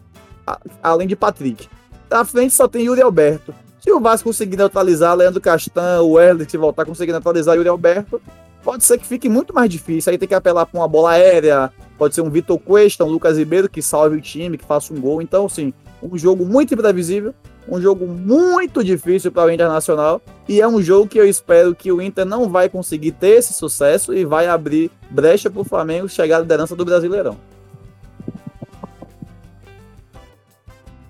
a, 0.47 0.59
além 0.81 1.07
de 1.07 1.15
Patrick. 1.15 1.67
Na 2.09 2.23
frente 2.23 2.53
só 2.53 2.67
tem 2.67 2.85
Yuri 2.85 3.01
Alberto. 3.01 3.53
Se 3.79 3.91
o 3.91 3.99
Vasco 3.99 4.29
conseguir 4.29 4.57
neutralizar 4.57 5.15
Leandro 5.15 5.39
Castan, 5.39 6.01
o 6.01 6.15
se 6.47 6.57
voltar 6.57 6.85
conseguir 6.85 7.11
neutralizar 7.11 7.55
Yuri 7.55 7.69
Alberto, 7.69 8.21
pode 8.63 8.83
ser 8.83 8.97
que 8.97 9.05
fique 9.05 9.29
muito 9.29 9.53
mais 9.53 9.69
difícil. 9.69 10.11
Aí 10.11 10.17
tem 10.17 10.27
que 10.27 10.35
apelar 10.35 10.65
para 10.65 10.79
uma 10.79 10.87
bola 10.87 11.11
aérea, 11.11 11.71
pode 11.97 12.15
ser 12.15 12.21
um 12.21 12.29
Vitor 12.29 12.59
Cuesta, 12.59 13.03
um 13.03 13.09
Lucas 13.09 13.37
Ribeiro 13.37 13.69
que 13.69 13.81
salve 13.81 14.17
o 14.17 14.21
time, 14.21 14.57
que 14.57 14.65
faça 14.65 14.93
um 14.93 14.99
gol. 14.99 15.21
Então, 15.21 15.45
assim, 15.45 15.73
um 16.01 16.17
jogo 16.17 16.45
muito 16.45 16.73
imprevisível, 16.73 17.33
um 17.67 17.79
jogo 17.79 18.07
muito 18.07 18.83
difícil 18.83 19.31
para 19.31 19.45
o 19.47 19.51
Internacional 19.51 20.21
e 20.47 20.61
é 20.61 20.67
um 20.67 20.81
jogo 20.81 21.07
que 21.07 21.19
eu 21.19 21.27
espero 21.27 21.75
que 21.75 21.91
o 21.91 22.01
Inter 22.01 22.25
não 22.25 22.49
vai 22.49 22.69
conseguir 22.69 23.11
ter 23.11 23.37
esse 23.37 23.53
sucesso 23.53 24.13
e 24.13 24.25
vai 24.25 24.47
abrir 24.47 24.89
brecha 25.09 25.49
para 25.49 25.61
o 25.61 25.65
Flamengo 25.65 26.09
chegar 26.09 26.37
à 26.37 26.39
liderança 26.39 26.75
do 26.75 26.85
Brasileirão. 26.85 27.37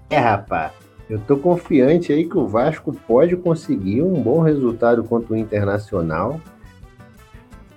É, 0.09 0.17
rapaz, 0.17 0.71
eu 1.09 1.19
tô 1.19 1.37
confiante 1.37 2.11
aí 2.11 2.27
que 2.27 2.37
o 2.37 2.47
Vasco 2.47 2.91
pode 3.07 3.35
conseguir 3.37 4.01
um 4.01 4.21
bom 4.21 4.41
resultado 4.41 5.03
contra 5.03 5.33
o 5.33 5.37
Internacional 5.37 6.41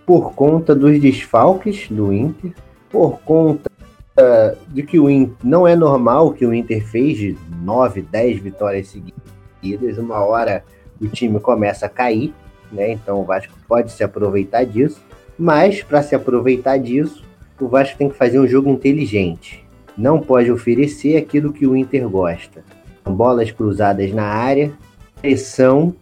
por 0.07 0.35
conta 0.35 0.75
dos 0.75 1.01
desfalques 1.01 1.89
do 1.89 2.13
Inter, 2.13 2.53
por 2.91 3.21
conta 3.21 3.71
uh, 4.19 4.57
de 4.69 4.83
que 4.83 4.99
o 4.99 5.09
Inter 5.09 5.37
não 5.43 5.67
é 5.67 5.77
normal 5.77 6.33
que 6.33 6.45
o 6.45 6.53
Inter 6.53 6.85
fez 6.85 7.19
de 7.19 7.37
9, 7.63 8.03
10 8.03 8.41
vitórias 8.41 8.89
seguidas, 8.89 9.99
uma 9.99 10.25
hora 10.25 10.65
o 11.01 11.09
time 11.09 11.41
começa 11.41 11.87
a 11.87 11.89
cair, 11.89 12.33
né? 12.71 12.93
Então 12.93 13.21
o 13.21 13.25
Vasco 13.25 13.53
pode 13.67 13.91
se 13.91 14.05
aproveitar 14.05 14.65
disso, 14.65 15.03
mas 15.39 15.83
para 15.83 16.03
se 16.03 16.15
aproveitar 16.15 16.79
disso, 16.79 17.25
o 17.61 17.69
Vasco 17.69 17.99
tem 17.99 18.09
que 18.09 18.17
fazer 18.17 18.39
um 18.39 18.47
jogo 18.47 18.71
inteligente. 18.71 19.65
Não 19.97 20.21
pode 20.21 20.51
oferecer 20.51 21.17
aquilo 21.17 21.53
que 21.53 21.67
o 21.67 21.77
Inter 21.77 22.09
gosta. 22.09 22.65
Bolas 23.05 23.51
cruzadas 23.51 24.13
na 24.13 24.25
área, 24.25 24.73
pressão, 25.21 25.95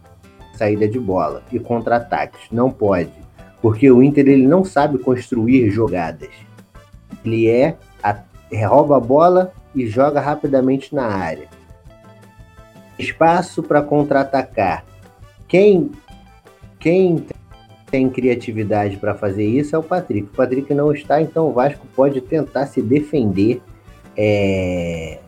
saída 0.53 0.87
de 0.87 0.99
bola 0.99 1.43
e 1.51 1.59
contra-ataques. 1.59 2.41
Não 2.51 2.69
pode 2.69 3.20
porque 3.61 3.89
o 3.91 4.01
Inter 4.01 4.27
ele 4.27 4.47
não 4.47 4.63
sabe 4.63 4.97
construir 4.97 5.69
jogadas. 5.69 6.29
Ele 7.23 7.47
é 7.47 7.77
a, 8.01 8.17
rouba 8.67 8.97
a 8.97 8.99
bola 8.99 9.53
e 9.75 9.85
joga 9.85 10.19
rapidamente 10.19 10.93
na 10.95 11.05
área. 11.05 11.47
Espaço 12.97 13.61
para 13.61 13.81
contra-atacar. 13.81 14.83
Quem 15.47 15.91
quem 16.79 17.23
tem 17.91 18.09
criatividade 18.09 18.97
para 18.97 19.13
fazer 19.13 19.45
isso 19.45 19.75
é 19.75 19.79
o 19.79 19.83
Patrick. 19.83 20.29
O 20.29 20.35
Patrick 20.35 20.73
não 20.73 20.91
está, 20.91 21.21
então 21.21 21.49
o 21.49 21.53
Vasco 21.53 21.85
pode 21.95 22.21
tentar 22.21 22.65
se 22.65 22.81
defender, 22.81 23.61
é, 24.17 25.19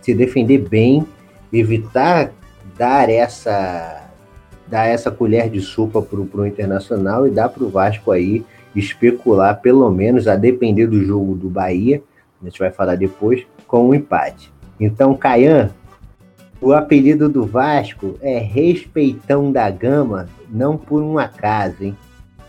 se 0.00 0.14
defender 0.14 0.58
bem, 0.58 1.06
evitar 1.52 2.32
dar 2.78 3.10
essa 3.10 4.01
dar 4.72 4.86
essa 4.86 5.10
colher 5.10 5.50
de 5.50 5.60
sopa 5.60 6.00
para 6.00 6.18
o 6.18 6.46
Internacional 6.46 7.28
e 7.28 7.30
dar 7.30 7.50
para 7.50 7.62
o 7.62 7.68
Vasco 7.68 8.10
aí 8.10 8.42
especular, 8.74 9.60
pelo 9.60 9.90
menos, 9.90 10.26
a 10.26 10.34
depender 10.34 10.86
do 10.86 11.04
jogo 11.04 11.34
do 11.34 11.50
Bahia, 11.50 12.02
a 12.40 12.46
gente 12.46 12.58
vai 12.58 12.70
falar 12.70 12.96
depois, 12.96 13.46
com 13.66 13.90
um 13.90 13.94
empate. 13.94 14.50
Então, 14.80 15.14
Caian, 15.14 15.70
o 16.58 16.72
apelido 16.72 17.28
do 17.28 17.44
Vasco 17.44 18.14
é 18.22 18.38
Respeitão 18.38 19.52
da 19.52 19.68
Gama, 19.68 20.26
não 20.48 20.78
por 20.78 21.02
um 21.02 21.18
acaso, 21.18 21.84
hein? 21.84 21.96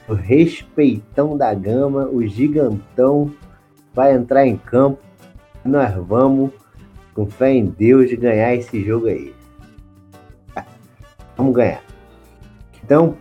O 0.08 0.14
Respeitão 0.14 1.36
da 1.36 1.54
Gama, 1.54 2.06
o 2.06 2.26
gigantão, 2.26 3.34
vai 3.94 4.16
entrar 4.16 4.48
em 4.48 4.56
campo. 4.56 5.00
Nós 5.66 5.94
vamos, 5.94 6.52
com 7.14 7.26
fé 7.26 7.52
em 7.52 7.66
Deus, 7.66 8.14
ganhar 8.14 8.56
esse 8.56 8.82
jogo 8.82 9.08
aí. 9.08 9.34
Vamos 11.36 11.54
ganhar. 11.54 11.93
Então, 12.84 13.18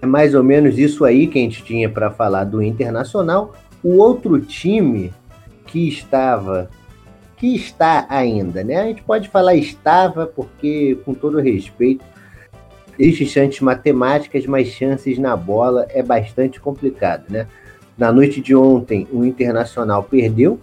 é 0.00 0.06
mais 0.06 0.34
ou 0.34 0.42
menos 0.42 0.78
isso 0.78 1.04
aí 1.04 1.26
que 1.26 1.38
a 1.38 1.42
gente 1.42 1.62
tinha 1.64 1.88
para 1.88 2.10
falar 2.10 2.44
do 2.44 2.62
Internacional. 2.62 3.54
O 3.82 3.96
outro 3.96 4.40
time 4.40 5.12
que 5.66 5.88
estava, 5.88 6.70
que 7.36 7.54
está 7.54 8.06
ainda, 8.08 8.62
né? 8.62 8.76
A 8.76 8.86
gente 8.86 9.02
pode 9.02 9.28
falar 9.28 9.54
estava, 9.54 10.26
porque, 10.26 10.98
com 11.04 11.14
todo 11.14 11.38
chances 13.26 13.60
matemáticas, 13.60 14.46
mas 14.46 14.68
chances 14.68 15.18
na 15.18 15.36
bola 15.36 15.86
é 15.90 16.02
bastante 16.02 16.60
complicado, 16.60 17.24
né? 17.28 17.46
Na 17.96 18.12
noite 18.12 18.40
de 18.40 18.54
ontem, 18.54 19.06
o 19.12 19.24
Internacional 19.24 20.02
perdeu 20.02 20.60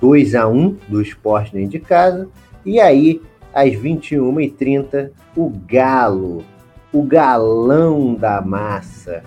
2 0.00 0.34
a 0.34 0.46
1 0.46 0.76
do 0.88 1.00
Sport 1.02 1.52
dentro 1.52 1.70
de 1.70 1.80
casa. 1.80 2.28
E 2.64 2.80
aí, 2.80 3.20
às 3.52 3.70
21h30, 3.70 5.10
o 5.36 5.50
Galo 5.66 6.44
o 6.92 7.02
galão 7.02 8.14
da 8.14 8.40
massa 8.40 9.22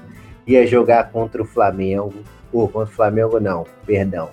ia 0.46 0.68
jogar 0.68 1.12
contra 1.12 1.42
o 1.42 1.46
Flamengo, 1.46 2.14
ou 2.54 2.68
contra 2.68 2.92
o 2.92 2.96
Flamengo 2.96 3.40
não, 3.40 3.66
perdão, 3.86 4.30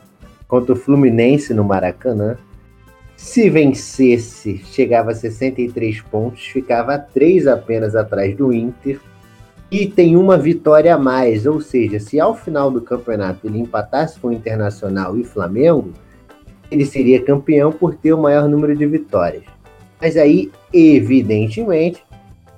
contra 0.47 0.75
o 0.75 0.77
Fluminense 0.77 1.55
no 1.55 1.65
Maracanã. 1.65 2.37
Se 3.17 3.49
vencesse, 3.49 4.59
chegava 4.59 5.13
a 5.13 5.15
63 5.15 6.03
pontos, 6.03 6.45
ficava 6.45 6.99
3 6.99 7.47
apenas 7.47 7.95
atrás 7.97 8.37
do 8.37 8.53
Inter. 8.53 9.01
E 9.71 9.87
tem 9.87 10.17
uma 10.17 10.37
vitória 10.37 10.95
a 10.95 10.99
mais, 10.99 11.47
ou 11.47 11.61
seja, 11.61 11.99
se 11.99 12.21
ao 12.21 12.37
final 12.37 12.71
do 12.71 12.83
campeonato 12.83 13.47
ele 13.47 13.59
empatasse 13.59 14.21
com 14.21 14.29
o 14.29 14.33
Internacional 14.33 15.17
e 15.17 15.25
Flamengo, 15.25 15.93
ele 16.71 16.85
seria 16.85 17.25
campeão 17.25 17.73
por 17.73 17.95
ter 17.95 18.13
o 18.13 18.21
maior 18.21 18.47
número 18.49 18.77
de 18.77 18.85
vitórias. 18.85 19.45
Mas 19.99 20.17
aí, 20.17 20.51
evidentemente, 20.75 22.05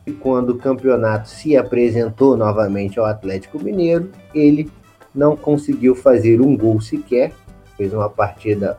e 0.07 0.12
quando 0.12 0.51
o 0.51 0.59
campeonato 0.59 1.29
se 1.29 1.57
apresentou 1.57 2.37
novamente 2.37 2.99
ao 2.99 3.07
Atlético 3.07 3.59
Mineiro, 3.59 4.11
ele 4.35 4.71
não 5.14 5.37
conseguiu 5.37 5.95
fazer 5.95 6.40
um 6.40 6.57
gol 6.57 6.81
sequer, 6.81 7.33
fez 7.77 7.93
uma 7.93 8.11
partida 8.11 8.79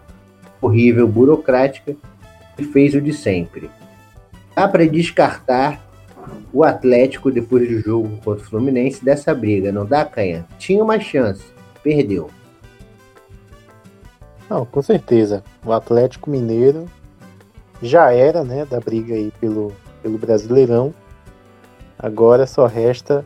horrível, 0.62 1.08
burocrática 1.08 1.96
e 2.58 2.64
fez 2.64 2.94
o 2.94 3.02
de 3.02 3.14
sempre. 3.14 3.70
Dá 4.56 4.68
para 4.68 4.88
descartar 4.88 5.82
o 6.52 6.64
Atlético 6.64 7.32
depois 7.32 7.68
do 7.68 7.80
jogo 7.80 8.18
contra 8.24 8.44
o 8.44 8.48
Fluminense 8.48 9.04
dessa 9.04 9.34
briga, 9.34 9.72
não 9.72 9.86
dá, 9.86 10.06
Canha? 10.06 10.46
Tinha 10.58 10.84
uma 10.84 11.00
chance, 11.00 11.44
perdeu. 11.84 12.30
Não, 14.50 14.66
com 14.66 14.82
certeza. 14.82 15.44
O 15.66 15.72
Atlético 15.74 16.30
Mineiro 16.30 16.86
já 17.82 18.12
era, 18.12 18.44
né, 18.44 18.66
da 18.66 18.80
briga 18.80 19.16
aí 19.16 19.32
pelo, 19.40 19.74
pelo 20.02 20.18
Brasileirão. 20.18 20.94
Agora 21.98 22.46
só 22.46 22.66
resta 22.66 23.24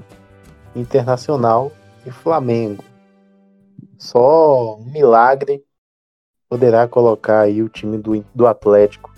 Internacional 0.75 1.71
e 2.05 2.11
Flamengo. 2.11 2.83
Só 3.97 4.77
um 4.77 4.85
milagre 4.85 5.63
poderá 6.47 6.87
colocar 6.87 7.41
aí 7.41 7.61
o 7.61 7.69
time 7.69 7.97
do, 7.97 8.23
do 8.33 8.47
Atlético 8.47 9.11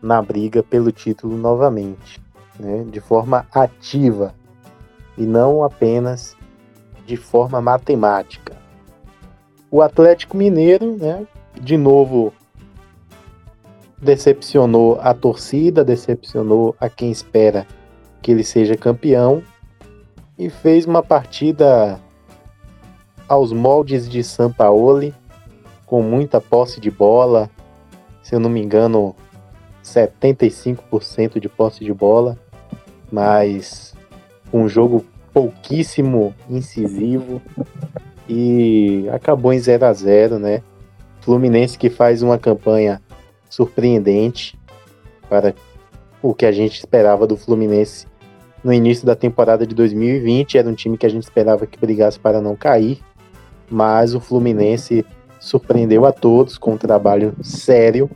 na 0.00 0.20
briga 0.20 0.62
pelo 0.62 0.90
título 0.90 1.36
novamente, 1.36 2.20
né, 2.58 2.84
de 2.90 3.00
forma 3.00 3.46
ativa 3.52 4.34
e 5.16 5.24
não 5.24 5.62
apenas 5.62 6.36
de 7.06 7.16
forma 7.16 7.60
matemática. 7.60 8.56
O 9.70 9.80
Atlético 9.80 10.36
Mineiro, 10.36 10.96
né, 10.96 11.26
de 11.60 11.76
novo 11.76 12.32
decepcionou 13.98 14.98
a 15.00 15.14
torcida, 15.14 15.84
decepcionou 15.84 16.74
a 16.80 16.88
quem 16.88 17.10
espera 17.10 17.66
que 18.22 18.30
ele 18.30 18.44
seja 18.44 18.76
campeão 18.76 19.42
e 20.38 20.48
fez 20.48 20.86
uma 20.86 21.02
partida 21.02 22.00
aos 23.28 23.52
moldes 23.52 24.08
de 24.08 24.22
Sampaoli, 24.22 25.14
com 25.86 26.02
muita 26.02 26.40
posse 26.40 26.80
de 26.80 26.90
bola, 26.90 27.50
se 28.22 28.34
eu 28.34 28.40
não 28.40 28.48
me 28.48 28.62
engano, 28.62 29.14
75% 29.84 31.40
de 31.40 31.48
posse 31.48 31.84
de 31.84 31.92
bola, 31.92 32.38
mas 33.10 33.94
um 34.52 34.68
jogo 34.68 35.04
pouquíssimo 35.32 36.34
incisivo 36.48 37.42
e 38.28 39.06
acabou 39.12 39.52
em 39.52 39.58
0 39.58 39.84
a 39.84 39.92
0 39.92 40.38
né? 40.38 40.62
Fluminense 41.20 41.78
que 41.78 41.90
faz 41.90 42.22
uma 42.22 42.38
campanha 42.38 43.00
surpreendente 43.48 44.58
para 45.28 45.54
o 46.22 46.34
que 46.34 46.46
a 46.46 46.52
gente 46.52 46.78
esperava 46.78 47.26
do 47.26 47.36
Fluminense 47.36 48.06
no 48.62 48.72
início 48.72 49.06
da 49.06 49.16
temporada 49.16 49.66
de 49.66 49.74
2020. 49.74 50.58
Era 50.58 50.68
um 50.68 50.74
time 50.74 50.96
que 50.96 51.06
a 51.06 51.08
gente 51.08 51.22
esperava 51.22 51.66
que 51.66 51.78
brigasse 51.78 52.18
para 52.18 52.40
não 52.40 52.56
cair, 52.56 53.00
mas 53.70 54.14
o 54.14 54.20
Fluminense 54.20 55.04
surpreendeu 55.40 56.06
a 56.06 56.12
todos 56.12 56.56
com 56.56 56.72
um 56.72 56.78
trabalho 56.78 57.34
sério 57.42 58.10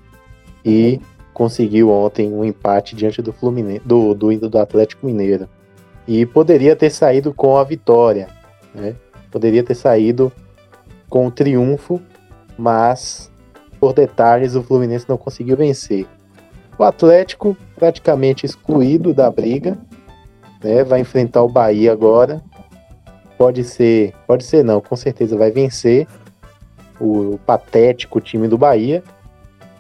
e 0.65 1.01
conseguiu 1.35 1.91
ontem 1.91 2.33
um 2.33 2.45
empate 2.45 2.97
diante 2.97 3.21
do 3.21 3.33
Fluminense, 3.33 3.83
do, 3.85 4.15
do, 4.15 4.49
do 4.49 4.59
Atlético 4.59 5.07
Mineiro. 5.07 5.49
E 6.07 6.25
poderia 6.25 6.77
ter 6.77 6.91
saído 6.91 7.35
com 7.35 7.57
a 7.57 7.65
vitória, 7.65 8.29
né? 8.75 8.95
Poderia 9.31 9.63
ter 9.63 9.75
saído 9.75 10.33
com 11.11 11.27
o 11.27 11.31
triunfo, 11.31 12.01
mas 12.57 13.31
por 13.79 13.93
detalhes 13.93 14.55
o 14.55 14.63
Fluminense 14.63 15.07
não 15.09 15.19
conseguiu 15.19 15.57
vencer. 15.57 16.07
O 16.79 16.85
Atlético 16.85 17.57
praticamente 17.75 18.47
excluído 18.47 19.13
da 19.13 19.31
briga, 19.31 19.77
né? 20.63 20.85
Vai 20.85 21.01
enfrentar 21.01 21.43
o 21.43 21.49
Bahia 21.49 21.93
agora. 21.93 22.43
Pode 23.39 23.65
ser, 23.65 24.15
pode 24.27 24.45
ser 24.45 24.65
não, 24.65 24.81
com 24.81 24.97
certeza 24.97 25.37
vai 25.37 25.51
vencer 25.51 26.07
o, 26.99 27.35
o 27.35 27.39
patético 27.39 28.21
time 28.21 28.49
do 28.49 28.57
Bahia. 28.57 29.03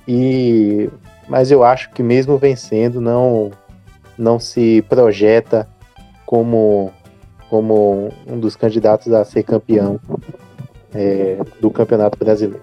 E 0.07 0.91
mas 1.29 1.51
eu 1.51 1.65
acho 1.65 1.91
que 1.91 2.03
mesmo 2.03 2.39
vencendo 2.39 3.01
não 3.01 3.51
não 4.17 4.39
se 4.39 4.83
projeta 4.89 5.69
como 6.25 6.93
como 7.49 8.12
um 8.27 8.39
dos 8.39 8.57
candidatos 8.57 9.12
a 9.12 9.25
ser 9.25 9.43
campeão 9.43 10.01
é, 10.95 11.39
do 11.61 11.71
Campeonato 11.71 12.19
Brasileiro. 12.19 12.62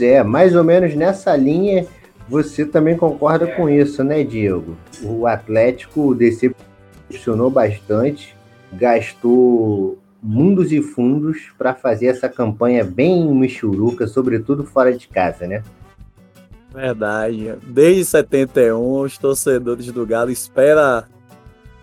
É, 0.00 0.22
mais 0.22 0.54
ou 0.54 0.62
menos 0.62 0.94
nessa 0.94 1.34
linha, 1.36 1.86
você 2.28 2.64
também 2.64 2.96
concorda 2.96 3.46
com 3.46 3.68
isso, 3.68 4.02
né, 4.02 4.24
Diego? 4.24 4.76
O 5.02 5.26
Atlético 5.26 6.14
decepcionou 6.14 7.50
bastante, 7.50 8.36
gastou 8.72 9.98
mundos 10.22 10.72
e 10.72 10.82
fundos 10.82 11.52
para 11.56 11.74
fazer 11.74 12.06
essa 12.06 12.28
campanha 12.28 12.84
bem 12.84 13.32
michuruca, 13.32 14.06
sobretudo 14.06 14.64
fora 14.64 14.96
de 14.96 15.06
casa, 15.06 15.46
né? 15.46 15.62
Verdade. 16.74 17.54
Desde 17.66 18.04
71, 18.04 19.00
os 19.00 19.16
torcedores 19.16 19.90
do 19.92 20.04
Galo 20.04 20.30
esperam 20.30 21.04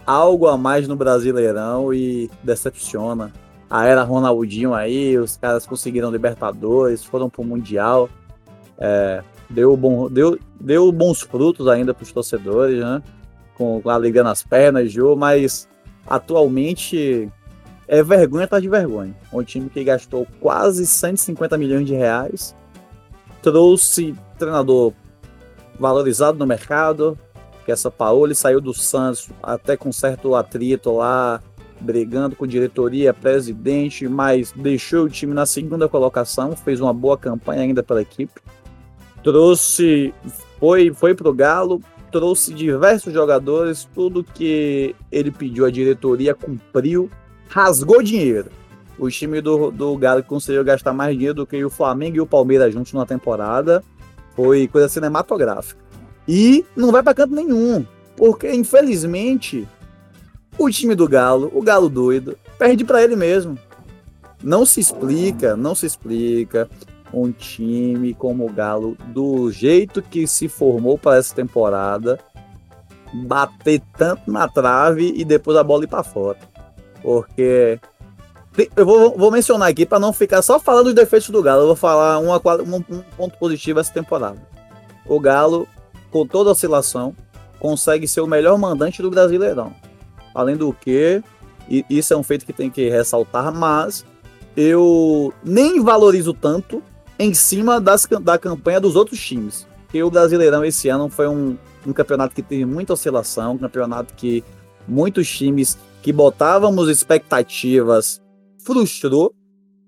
algo 0.06 0.48
a 0.48 0.58
mais 0.58 0.88
no 0.88 0.96
Brasileirão 0.96 1.94
e 1.94 2.30
decepciona. 2.44 3.32
A 3.70 3.88
era 3.88 4.04
Ronaldinho 4.04 4.74
aí, 4.74 5.18
os 5.18 5.38
caras 5.38 5.66
conseguiram 5.66 6.12
Libertadores, 6.12 7.04
foram 7.04 7.30
pro 7.30 7.44
Mundial. 7.44 8.10
É, 8.78 9.24
deu, 9.54 9.78
bom, 9.78 10.10
deu, 10.10 10.38
deu 10.60 10.92
bons 10.92 11.22
frutos 11.22 11.68
ainda 11.68 11.94
para 11.94 12.04
os 12.04 12.12
torcedores, 12.12 12.80
né? 12.80 13.02
Com 13.56 13.82
a 13.86 13.98
liga 13.98 14.24
nas 14.24 14.44
pernas, 14.44 14.92
Jô, 14.92 15.16
mas 15.16 15.68
atualmente 16.08 17.32
é 17.88 18.02
vergonha 18.02 18.46
atrás 18.46 18.64
de 18.64 18.70
vergonha. 18.70 19.16
Um 19.32 19.44
time 19.44 19.70
que 19.70 19.84
gastou 19.84 20.28
quase 20.40 20.86
150 20.86 21.58
milhões 21.58 21.86
de 21.86 21.94
reais, 21.94 22.56
trouxe 23.42 24.16
treinador 24.38 24.94
valorizado 25.80 26.38
no 26.38 26.46
mercado, 26.46 27.18
que 27.66 27.72
essa 27.72 27.92
Paoli 27.92 28.36
saiu 28.36 28.60
do 28.60 28.74
Santos 28.74 29.30
até 29.42 29.78
com 29.78 29.92
certo 29.92 30.36
atrito 30.36 30.92
lá, 30.92 31.42
brigando 31.80 32.36
com 32.36 32.48
diretoria, 32.48 33.14
presidente, 33.14 34.08
mas 34.08 34.52
deixou 34.52 35.06
o 35.06 35.10
time 35.10 35.34
na 35.34 35.46
segunda 35.46 35.88
colocação, 35.88 36.56
fez 36.56 36.82
uma 36.82 36.94
boa 36.94 37.18
campanha 37.18 37.62
ainda 37.62 37.84
pela 37.84 38.02
equipe. 38.02 38.42
Trouxe, 39.24 40.14
foi, 40.60 40.94
foi 40.94 41.16
pro 41.16 41.34
Galo, 41.34 41.82
trouxe 42.12 42.54
diversos 42.54 43.14
jogadores, 43.14 43.88
tudo 43.94 44.24
que 44.24 44.96
ele 45.12 45.32
pediu 45.32 45.66
a 45.66 45.72
diretoria 45.72 46.36
cumpriu 46.36 47.10
rasgou 47.50 48.02
dinheiro. 48.02 48.50
O 48.98 49.10
time 49.10 49.42
do, 49.42 49.72
do 49.72 49.98
Galo 49.98 50.24
conseguiu 50.24 50.64
gastar 50.64 50.94
mais 50.94 51.14
dinheiro 51.14 51.36
do 51.36 51.48
que 51.48 51.64
o 51.64 51.70
Flamengo 51.70 52.18
e 52.18 52.22
o 52.22 52.26
Palmeiras 52.26 52.74
juntos 52.74 52.94
na 52.94 53.06
temporada. 53.06 53.84
Foi 54.36 54.68
coisa 54.68 54.90
cinematográfica. 54.90 55.82
E 56.28 56.66
não 56.76 56.92
vai 56.92 57.04
para 57.04 57.14
canto 57.14 57.34
nenhum. 57.34 57.86
Porque, 58.16 58.52
infelizmente, 58.52 59.68
o 60.58 60.70
time 60.70 60.96
do 60.96 61.08
Galo, 61.08 61.52
o 61.54 61.62
Galo 61.62 61.90
doido, 61.90 62.38
perde 62.58 62.84
para 62.84 63.04
ele 63.04 63.16
mesmo. 63.16 63.58
Não 64.42 64.66
se 64.66 64.80
explica, 64.80 65.56
não 65.56 65.74
se 65.74 65.86
explica 65.86 66.70
um 67.14 67.32
time 67.32 68.14
como 68.14 68.46
o 68.46 68.52
Galo, 68.52 68.98
do 69.08 69.52
jeito 69.52 70.02
que 70.02 70.26
se 70.26 70.50
formou 70.50 70.98
para 70.98 71.18
essa 71.18 71.34
temporada, 71.34 72.20
bater 73.14 73.82
tanto 73.96 74.32
na 74.32 74.48
trave 74.48 75.14
e 75.16 75.24
depois 75.24 75.56
a 75.56 75.64
bola 75.64 75.84
ir 75.84 75.88
para 75.88 76.04
fora. 76.04 76.40
Porque. 77.02 77.80
Eu 78.76 78.86
vou, 78.86 79.18
vou 79.18 79.32
mencionar 79.32 79.70
aqui 79.70 79.84
para 79.84 80.00
não 80.00 80.14
ficar 80.14 80.42
só 80.44 80.60
falando 80.60 80.86
dos 80.86 80.94
defeitos 80.94 81.30
do 81.30 81.42
Galo. 81.42 81.64
Eu 81.64 81.68
vou 81.68 81.76
falar 81.76 82.20
uma, 82.20 82.38
um, 82.38 83.02
ponto 83.18 83.38
positivo 83.38 83.80
essa 83.80 83.92
temporada. 83.92 84.38
O 85.08 85.20
Galo, 85.20 85.68
com 86.12 86.26
toda 86.26 86.52
oscilação, 86.52 87.16
consegue 87.60 88.08
ser 88.08 88.22
o 88.22 88.28
melhor 88.28 88.58
mandante 88.60 89.02
do 89.02 89.10
Brasileirão. 89.10 89.74
Além 90.36 90.56
do 90.56 90.72
que, 90.72 91.24
isso 91.90 92.14
é 92.14 92.18
um 92.18 92.22
feito 92.22 92.46
que 92.46 92.54
tem 92.54 92.70
que 92.70 92.90
ressaltar, 92.90 93.52
mas 93.52 94.06
eu 94.56 95.34
nem 95.44 95.82
valorizo 95.82 96.32
tanto 96.32 96.84
em 97.18 97.34
cima 97.34 97.80
das, 97.80 98.08
da 98.22 98.38
campanha 98.38 98.80
dos 98.80 98.96
outros 98.96 99.20
times. 99.20 99.68
Que 99.90 100.02
o 100.02 100.10
Brasileirão 100.10 100.66
esse 100.66 100.90
ano 100.90 101.10
foi 101.10 101.28
um, 101.28 101.58
um 101.86 101.94
campeonato 101.94 102.34
que 102.34 102.42
teve 102.42 102.66
muita 102.66 102.94
oscilação, 102.94 103.54
um 103.54 103.58
campeonato 103.58 104.14
que 104.16 104.44
muitos 104.88 105.30
times 105.30 105.78
que 106.02 106.12
botávamos 106.12 106.90
expectativas 106.90 108.22
frustrou. 108.64 109.34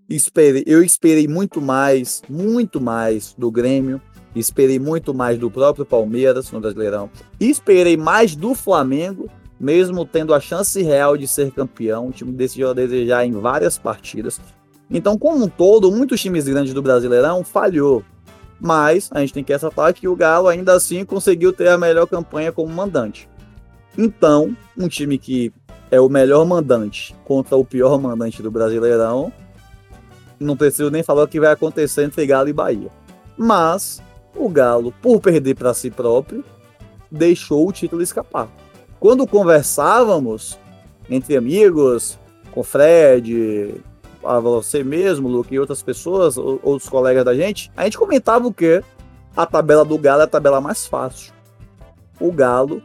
Esperei, 0.08 0.64
eu 0.68 0.84
esperei 0.84 1.28
muito 1.28 1.60
mais, 1.60 2.22
muito 2.30 2.80
mais 2.80 3.34
do 3.36 3.50
Grêmio, 3.50 4.00
esperei 4.36 4.78
muito 4.78 5.14
mais 5.14 5.40
do 5.40 5.50
próprio 5.50 5.84
Palmeiras 5.84 6.52
no 6.52 6.60
Brasileirão, 6.60 7.10
esperei 7.40 7.98
mais 7.98 8.36
do 8.36 8.54
Flamengo, 8.54 9.28
mesmo 9.60 10.06
tendo 10.06 10.34
a 10.34 10.40
chance 10.40 10.80
real 10.84 11.18
de 11.18 11.28
ser 11.28 11.52
campeão. 11.52 12.10
O 12.10 12.12
time 12.12 12.32
decidiu 12.32 12.72
desejar 12.74 13.26
em 13.26 13.32
várias 13.32 13.80
partidas. 13.80 14.40
Então, 14.90 15.18
como 15.18 15.44
um 15.44 15.48
todo, 15.48 15.92
muitos 15.92 16.22
times 16.22 16.48
grandes 16.48 16.74
do 16.74 16.82
Brasileirão 16.82 17.44
falhou. 17.44 18.04
Mas 18.60 19.10
a 19.12 19.20
gente 19.20 19.34
tem 19.34 19.44
que 19.44 19.52
ressaltar 19.52 19.94
que 19.94 20.08
o 20.08 20.16
Galo 20.16 20.48
ainda 20.48 20.74
assim 20.74 21.04
conseguiu 21.04 21.52
ter 21.52 21.68
a 21.70 21.78
melhor 21.78 22.06
campanha 22.08 22.52
como 22.52 22.74
mandante. 22.74 23.28
Então, 23.98 24.56
um 24.78 24.88
time 24.88 25.18
que 25.18 25.52
é 25.92 26.00
o 26.00 26.10
melhor 26.10 26.46
mandante 26.46 27.16
contra 27.26 27.56
o 27.56 27.66
pior 27.66 28.00
mandante 28.00 28.42
do 28.42 28.52
Brasileirão. 28.52 29.32
Não 30.40 30.58
preciso 30.58 30.90
nem 30.90 31.04
falar 31.04 31.24
o 31.24 31.28
que 31.28 31.40
vai 31.40 31.52
acontecer 31.52 32.04
entre 32.04 32.26
Galo 32.26 32.50
e 32.50 32.54
Bahia. 32.54 32.90
Mas 33.38 34.02
o 34.36 34.50
Galo, 34.50 34.94
por 35.02 35.20
perder 35.20 35.56
para 35.56 35.74
si 35.74 35.90
próprio, 35.90 36.44
deixou 37.10 37.68
o 37.68 37.72
título 37.72 38.02
escapar. 38.02 38.50
Quando 39.00 39.28
conversávamos 39.28 40.58
entre 41.10 41.38
amigos, 41.38 42.18
com 42.52 42.64
Fred, 42.64 43.76
a 44.26 44.40
você 44.40 44.84
mesmo, 44.84 45.28
Luke, 45.28 45.54
e 45.54 45.60
outras 45.60 45.82
pessoas, 45.82 46.38
outros 46.38 46.90
colegas 46.90 47.26
da 47.26 47.36
gente, 47.36 47.72
a 47.76 47.84
gente 47.84 47.98
comentava 47.98 48.48
o 48.48 48.54
quê? 48.54 48.84
A 49.36 49.46
tabela 49.46 49.84
do 49.84 49.98
Galo 49.98 50.22
é 50.22 50.24
a 50.26 50.28
tabela 50.28 50.62
mais 50.62 50.86
fácil. 50.88 51.34
O 52.20 52.32
Galo, 52.32 52.82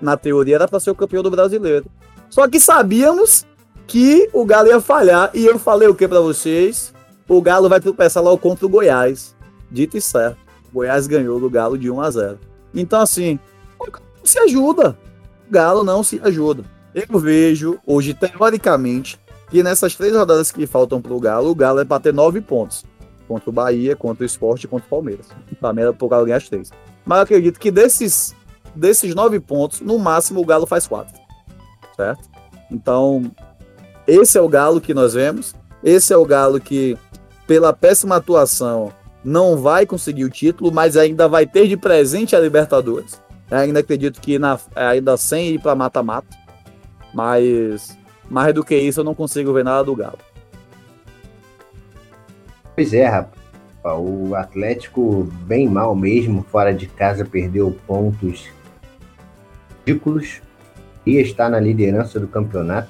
na 0.00 0.16
teoria, 0.16 0.56
era 0.56 0.68
para 0.68 0.80
ser 0.80 0.90
o 0.90 0.94
campeão 0.94 1.22
do 1.22 1.30
brasileiro. 1.30 1.86
Só 2.30 2.48
que 2.48 2.58
sabíamos 2.58 3.46
que 3.86 4.28
o 4.32 4.44
Galo 4.44 4.68
ia 4.68 4.80
falhar. 4.80 5.30
E 5.34 5.44
eu 5.44 5.58
falei 5.58 5.88
o 5.88 5.94
que 5.94 6.08
para 6.08 6.20
vocês? 6.20 6.92
O 7.28 7.40
Galo 7.40 7.68
vai 7.68 7.80
tropeçar 7.80 8.22
logo 8.22 8.38
contra 8.38 8.66
o 8.66 8.68
Goiás. 8.68 9.36
Dito 9.70 9.96
e 9.96 10.00
certo. 10.00 10.38
O 10.70 10.74
Goiás 10.74 11.06
ganhou 11.06 11.38
do 11.38 11.50
Galo 11.50 11.78
de 11.78 11.90
1 11.90 12.00
a 12.00 12.10
0. 12.10 12.38
Então, 12.74 13.00
assim, 13.00 13.38
se 14.22 14.38
ajuda. 14.38 14.98
O 15.48 15.52
Galo 15.52 15.84
não 15.84 16.02
se 16.02 16.20
ajuda. 16.24 16.64
Eu 16.94 17.18
vejo 17.18 17.78
hoje, 17.86 18.14
teoricamente, 18.14 19.18
que 19.50 19.62
nessas 19.62 19.94
três 19.94 20.14
rodadas 20.14 20.50
que 20.50 20.66
faltam 20.66 21.00
para 21.00 21.12
o 21.12 21.20
Galo, 21.20 21.50
o 21.50 21.54
Galo 21.54 21.80
é 21.80 21.84
para 21.84 22.00
ter 22.00 22.12
nove 22.12 22.40
pontos. 22.40 22.84
Contra 23.26 23.48
o 23.48 23.52
Bahia, 23.52 23.96
contra 23.96 24.22
o 24.22 24.26
Esporte 24.26 24.64
e 24.64 24.68
contra 24.68 24.86
o 24.86 24.90
Palmeiras. 24.90 25.26
O 25.50 25.56
Palmeiras 25.56 25.94
para 25.96 26.04
o 26.04 26.08
Galo 26.08 26.24
ganhar 26.24 26.36
as 26.36 26.48
três. 26.48 26.70
Mas 27.04 27.20
acredito 27.20 27.58
que 27.58 27.70
desses, 27.70 28.34
desses 28.74 29.14
nove 29.14 29.40
pontos, 29.40 29.80
no 29.80 29.98
máximo 29.98 30.40
o 30.40 30.44
Galo 30.44 30.66
faz 30.66 30.86
quatro. 30.86 31.18
Certo? 31.96 32.28
Então, 32.70 33.30
esse 34.06 34.36
é 34.36 34.40
o 34.40 34.48
Galo 34.48 34.80
que 34.80 34.92
nós 34.92 35.14
vemos. 35.14 35.54
Esse 35.82 36.12
é 36.12 36.16
o 36.16 36.24
Galo 36.24 36.60
que, 36.60 36.96
pela 37.46 37.72
péssima 37.72 38.16
atuação, 38.16 38.92
não 39.24 39.56
vai 39.56 39.86
conseguir 39.86 40.24
o 40.24 40.30
título, 40.30 40.70
mas 40.70 40.96
ainda 40.96 41.28
vai 41.28 41.46
ter 41.46 41.66
de 41.66 41.76
presente 41.76 42.36
a 42.36 42.40
Libertadores. 42.40 43.22
Eu 43.50 43.58
ainda 43.58 43.80
acredito 43.80 44.20
que 44.20 44.38
na, 44.38 44.58
ainda 44.74 45.16
sem 45.16 45.54
ir 45.54 45.60
para 45.60 45.74
mata-mata. 45.74 46.28
Mas 47.14 47.96
mais 48.30 48.54
do 48.54 48.64
que 48.64 48.76
isso, 48.76 49.00
eu 49.00 49.04
não 49.04 49.14
consigo 49.14 49.52
ver 49.52 49.64
nada 49.64 49.84
do 49.84 49.94
Galo. 49.94 50.18
Pois 52.74 52.92
é, 52.92 53.06
rapaz. 53.06 53.44
O 53.84 54.34
Atlético, 54.34 55.24
bem 55.42 55.68
mal 55.68 55.94
mesmo, 55.94 56.42
fora 56.50 56.72
de 56.72 56.86
casa, 56.86 57.22
perdeu 57.22 57.76
pontos 57.86 58.48
ridículos 59.86 60.40
e 61.04 61.16
está 61.16 61.50
na 61.50 61.60
liderança 61.60 62.18
do 62.18 62.26
campeonato. 62.26 62.88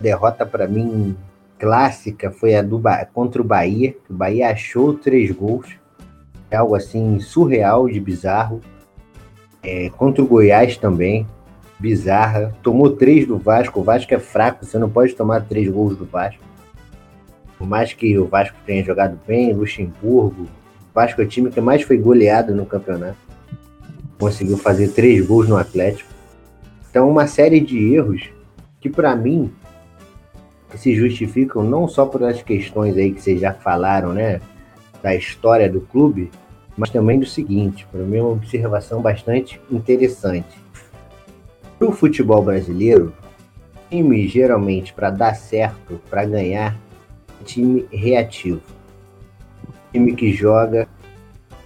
Derrota, 0.00 0.46
para 0.46 0.68
mim, 0.68 1.16
clássica 1.58 2.30
foi 2.30 2.54
a 2.54 2.62
do 2.62 2.80
contra 3.12 3.42
o 3.42 3.44
Bahia. 3.44 3.96
O 4.08 4.14
Bahia 4.14 4.50
achou 4.50 4.94
três 4.94 5.32
gols. 5.32 5.66
É 6.50 6.56
algo 6.56 6.76
assim 6.76 7.18
surreal 7.18 7.88
de 7.88 7.98
bizarro. 7.98 8.60
É, 9.60 9.90
contra 9.90 10.22
o 10.22 10.26
Goiás 10.26 10.76
também 10.76 11.26
bizarra. 11.78 12.54
Tomou 12.62 12.90
três 12.90 13.26
do 13.26 13.38
Vasco. 13.38 13.80
O 13.80 13.82
Vasco 13.82 14.12
é 14.12 14.18
fraco, 14.18 14.64
você 14.64 14.78
não 14.78 14.90
pode 14.90 15.14
tomar 15.14 15.42
três 15.42 15.68
gols 15.68 15.96
do 15.96 16.04
Vasco. 16.04 16.42
Por 17.56 17.66
mais 17.66 17.92
que 17.92 18.18
o 18.18 18.26
Vasco 18.26 18.56
tenha 18.64 18.84
jogado 18.84 19.18
bem, 19.26 19.52
Luxemburgo, 19.52 20.42
o 20.42 20.94
Vasco 20.94 21.20
é 21.20 21.24
o 21.24 21.28
time 21.28 21.50
que 21.50 21.60
mais 21.60 21.82
foi 21.82 21.98
goleado 21.98 22.54
no 22.54 22.64
campeonato. 22.64 23.16
Conseguiu 24.18 24.56
fazer 24.56 24.88
três 24.88 25.26
gols 25.26 25.48
no 25.48 25.56
Atlético. 25.56 26.10
Então, 26.90 27.08
uma 27.08 27.26
série 27.26 27.60
de 27.60 27.94
erros 27.94 28.28
que, 28.80 28.88
para 28.88 29.14
mim, 29.14 29.52
se 30.76 30.94
justificam 30.94 31.62
não 31.62 31.88
só 31.88 32.06
por 32.06 32.22
as 32.22 32.42
questões 32.42 32.96
aí 32.96 33.12
que 33.12 33.20
vocês 33.20 33.40
já 33.40 33.52
falaram, 33.52 34.12
né? 34.12 34.40
Da 35.02 35.14
história 35.14 35.68
do 35.68 35.80
clube, 35.80 36.30
mas 36.76 36.90
também 36.90 37.18
do 37.18 37.26
seguinte, 37.26 37.86
para 37.90 38.02
mim 38.02 38.18
é 38.18 38.22
uma 38.22 38.32
observação 38.32 39.00
bastante 39.00 39.60
interessante. 39.70 40.58
No 41.80 41.92
futebol 41.92 42.42
brasileiro, 42.42 43.12
time 43.88 44.26
geralmente 44.26 44.92
para 44.92 45.10
dar 45.10 45.34
certo, 45.34 46.00
para 46.10 46.24
ganhar, 46.24 46.76
é 47.40 47.44
time 47.44 47.86
reativo. 47.92 48.60
Time 49.92 50.14
que 50.14 50.32
joga 50.32 50.88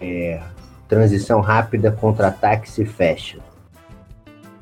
é, 0.01 0.43
transição 0.87 1.41
rápida, 1.41 1.91
contra-ataque 1.91 2.71
se 2.71 2.85
fecha. 2.85 3.39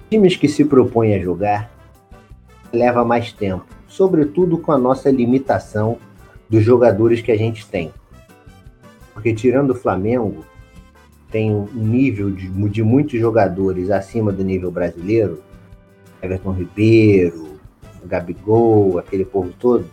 Times 0.08 0.36
que 0.36 0.48
se 0.48 0.64
propõem 0.64 1.14
a 1.14 1.18
jogar 1.18 1.70
leva 2.72 3.04
mais 3.04 3.32
tempo, 3.32 3.66
sobretudo 3.88 4.56
com 4.56 4.70
a 4.70 4.78
nossa 4.78 5.10
limitação 5.10 5.98
dos 6.48 6.62
jogadores 6.62 7.20
que 7.20 7.32
a 7.32 7.36
gente 7.36 7.66
tem. 7.66 7.92
Porque 9.12 9.34
tirando 9.34 9.70
o 9.70 9.74
Flamengo, 9.74 10.44
tem 11.30 11.50
um 11.52 11.66
nível 11.72 12.30
de, 12.30 12.48
de 12.48 12.82
muitos 12.82 13.18
jogadores 13.18 13.90
acima 13.90 14.32
do 14.32 14.44
nível 14.44 14.70
brasileiro, 14.70 15.42
Everton 16.22 16.52
Ribeiro, 16.52 17.58
Gabigol, 18.04 18.98
aquele 18.98 19.24
povo 19.24 19.52
todo, 19.58 19.88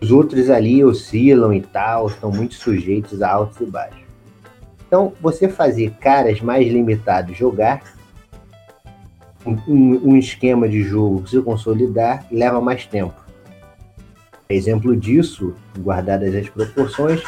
os 0.00 0.10
outros 0.10 0.48
ali 0.48 0.82
oscilam 0.84 1.52
e 1.52 1.60
tal, 1.60 2.06
estão 2.06 2.30
muito 2.30 2.54
sujeitos 2.54 3.22
a 3.22 3.30
altos 3.30 3.60
e 3.60 3.66
baixos. 3.66 4.00
Então, 4.86 5.12
você 5.20 5.48
fazer 5.48 5.92
caras 6.00 6.40
mais 6.40 6.66
limitados 6.66 7.36
jogar, 7.36 7.82
um, 9.46 10.10
um 10.10 10.16
esquema 10.16 10.68
de 10.68 10.82
jogo 10.82 11.26
se 11.28 11.40
consolidar, 11.40 12.26
leva 12.30 12.60
mais 12.60 12.86
tempo. 12.86 13.14
Exemplo 14.48 14.96
disso, 14.96 15.54
guardadas 15.78 16.34
as 16.34 16.48
proporções, 16.48 17.22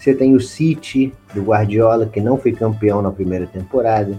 você 0.00 0.14
tem 0.14 0.34
o 0.34 0.40
City 0.40 1.12
do 1.34 1.42
Guardiola, 1.42 2.06
que 2.06 2.22
não 2.22 2.38
foi 2.38 2.52
campeão 2.52 3.02
na 3.02 3.12
primeira 3.12 3.46
temporada. 3.46 4.18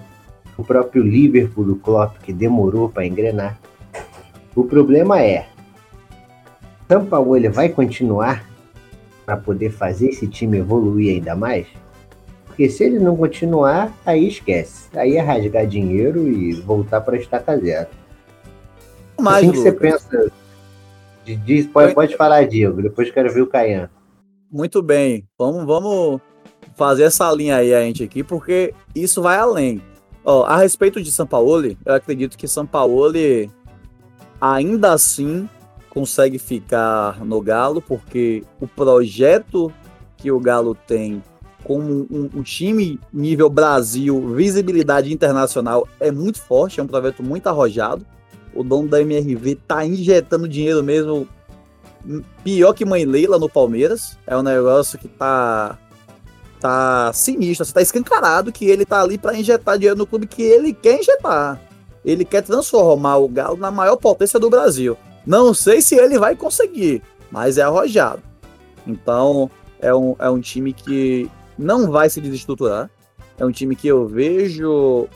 O 0.56 0.64
próprio 0.64 1.02
Liverpool 1.02 1.66
do 1.66 1.76
Klopp, 1.76 2.18
que 2.20 2.32
demorou 2.32 2.88
para 2.88 3.04
engrenar. 3.04 3.60
O 4.56 4.64
problema 4.64 5.20
é, 5.20 5.48
São 6.88 7.04
Paulo 7.04 7.36
ele 7.36 7.50
vai 7.50 7.68
continuar 7.68 8.46
para 9.26 9.36
poder 9.38 9.72
fazer 9.72 10.10
esse 10.10 10.28
time 10.28 10.60
evoluir 10.60 11.16
ainda 11.16 11.36
mais? 11.36 11.66
Porque 12.46 12.70
se 12.70 12.84
ele 12.84 13.00
não 13.00 13.18
continuar, 13.18 13.92
aí 14.06 14.28
esquece. 14.28 14.88
Aí 14.96 15.18
é 15.18 15.20
rasgar 15.20 15.66
dinheiro 15.66 16.28
e 16.28 16.54
voltar 16.54 17.02
para 17.02 17.18
estaca 17.18 17.58
zero. 17.58 17.88
Mais, 19.20 19.38
assim 19.38 19.52
que 19.52 19.58
você 19.58 19.72
pensa. 19.72 20.32
Diz, 21.26 21.66
pode, 21.66 21.96
pode 21.96 22.16
falar, 22.16 22.46
Diego. 22.48 22.84
Depois 22.84 23.10
quero 23.10 23.34
ver 23.34 23.42
o 23.42 23.48
Caian. 23.48 23.90
Muito 24.52 24.82
bem. 24.82 25.26
Vamos, 25.40 25.66
vamos 25.66 26.20
fazer 26.76 27.04
essa 27.04 27.32
linha 27.32 27.56
aí 27.56 27.74
a 27.74 27.82
gente 27.84 28.04
aqui, 28.04 28.22
porque 28.22 28.74
isso 28.94 29.22
vai 29.22 29.38
além. 29.38 29.82
Ó, 30.26 30.44
a 30.44 30.58
respeito 30.58 31.02
de 31.02 31.10
São 31.10 31.26
Paulo, 31.26 31.66
eu 31.86 31.94
acredito 31.94 32.38
que 32.38 32.48
São 32.48 32.66
Paulo 32.66 33.16
ainda 34.42 34.92
assim 34.92 35.48
consegue 35.90 36.38
ficar 36.38 37.24
no 37.24 37.40
Galo, 37.42 37.82
porque 37.82 38.44
o 38.60 38.68
projeto 38.68 39.72
que 40.18 40.32
o 40.32 40.40
Galo 40.40 40.76
tem 40.76 41.24
como 41.64 42.08
um, 42.12 42.30
um, 42.36 42.44
time 42.44 43.00
nível 43.14 43.50
Brasil, 43.50 44.34
visibilidade 44.36 45.14
internacional, 45.14 45.88
é 46.00 46.12
muito 46.12 46.42
forte, 46.42 46.80
é 46.80 46.84
um 46.84 46.88
projeto 46.88 47.24
muito 47.24 47.48
arrojado. 47.48 48.06
O 48.54 48.64
dono 48.64 48.90
da 48.90 49.02
MRV 49.02 49.56
tá 49.66 49.86
injetando 49.86 50.48
dinheiro 50.48 50.84
mesmo 50.84 51.28
pior 52.44 52.74
que 52.74 52.86
Mãe 52.86 53.06
Leila 53.06 53.40
no 53.40 53.50
Palmeiras. 53.50 54.18
É 54.26 54.36
um 54.38 54.44
negócio 54.44 54.98
que 54.98 55.08
tá 55.08 55.78
tá 56.60 57.12
sinistro, 57.12 57.64
assim, 57.64 57.74
tá 57.74 57.82
escancarado 57.82 58.52
que 58.52 58.66
ele 58.66 58.86
tá 58.86 59.02
ali 59.02 59.18
para 59.18 59.36
injetar 59.36 59.80
dinheiro 59.80 59.98
no 59.98 60.06
clube 60.06 60.28
que 60.28 60.44
ele 60.44 60.72
quer 60.72 61.00
injetar. 61.00 61.60
Ele 62.06 62.24
quer 62.24 62.44
transformar 62.44 63.18
o 63.18 63.28
Galo 63.28 63.58
na 63.58 63.72
maior 63.72 63.98
potência 63.98 64.40
do 64.40 64.50
Brasil. 64.50 64.96
Não 65.26 65.54
sei 65.54 65.82
se 65.82 65.96
ele 65.96 66.20
vai 66.20 66.36
conseguir, 66.36 67.02
mas 67.32 67.58
é 67.58 67.64
arrojado. 67.64 68.22
Então, 68.86 69.50
é 69.80 69.94
um, 69.94 70.16
é 70.20 70.30
um 70.30 70.40
time 70.40 70.72
que 70.72 71.30
não 71.58 71.92
vai 71.92 72.10
se 72.10 72.22
desestruturar. 72.22 72.90
É 73.38 73.46
um 73.46 73.52
time 73.52 73.76
que 73.76 73.88
eu 73.88 74.08
vejo 74.08 75.08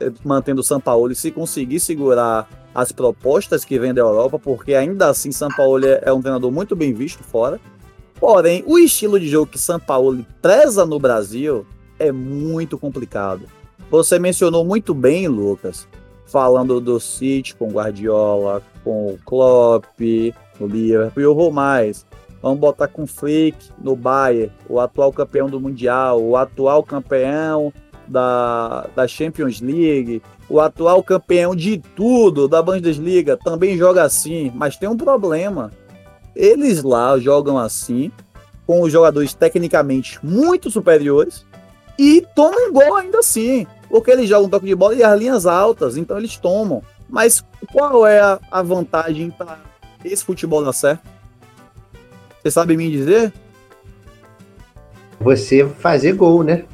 eh, 0.00 0.12
mantendo 0.24 0.60
o 0.60 0.64
São 0.64 0.80
Paulo 0.80 1.12
e 1.12 1.14
se 1.14 1.30
conseguir 1.30 1.78
segurar 1.78 2.48
as 2.74 2.92
propostas 2.92 3.64
que 3.64 3.78
vem 3.78 3.92
da 3.92 4.00
Europa, 4.00 4.38
porque 4.38 4.74
ainda 4.74 5.08
assim 5.08 5.30
São 5.30 5.48
Paulo 5.48 5.84
é 5.84 6.12
um 6.12 6.20
treinador 6.20 6.50
muito 6.50 6.74
bem 6.74 6.92
visto 6.92 7.22
fora. 7.22 7.60
Porém, 8.18 8.62
o 8.66 8.78
estilo 8.78 9.18
de 9.18 9.28
jogo 9.28 9.50
que 9.50 9.58
São 9.58 9.80
Paulo 9.80 10.24
preza 10.40 10.86
no 10.86 10.98
Brasil 10.98 11.66
é 11.98 12.12
muito 12.12 12.78
complicado. 12.78 13.42
Você 13.90 14.18
mencionou 14.18 14.64
muito 14.64 14.94
bem, 14.94 15.28
Lucas, 15.28 15.86
falando 16.26 16.80
do 16.80 16.98
City 16.98 17.54
com 17.54 17.68
Guardiola, 17.70 18.62
com 18.82 19.08
o 19.08 19.18
Klopp, 19.24 20.00
no 20.58 20.66
Liverpool, 20.66 21.22
eu 21.22 21.34
vou 21.34 21.50
mais. 21.50 22.06
Vamos 22.40 22.58
botar 22.58 22.88
com 22.88 23.02
o 23.02 23.06
Flick 23.06 23.56
no 23.78 23.94
Bayern, 23.94 24.50
o 24.68 24.80
atual 24.80 25.12
campeão 25.12 25.48
do 25.48 25.60
Mundial, 25.60 26.20
o 26.20 26.36
atual 26.36 26.82
campeão 26.82 27.72
da, 28.08 28.88
da 28.96 29.06
Champions 29.06 29.60
League, 29.60 30.22
o 30.48 30.60
atual 30.60 31.02
campeão 31.02 31.54
de 31.54 31.78
tudo 31.78 32.46
da 32.46 32.62
Bundesliga, 32.62 33.36
também 33.36 33.76
joga 33.76 34.02
assim, 34.02 34.52
mas 34.54 34.76
tem 34.76 34.88
um 34.88 34.96
problema. 34.96 35.70
Eles 36.34 36.82
lá 36.82 37.18
jogam 37.18 37.58
assim, 37.58 38.10
com 38.66 38.82
os 38.82 38.92
jogadores 38.92 39.34
tecnicamente 39.34 40.18
muito 40.22 40.70
superiores, 40.70 41.44
e 41.98 42.26
tomam 42.34 42.72
gol 42.72 42.96
ainda 42.96 43.18
assim, 43.18 43.66
porque 43.88 44.10
eles 44.10 44.28
jogam 44.28 44.48
toque 44.48 44.66
de 44.66 44.74
bola 44.74 44.94
e 44.94 45.02
as 45.02 45.18
linhas 45.18 45.46
altas, 45.46 45.96
então 45.96 46.18
eles 46.18 46.36
tomam. 46.36 46.82
Mas 47.08 47.44
qual 47.72 48.06
é 48.06 48.20
a, 48.20 48.40
a 48.50 48.62
vantagem 48.62 49.30
para 49.30 49.58
esse 50.04 50.24
futebol 50.24 50.64
dar 50.64 50.72
certo? 50.72 51.02
Você 52.42 52.50
sabe 52.50 52.76
me 52.76 52.90
dizer? 52.90 53.32
Você 55.20 55.68
fazer 55.68 56.14
gol, 56.14 56.42
né? 56.42 56.64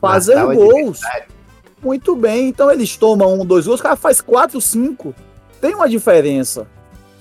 Fazer 0.00 0.42
gols. 0.54 1.00
Muito 1.82 2.14
bem. 2.14 2.48
Então 2.48 2.70
eles 2.70 2.96
tomam 2.96 3.40
um, 3.40 3.44
dois 3.44 3.66
gols, 3.66 3.80
o 3.80 3.82
cara 3.82 3.96
faz 3.96 4.20
quatro, 4.20 4.60
cinco. 4.60 5.14
Tem 5.60 5.74
uma 5.74 5.88
diferença. 5.88 6.66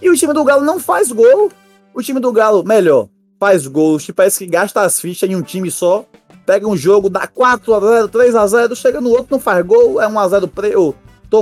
E 0.01 0.09
o 0.09 0.16
time 0.16 0.34
do 0.34 0.43
Galo 0.43 0.64
não 0.64 0.80
faz 0.80 1.12
gol. 1.12 1.51
O 1.93 2.01
time 2.01 2.20
do 2.20 2.32
Galo, 2.32 2.64
melhor, 2.64 3.07
faz 3.39 3.68
gols. 3.68 4.09
Parece 4.16 4.39
que 4.39 4.45
gasta 4.45 4.82
as 4.82 4.99
fichas 4.99 5.30
em 5.30 5.36
um 5.36 5.41
time 5.41 5.70
só. 5.70 6.05
Pega 6.45 6.68
um 6.68 6.76
jogo, 6.76 7.09
dá 7.09 7.28
4x0, 7.28 8.09
3x0, 8.09 8.76
chega 8.76 8.99
no 8.99 9.09
outro, 9.09 9.28
não 9.32 9.39
faz 9.39 9.66
gol, 9.66 10.01
é 10.01 10.07
1x0 10.07 10.47
preso. 10.47 10.95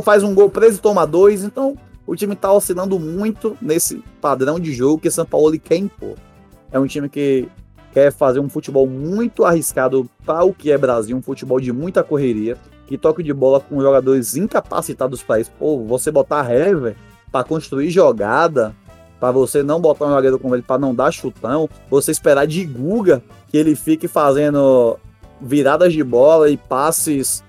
Faz 0.03 0.23
um 0.23 0.35
gol 0.35 0.49
preso 0.49 0.77
e 0.77 0.81
toma 0.81 1.05
dois. 1.07 1.43
Então, 1.43 1.75
o 2.05 2.15
time 2.15 2.35
tá 2.35 2.51
oscilando 2.51 2.99
muito 2.99 3.57
nesse 3.61 4.03
padrão 4.19 4.59
de 4.59 4.73
jogo 4.73 5.01
que 5.01 5.09
São 5.09 5.25
Paulo 5.25 5.57
quer 5.59 5.77
impor. 5.77 6.15
É 6.71 6.79
um 6.79 6.85
time 6.85 7.07
que 7.07 7.47
quer 7.93 8.11
fazer 8.11 8.39
um 8.39 8.49
futebol 8.49 8.87
muito 8.87 9.45
arriscado 9.45 10.09
para 10.25 10.43
o 10.43 10.53
que 10.53 10.71
é 10.71 10.77
Brasil, 10.77 11.15
um 11.15 11.21
futebol 11.21 11.59
de 11.59 11.71
muita 11.71 12.03
correria, 12.03 12.57
que 12.89 12.97
toque 12.97 13.21
de 13.21 13.31
bola 13.31 13.59
com 13.59 13.79
jogadores 13.79 14.35
incapacitados 14.35 15.21
para 15.21 15.39
isso. 15.39 15.51
Pô, 15.59 15.77
você 15.85 16.09
botar 16.09 16.51
Hever 16.51 16.95
para 17.31 17.43
construir 17.43 17.91
jogada, 17.91 18.75
para 19.19 19.31
você 19.31 19.61
não 19.61 19.79
botar 19.79 20.07
um 20.07 20.15
jogador 20.15 20.39
como 20.39 20.55
ele 20.55 20.63
para 20.63 20.79
não 20.79 20.95
dar 20.95 21.11
chutão, 21.11 21.69
você 21.87 22.09
esperar 22.09 22.47
de 22.47 22.65
Guga 22.65 23.21
que 23.47 23.57
ele 23.57 23.75
fique 23.75 24.07
fazendo 24.07 24.97
viradas 25.39 25.93
de 25.93 26.03
bola 26.03 26.49
e 26.49 26.57
passes 26.57 27.43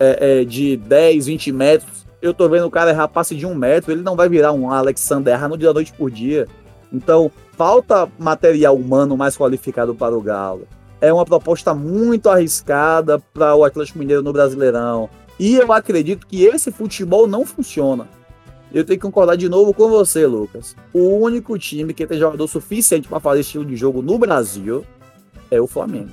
é, 0.00 0.40
é, 0.40 0.44
de 0.46 0.78
10, 0.78 1.26
20 1.26 1.52
metros. 1.52 2.06
Eu 2.22 2.32
tô 2.32 2.48
vendo 2.48 2.64
o 2.64 2.70
cara 2.70 2.90
errar 2.90 3.06
passe 3.06 3.34
de 3.34 3.44
um 3.44 3.54
metro, 3.54 3.92
ele 3.92 4.00
não 4.00 4.16
vai 4.16 4.30
virar 4.30 4.52
um 4.52 4.70
Alexander 4.70 5.46
no 5.46 5.58
dia 5.58 5.68
da 5.68 5.74
noite 5.74 5.92
por 5.92 6.10
dia. 6.10 6.48
Então, 6.90 7.30
falta 7.52 8.08
material 8.18 8.74
humano 8.74 9.14
mais 9.14 9.36
qualificado 9.36 9.94
para 9.94 10.16
o 10.16 10.22
Galo. 10.22 10.66
É 11.06 11.12
uma 11.12 11.24
proposta 11.24 11.72
muito 11.72 12.28
arriscada 12.28 13.20
para 13.32 13.54
o 13.54 13.62
Atlético 13.62 14.00
Mineiro 14.00 14.24
no 14.24 14.32
Brasileirão. 14.32 15.08
E 15.38 15.54
eu 15.54 15.72
acredito 15.72 16.26
que 16.26 16.42
esse 16.42 16.72
futebol 16.72 17.28
não 17.28 17.46
funciona. 17.46 18.08
Eu 18.74 18.84
tenho 18.84 18.98
que 18.98 19.06
concordar 19.06 19.36
de 19.36 19.48
novo 19.48 19.72
com 19.72 19.88
você, 19.88 20.26
Lucas. 20.26 20.74
O 20.92 21.18
único 21.18 21.56
time 21.56 21.94
que 21.94 22.04
tem 22.08 22.18
jogador 22.18 22.48
suficiente 22.48 23.06
para 23.06 23.20
fazer 23.20 23.42
estilo 23.42 23.64
de 23.64 23.76
jogo 23.76 24.02
no 24.02 24.18
Brasil 24.18 24.84
é 25.48 25.60
o 25.60 25.68
Flamengo. 25.68 26.10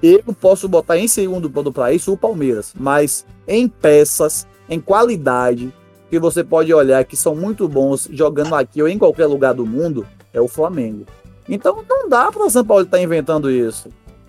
Eu 0.00 0.22
posso 0.40 0.68
botar 0.68 0.96
em 0.96 1.08
segundo 1.08 1.50
plano 1.50 1.72
para 1.72 1.92
isso 1.92 2.12
o 2.12 2.16
Palmeiras, 2.16 2.74
mas 2.78 3.26
em 3.48 3.66
peças, 3.66 4.46
em 4.70 4.78
qualidade, 4.78 5.74
que 6.08 6.20
você 6.20 6.44
pode 6.44 6.72
olhar 6.72 7.04
que 7.04 7.16
são 7.16 7.34
muito 7.34 7.68
bons 7.68 8.08
jogando 8.12 8.54
aqui 8.54 8.80
ou 8.80 8.86
em 8.86 8.98
qualquer 8.98 9.26
lugar 9.26 9.52
do 9.52 9.66
mundo, 9.66 10.06
é 10.32 10.40
o 10.40 10.46
Flamengo. 10.46 11.06
Então 11.48 11.84
não 11.88 12.08
dá 12.08 12.30
para 12.30 12.50
São 12.50 12.64
Paulo 12.64 12.84
estar 12.84 12.96
tá 12.96 13.02
inventando 13.02 13.50
isso. 13.50 13.88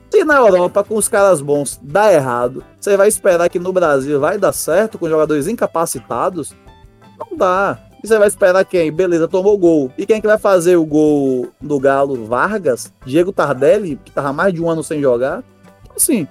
Se 0.09 0.23
na 0.23 0.37
Europa, 0.37 0.83
com 0.83 0.95
os 0.95 1.09
caras 1.09 1.41
bons, 1.41 1.79
dá 1.81 2.13
errado, 2.13 2.63
você 2.79 2.95
vai 2.95 3.07
esperar 3.07 3.49
que 3.49 3.59
no 3.59 3.73
Brasil 3.73 4.19
vai 4.19 4.37
dar 4.37 4.53
certo 4.53 4.97
com 4.97 5.09
jogadores 5.09 5.47
incapacitados? 5.47 6.55
Não 7.19 7.37
dá. 7.37 7.79
E 8.03 8.07
você 8.07 8.17
vai 8.17 8.27
esperar 8.27 8.63
quem? 8.63 8.91
Beleza, 8.91 9.27
tomou 9.27 9.57
gol. 9.57 9.91
E 9.97 10.05
quem 10.05 10.17
é 10.17 10.21
que 10.21 10.27
vai 10.27 10.37
fazer 10.37 10.77
o 10.77 10.85
gol 10.85 11.49
do 11.59 11.79
Galo? 11.79 12.25
Vargas? 12.25 12.93
Diego 13.05 13.33
Tardelli, 13.33 13.99
que 14.05 14.11
tava 14.11 14.31
mais 14.31 14.53
de 14.53 14.61
um 14.61 14.69
ano 14.69 14.83
sem 14.83 15.01
jogar? 15.01 15.43
Então, 15.83 15.95
assim, 15.97 16.27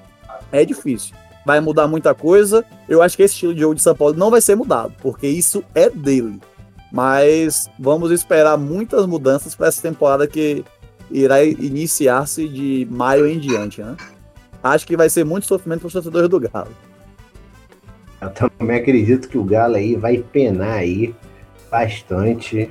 é 0.53 0.65
difícil. 0.65 1.15
Vai 1.45 1.61
mudar 1.61 1.87
muita 1.87 2.15
coisa. 2.15 2.65
Eu 2.89 3.03
acho 3.03 3.17
que 3.17 3.23
esse 3.25 3.35
estilo 3.35 3.55
de 3.55 3.61
jogo 3.61 3.75
de 3.75 3.83
São 3.83 3.95
Paulo 3.95 4.15
não 4.15 4.31
vai 4.31 4.41
ser 4.41 4.55
mudado, 4.55 4.95
porque 5.03 5.27
isso 5.27 5.63
é 5.75 5.91
dele. 5.91 6.41
Mas 6.93 7.69
vamos 7.79 8.11
esperar 8.11 8.57
muitas 8.57 9.05
mudanças 9.07 9.55
para 9.55 9.67
essa 9.67 9.83
temporada 9.83 10.27
que 10.27 10.65
irá 11.11 11.43
iniciar-se 11.45 12.49
de 12.49 12.87
maio 12.91 13.27
em 13.27 13.39
diante, 13.39 13.83
né? 13.83 13.97
Acho 14.63 14.87
que 14.87 14.97
vai 14.97 15.09
ser 15.09 15.25
muito 15.25 15.47
sofrimento 15.47 15.81
para 15.81 15.87
os 15.87 15.93
torcedores 15.93 16.29
do 16.29 16.41
Galo. 16.41 16.71
Eu 18.21 18.31
também 18.31 18.79
acredito 18.79 19.29
que 19.29 19.39
o 19.39 19.45
Galo 19.45 19.77
aí 19.77 19.95
vai 19.95 20.19
penar 20.19 20.79
aí 20.79 21.15
bastante. 21.71 22.71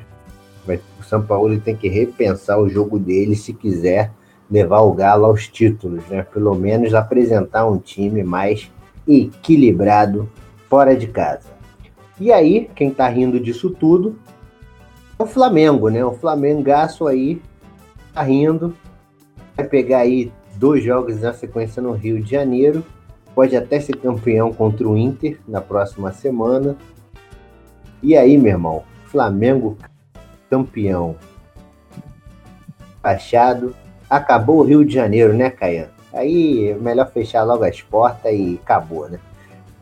O 0.68 1.04
São 1.04 1.22
Paulo 1.22 1.60
tem 1.60 1.76
que 1.76 1.88
repensar 1.88 2.60
o 2.60 2.68
jogo 2.68 2.98
dele 2.98 3.36
se 3.36 3.54
quiser 3.54 4.12
levar 4.50 4.82
o 4.82 4.94
Galo 4.94 5.26
aos 5.26 5.48
títulos, 5.48 6.04
né? 6.08 6.24
Pelo 6.24 6.56
menos 6.56 6.94
apresentar 6.94 7.66
um 7.66 7.78
time 7.78 8.24
mais 8.24 8.72
equilibrado 9.08 10.30
fora 10.68 10.96
de 10.96 11.08
casa. 11.08 11.56
E 12.20 12.32
aí, 12.32 12.70
quem 12.76 12.92
tá 12.92 13.08
rindo 13.08 13.40
disso 13.40 13.70
tudo 13.70 14.18
é 15.18 15.24
o 15.24 15.28
Flamengo, 15.28 15.90
né? 15.90 16.04
O 16.04 16.14
Flamengaço 16.14 17.08
aí 17.08 17.42
tá 18.16 18.24
rindo. 18.24 18.76
Vai 19.56 19.68
pegar 19.68 20.00
aí 20.00 20.32
dois 20.56 20.84
jogos 20.84 21.22
na 21.22 21.34
sequência 21.34 21.82
no 21.82 21.92
Rio 21.92 22.22
de 22.22 22.32
Janeiro. 22.32 22.84
Pode 23.36 23.56
até 23.56 23.80
ser 23.80 23.98
campeão 23.98 24.54
contra 24.54 24.88
o 24.88 24.98
Inter 24.98 25.38
na 25.48 25.60
próxima 25.60 26.12
semana. 26.14 26.78
E 28.02 28.16
aí, 28.16 28.38
meu 28.38 28.54
irmão, 28.54 28.84
Flamengo 29.06 29.78
campeão. 30.50 31.16
Fachado. 33.02 33.76
Acabou 34.10 34.60
o 34.60 34.64
Rio 34.64 34.86
de 34.86 34.94
Janeiro, 34.94 35.34
né, 35.34 35.50
Caian? 35.50 35.90
Aí 36.14 36.74
melhor 36.80 37.12
fechar 37.12 37.44
logo 37.44 37.66
as 37.66 37.82
portas 37.82 38.32
e 38.32 38.60
acabou, 38.64 39.10
né? 39.10 39.20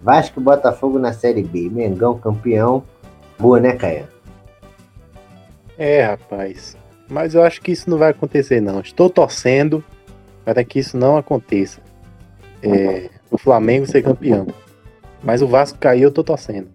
Vasco 0.01 0.39
e 0.39 0.43
Botafogo 0.43 0.97
na 0.97 1.13
Série 1.13 1.43
B. 1.43 1.69
Mengão 1.69 2.17
campeão. 2.17 2.83
Boa, 3.37 3.59
né, 3.59 3.73
Caia? 3.73 4.09
É, 5.77 6.03
rapaz. 6.03 6.77
Mas 7.09 7.35
eu 7.35 7.43
acho 7.43 7.61
que 7.61 7.71
isso 7.71 7.89
não 7.89 7.97
vai 7.97 8.11
acontecer, 8.11 8.61
não. 8.61 8.79
Estou 8.79 9.09
torcendo 9.09 9.83
para 10.43 10.63
que 10.63 10.79
isso 10.79 10.97
não 10.97 11.17
aconteça. 11.17 11.79
É, 12.61 13.09
o 13.29 13.37
Flamengo 13.37 13.85
ser 13.85 14.01
campeão. 14.01 14.47
Mas 15.23 15.41
o 15.41 15.47
Vasco 15.47 15.77
cair, 15.77 16.03
eu 16.03 16.11
tô 16.11 16.23
torcendo. 16.23 16.69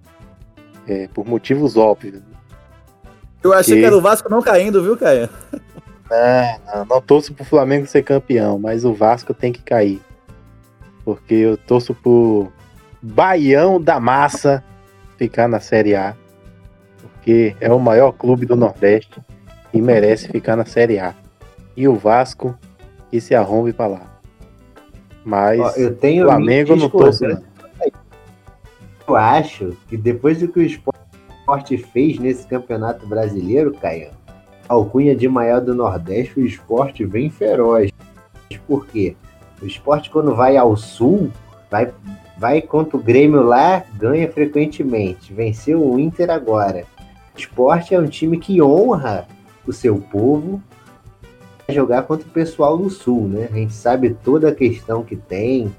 É, 0.87 1.09
por 1.09 1.27
motivos 1.27 1.77
óbvios. 1.77 2.23
Eu 3.43 3.53
achei 3.53 3.75
que... 3.75 3.81
que 3.81 3.87
era 3.87 3.97
o 3.97 4.01
Vasco 4.01 4.29
não 4.29 4.43
caindo, 4.43 4.83
viu, 4.83 4.97
Caia? 4.97 5.31
Não, 6.11 6.75
não, 6.75 6.85
não 6.87 7.03
torço 7.03 7.35
pro 7.35 7.45
Flamengo 7.45 7.87
ser 7.87 8.03
campeão, 8.03 8.59
mas 8.59 8.85
o 8.85 8.95
Vasco 8.95 9.35
tem 9.35 9.53
que 9.53 9.63
cair. 9.63 10.01
Porque 11.05 11.35
eu 11.35 11.57
torço 11.57 11.95
pro 11.95 12.51
Baião 13.03 13.81
da 13.81 14.01
Massa 14.01 14.65
ficar 15.17 15.49
na 15.49 15.61
Série 15.61 15.95
A, 15.95 16.15
porque 17.03 17.55
é 17.61 17.73
o 17.73 17.79
maior 17.79 18.13
clube 18.13 18.47
do 18.47 18.57
Nordeste 18.57 19.21
merece 19.81 20.29
ficar 20.29 20.57
na 20.57 20.65
Série 20.65 20.99
A. 20.99 21.15
E 21.77 21.87
o 21.87 21.95
Vasco 21.95 22.57
que 23.11 23.21
se 23.21 23.35
arrombe 23.35 23.73
para 23.73 23.93
lá. 23.93 24.21
Mas 25.25 25.61
Ó, 25.61 25.71
eu 25.77 25.95
tenho 25.95 26.25
o 26.25 26.29
Flamengo 26.29 26.77
não 26.77 26.89
torce. 26.89 27.25
Eu 29.07 29.17
acho 29.17 29.77
que 29.89 29.97
depois 29.97 30.41
do 30.41 30.49
que 30.49 30.59
o 30.59 30.63
esporte 30.63 31.79
fez 31.79 32.19
nesse 32.19 32.47
campeonato 32.47 33.07
brasileiro, 33.07 33.73
Caio, 33.73 34.11
alcunha 34.69 35.17
de 35.17 35.29
maior 35.29 35.61
do 35.61 35.75
Nordeste, 35.75 36.39
o 36.39 36.45
esporte 36.45 37.05
vem 37.05 37.31
feroz. 37.31 37.91
Por 38.67 38.87
quê? 38.87 39.17
O 39.63 39.67
esporte, 39.67 40.11
quando 40.11 40.35
vai 40.35 40.57
ao 40.59 40.77
sul, 40.77 41.31
vai 41.71 41.91
vai 42.39 42.63
contra 42.63 42.97
o 42.97 43.03
Grêmio 43.03 43.43
lá, 43.43 43.85
ganha 43.97 44.31
frequentemente. 44.31 45.35
Venceu 45.35 45.85
o 45.85 45.99
Inter 45.99 46.31
agora. 46.31 46.85
O 47.35 47.39
esporte 47.39 47.95
é 47.95 47.99
um 47.99 48.07
time 48.07 48.39
que 48.39 48.63
honra 48.63 49.27
o 49.69 49.73
seu 49.73 49.99
povo 49.99 50.63
jogar 51.69 52.03
contra 52.05 52.27
o 52.27 52.31
pessoal 52.31 52.79
do 52.79 52.89
Sul, 52.89 53.29
né? 53.29 53.49
A 53.53 53.55
gente 53.55 53.75
sabe 53.75 54.17
toda 54.25 54.49
a 54.49 54.55
questão 54.55 55.05
que 55.05 55.15
tem, 55.15 55.71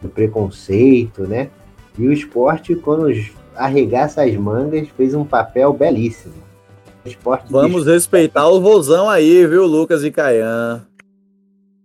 do 0.00 0.08
preconceito, 0.08 1.22
né? 1.26 1.50
E 1.98 2.06
o 2.06 2.12
esporte, 2.12 2.76
quando 2.76 3.12
arregaça 3.56 4.22
as 4.22 4.34
mangas, 4.36 4.88
fez 4.96 5.14
um 5.14 5.24
papel 5.24 5.72
belíssimo. 5.72 6.34
Vamos 7.50 7.86
respeitar 7.86 8.48
o 8.48 8.60
vozão 8.60 9.10
aí, 9.10 9.46
viu, 9.46 9.66
Lucas 9.66 10.04
e 10.04 10.10
Caian? 10.10 10.86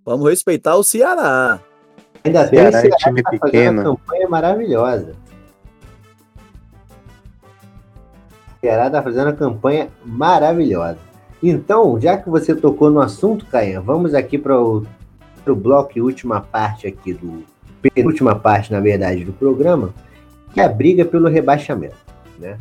Vamos 0.06 0.30
respeitar 0.30 0.76
o 0.76 0.84
Ceará. 0.84 1.60
Ainda 2.24 2.48
tem 2.48 2.60
o 2.60 2.72
Ceará 2.72 2.88
é 2.88 2.92
time 2.92 3.24
tá 3.24 3.30
pequeno. 3.32 3.82
Uma 3.82 3.96
campanha 3.96 4.30
maravilhosa. 4.30 5.16
O 8.56 8.60
Ceará 8.62 8.88
está 8.88 9.04
fazendo 9.04 9.28
uma 9.28 9.34
campanha 9.34 9.90
maravilhosa. 10.06 11.09
Então, 11.42 12.00
já 12.00 12.18
que 12.18 12.30
você 12.30 12.54
tocou 12.56 12.90
no 12.90 13.00
assunto, 13.00 13.46
Caia, 13.46 13.80
vamos 13.80 14.14
aqui 14.14 14.38
para 14.38 14.60
o 14.60 14.86
bloco 15.56 15.94
e 15.96 16.02
última 16.02 16.42
parte 16.42 16.88
aqui 16.88 17.14
do 17.14 17.44
penúltima 17.94 18.36
parte, 18.36 18.72
na 18.72 18.80
verdade, 18.80 19.24
do 19.24 19.32
programa, 19.32 19.94
que 20.54 20.60
é 20.60 20.66
a 20.66 20.70
briga 20.70 21.06
pelo 21.06 21.30
rebaixamento, 21.30 21.96
né? 22.38 22.58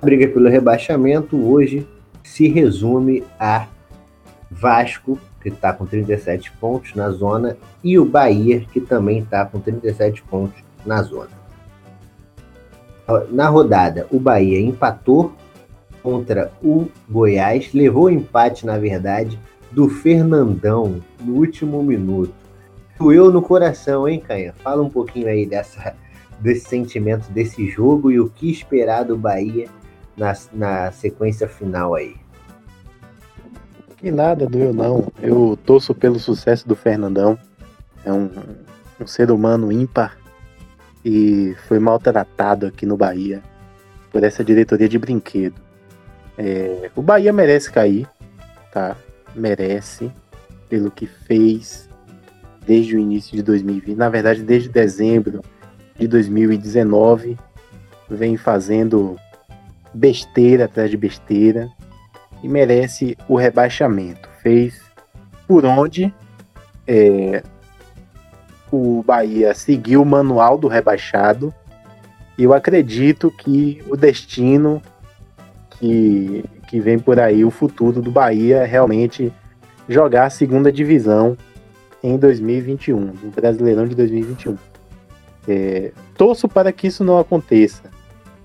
A 0.00 0.04
briga 0.04 0.28
pelo 0.28 0.48
rebaixamento 0.48 1.36
hoje 1.36 1.88
se 2.22 2.48
resume 2.48 3.24
a 3.40 3.66
Vasco 4.50 5.18
que 5.40 5.48
está 5.48 5.72
com 5.72 5.86
37 5.86 6.52
pontos 6.52 6.94
na 6.94 7.10
zona, 7.10 7.56
e 7.82 7.98
o 7.98 8.04
Bahia, 8.04 8.60
que 8.72 8.80
também 8.80 9.20
está 9.20 9.44
com 9.44 9.60
37 9.60 10.22
pontos 10.22 10.62
na 10.84 11.02
zona. 11.02 11.30
Na 13.30 13.48
rodada, 13.48 14.06
o 14.10 14.18
Bahia 14.18 14.60
empatou 14.60 15.32
contra 16.02 16.52
o 16.62 16.86
Goiás, 17.08 17.72
levou 17.72 18.10
empate, 18.10 18.64
na 18.64 18.78
verdade, 18.78 19.38
do 19.70 19.88
Fernandão 19.88 21.02
no 21.20 21.34
último 21.34 21.82
minuto. 21.82 22.34
Doeu 22.98 23.30
no 23.30 23.40
coração, 23.40 24.08
hein, 24.08 24.20
Canha? 24.20 24.52
Fala 24.62 24.82
um 24.82 24.90
pouquinho 24.90 25.28
aí 25.28 25.46
dessa, 25.46 25.94
desse 26.40 26.68
sentimento 26.68 27.30
desse 27.30 27.68
jogo 27.68 28.10
e 28.10 28.18
o 28.18 28.28
que 28.28 28.50
esperar 28.50 29.04
do 29.04 29.16
Bahia 29.16 29.68
na, 30.16 30.36
na 30.52 30.90
sequência 30.90 31.46
final 31.46 31.94
aí. 31.94 32.16
Que 33.96 34.10
nada 34.10 34.46
doeu 34.46 34.72
não. 34.72 35.12
Eu 35.20 35.58
torço 35.64 35.94
pelo 35.94 36.18
sucesso 36.18 36.66
do 36.66 36.76
Fernandão. 36.76 37.38
É 38.04 38.12
um, 38.12 38.30
um 39.00 39.06
ser 39.06 39.30
humano 39.30 39.72
ímpar 39.72 40.16
e 41.04 41.54
foi 41.66 41.78
maltratado 41.78 42.66
aqui 42.66 42.86
no 42.86 42.96
Bahia 42.96 43.42
por 44.10 44.22
essa 44.22 44.44
diretoria 44.44 44.88
de 44.88 44.98
brinquedo. 44.98 45.67
É, 46.38 46.88
o 46.94 47.02
Bahia 47.02 47.32
merece 47.32 47.70
cair, 47.70 48.06
tá? 48.72 48.96
Merece 49.34 50.10
pelo 50.68 50.88
que 50.88 51.06
fez 51.06 51.88
desde 52.64 52.94
o 52.94 52.98
início 52.98 53.34
de 53.34 53.42
2020, 53.42 53.96
na 53.96 54.08
verdade 54.08 54.42
desde 54.42 54.68
dezembro 54.68 55.42
de 55.98 56.06
2019, 56.06 57.36
vem 58.08 58.36
fazendo 58.36 59.16
besteira 59.92 60.66
atrás 60.66 60.90
de 60.90 60.96
besteira 60.96 61.68
e 62.42 62.48
merece 62.48 63.16
o 63.26 63.36
rebaixamento. 63.36 64.28
Fez 64.40 64.80
por 65.46 65.64
onde 65.64 66.14
é, 66.86 67.42
o 68.70 69.02
Bahia 69.02 69.54
seguiu 69.54 70.02
o 70.02 70.06
manual 70.06 70.56
do 70.56 70.68
rebaixado. 70.68 71.52
Eu 72.38 72.54
acredito 72.54 73.30
que 73.30 73.82
o 73.88 73.96
destino 73.96 74.80
que, 75.78 76.44
que 76.68 76.80
vem 76.80 76.98
por 76.98 77.18
aí, 77.18 77.44
o 77.44 77.50
futuro 77.50 78.02
do 78.02 78.10
Bahia 78.10 78.64
realmente 78.64 79.32
jogar 79.88 80.26
a 80.26 80.30
segunda 80.30 80.70
divisão 80.70 81.36
em 82.02 82.16
2021, 82.16 82.98
no 82.98 83.30
Brasileirão 83.30 83.86
de 83.86 83.94
2021. 83.94 84.56
É, 85.46 85.92
torço 86.14 86.48
para 86.48 86.72
que 86.72 86.86
isso 86.86 87.02
não 87.02 87.18
aconteça, 87.18 87.84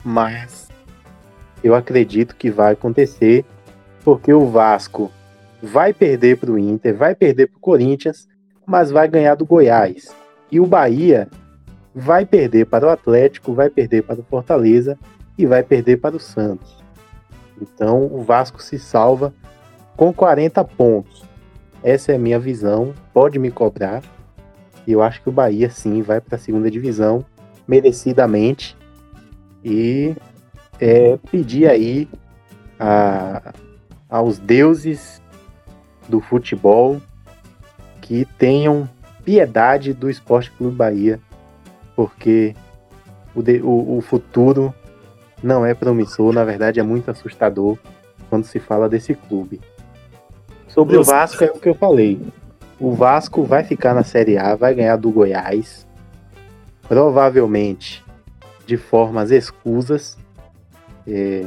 mas 0.04 0.70
eu 1.64 1.76
acredito 1.76 2.36
que 2.36 2.50
vai 2.50 2.74
acontecer, 2.74 3.44
porque 4.04 4.34
o 4.34 4.46
Vasco 4.46 5.12
vai 5.62 5.94
perder 5.94 6.38
para 6.38 6.52
o 6.52 6.60
Inter, 6.60 6.96
vai 6.96 7.16
perder 7.16 7.48
para 7.48 7.58
o 7.58 7.62
Corinthians, 7.62 8.28
mas 8.66 8.92
vai 8.92 9.08
ganhar 9.08 9.36
do 9.36 9.46
Goiás. 9.46 10.16
E 10.52 10.60
o 10.60 10.66
Bahia 10.66 11.28
vai 11.96 12.26
perder 12.26 12.66
para 12.66 12.86
o 12.86 12.90
Atlético, 12.90 13.54
vai 13.54 13.70
perder 13.70 14.04
para 14.04 14.20
o 14.20 14.24
Fortaleza 14.24 14.98
e 15.38 15.46
vai 15.46 15.64
perder 15.64 15.98
para 15.98 16.16
o 16.16 16.20
Santos. 16.20 16.83
Então 17.62 18.06
o 18.06 18.22
Vasco 18.22 18.62
se 18.62 18.78
salva 18.78 19.34
com 19.96 20.14
40 20.14 20.64
pontos. 20.64 21.24
Essa 21.84 22.14
é 22.14 22.16
a 22.16 22.20
minha 22.20 22.40
visão. 22.40 22.94
Pode 23.14 23.38
me 23.38 23.52
cobrar. 23.52 24.02
E 24.86 24.92
eu 24.92 25.02
acho 25.02 25.22
que 25.22 25.30
o 25.30 25.32
Bahia 25.32 25.70
sim 25.70 26.02
vai 26.02 26.20
para 26.20 26.36
a 26.36 26.40
segunda 26.40 26.70
divisão 26.70 27.26
merecidamente. 27.68 28.76
E 29.64 30.16
é, 30.80 31.18
pedir 31.32 31.70
aí 31.70 32.08
a, 32.80 33.54
aos 34.10 34.38
deuses 34.38 35.22
do 36.08 36.20
futebol 36.20 37.02
que 38.02 38.26
tenham 38.38 38.90
piedade 39.24 39.94
do 39.94 40.10
Esporte 40.10 40.52
Clube 40.52 40.76
Bahia, 40.76 41.20
porque 41.96 42.54
o, 43.34 43.40
o, 43.40 43.98
o 43.98 44.02
futuro 44.02 44.74
não 45.44 45.66
é 45.66 45.74
promissor, 45.74 46.34
na 46.34 46.44
verdade 46.44 46.80
é 46.80 46.84
muito 46.84 47.12
assustador 47.12 47.78
quando 48.30 48.46
se 48.46 48.60
fala 48.60 48.88
desse 48.88 49.14
clube. 49.14 49.62
Sobre 50.68 50.96
Nossa. 50.96 51.12
o 51.12 51.14
Vasco 51.14 51.44
é 51.44 51.52
o 51.52 51.60
que 51.60 51.70
eu 51.70 51.76
falei. 51.76 52.20
O 52.80 52.94
Vasco 52.94 53.44
vai 53.44 53.64
ficar 53.64 53.94
na 53.94 54.04
Série 54.04 54.38
A, 54.38 54.56
vai 54.56 54.74
ganhar 54.74 54.96
do 54.96 55.12
Goiás, 55.12 55.86
provavelmente 56.88 58.04
de 58.66 58.78
formas 58.78 59.30
escusas, 59.30 60.18
é, 61.08 61.46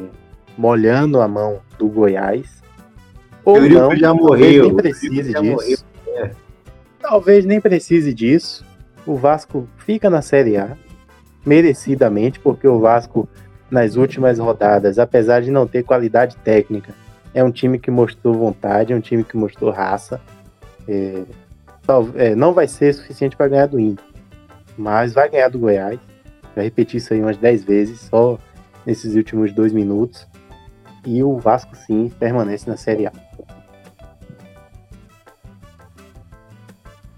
molhando 0.56 1.20
a 1.20 1.26
mão 1.26 1.60
do 1.78 1.88
Goiás. 1.88 2.62
Ou 3.44 3.60
não, 3.60 3.96
já 3.96 4.12
morreu. 4.12 4.64
nem 4.64 4.76
precise 4.76 5.32
disso. 5.32 5.84
É. 6.08 6.30
Talvez 7.00 7.44
nem 7.44 7.60
precise 7.60 8.12
disso. 8.12 8.64
O 9.06 9.16
Vasco 9.16 9.68
fica 9.78 10.10
na 10.10 10.20
Série 10.20 10.56
A, 10.56 10.76
merecidamente, 11.44 12.40
porque 12.40 12.66
o 12.66 12.80
Vasco, 12.80 13.28
nas 13.70 13.96
últimas 13.96 14.38
rodadas, 14.38 14.98
apesar 14.98 15.42
de 15.42 15.50
não 15.50 15.66
ter 15.66 15.82
qualidade 15.82 16.36
técnica, 16.38 16.94
é 17.34 17.42
um 17.42 17.50
time 17.50 17.78
que 17.78 17.90
mostrou 17.90 18.34
vontade, 18.34 18.92
é 18.92 18.96
um 18.96 19.00
time 19.00 19.22
que 19.22 19.36
mostrou 19.36 19.70
raça. 19.70 20.20
É, 20.88 21.22
é, 22.14 22.34
não 22.34 22.52
vai 22.52 22.66
ser 22.66 22.94
suficiente 22.94 23.36
para 23.36 23.48
ganhar 23.48 23.66
do 23.66 23.78
Inter, 23.78 24.04
mas 24.76 25.12
vai 25.12 25.28
ganhar 25.28 25.48
do 25.48 25.58
Goiás. 25.58 25.98
Já 26.56 26.62
repeti 26.62 26.96
isso 26.96 27.12
aí 27.12 27.20
umas 27.20 27.36
10 27.36 27.64
vezes, 27.64 28.00
só 28.00 28.38
nesses 28.86 29.14
últimos 29.14 29.52
dois 29.52 29.72
minutos. 29.72 30.26
E 31.04 31.22
o 31.22 31.36
Vasco, 31.38 31.76
sim, 31.76 32.10
permanece 32.18 32.68
na 32.68 32.76
Série 32.76 33.06
A. 33.06 33.12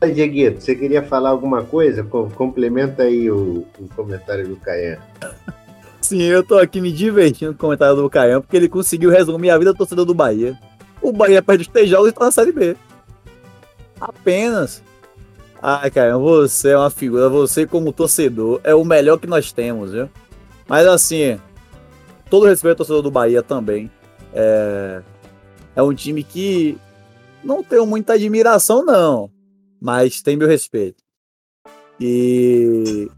Dieguito, 0.07 0.61
você 0.61 0.75
queria 0.75 1.03
falar 1.03 1.31
alguma 1.31 1.65
coisa? 1.65 2.05
Complementa 2.05 3.05
aí 3.05 3.31
o, 3.31 3.67
o 3.79 3.89
comentário 3.95 4.47
do 4.47 4.57
Caian. 4.57 4.99
Sim, 6.09 6.23
eu 6.23 6.43
tô 6.43 6.57
aqui 6.57 6.81
me 6.81 6.91
divertindo 6.91 7.53
com 7.53 7.59
o 7.59 7.61
comentário 7.61 7.95
do 7.95 8.09
Caian, 8.09 8.41
porque 8.41 8.57
ele 8.57 8.67
conseguiu 8.67 9.11
resumir 9.11 9.51
a 9.51 9.59
vida 9.59 9.75
do 9.75 9.77
torcedor 9.77 10.07
do 10.07 10.15
Bahia. 10.15 10.59
O 11.03 11.13
Bahia 11.13 11.43
perde 11.43 11.65
os 11.65 11.69
três 11.69 11.91
jogos 11.91 12.09
e 12.09 12.13
tá 12.13 12.25
na 12.25 12.31
Série 12.31 12.51
B. 12.51 12.75
Apenas. 14.01 14.83
Ai, 15.61 15.91
Caian, 15.91 16.19
você 16.19 16.71
é 16.71 16.79
uma 16.79 16.89
figura. 16.89 17.29
Você, 17.29 17.67
como 17.67 17.93
torcedor, 17.93 18.59
é 18.65 18.75
o 18.75 18.87
melhor 18.87 19.19
que 19.19 19.27
nós 19.27 19.53
temos, 19.53 19.93
viu? 19.93 20.09
Mas 20.67 20.87
assim, 20.87 21.39
todo 22.31 22.47
respeito 22.47 22.73
ao 22.73 22.77
torcedor 22.87 23.03
do 23.03 23.11
Bahia 23.11 23.43
também. 23.43 23.91
É, 24.33 25.03
é 25.77 25.83
um 25.83 25.93
time 25.93 26.23
que 26.23 26.79
não 27.45 27.63
tenho 27.63 27.87
muita 27.87 28.15
admiração, 28.15 28.83
não 28.83 29.31
mas 29.81 30.21
tem 30.23 30.37
meu 30.37 30.49
respeito. 30.49 31.03
E 32.01 33.09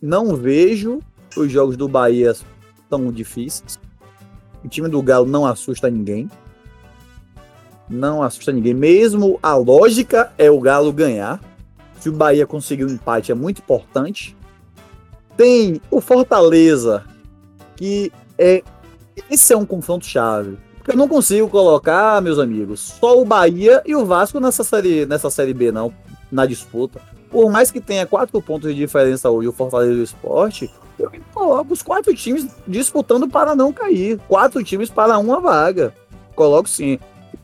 não 0.00 0.36
vejo 0.36 1.00
os 1.36 1.50
jogos 1.50 1.76
do 1.76 1.88
Bahia 1.88 2.34
tão 2.88 3.10
difíceis. 3.10 3.78
O 4.64 4.68
time 4.68 4.88
do 4.88 5.02
Galo 5.02 5.26
não 5.26 5.46
assusta 5.46 5.90
ninguém. 5.90 6.30
Não 7.88 8.22
assusta 8.22 8.52
ninguém. 8.52 8.74
Mesmo 8.74 9.38
a 9.42 9.54
lógica 9.54 10.32
é 10.38 10.50
o 10.50 10.60
Galo 10.60 10.92
ganhar. 10.92 11.40
Se 12.00 12.08
o 12.08 12.12
Bahia 12.12 12.46
conseguir 12.46 12.84
um 12.84 12.90
empate 12.90 13.32
é 13.32 13.34
muito 13.34 13.58
importante. 13.58 14.36
Tem 15.36 15.80
o 15.90 16.00
Fortaleza, 16.00 17.04
que 17.76 18.12
é. 18.38 18.62
Esse 19.30 19.52
é 19.52 19.56
um 19.56 19.66
confronto 19.66 20.04
chave. 20.04 20.56
Porque 20.76 20.90
eu 20.90 20.96
não 20.96 21.08
consigo 21.08 21.48
colocar, 21.48 22.20
meus 22.20 22.38
amigos, 22.38 22.80
só 23.00 23.20
o 23.20 23.24
Bahia 23.24 23.82
e 23.86 23.94
o 23.94 24.04
Vasco 24.04 24.38
nessa 24.38 24.62
série, 24.62 25.06
nessa 25.06 25.30
série 25.30 25.54
B, 25.54 25.72
não 25.72 25.92
na 26.30 26.44
disputa. 26.46 27.00
Por 27.30 27.50
mais 27.50 27.70
que 27.70 27.80
tenha 27.80 28.06
quatro 28.06 28.40
pontos 28.42 28.70
de 28.70 28.78
diferença 28.78 29.30
hoje 29.30 29.48
o 29.48 29.52
Fortaleza 29.52 29.92
e 29.92 30.00
o 30.00 30.04
Esporte, 30.04 30.70
eu 30.98 31.10
coloco 31.32 31.72
os 31.72 31.82
quatro 31.82 32.14
times 32.14 32.48
disputando 32.66 33.28
para 33.28 33.54
não 33.54 33.72
cair. 33.72 34.18
Quatro 34.28 34.62
times 34.62 34.90
para 34.90 35.18
uma 35.18 35.40
vaga. 35.40 35.94
Coloco 36.34 36.68
sim. 36.68 36.98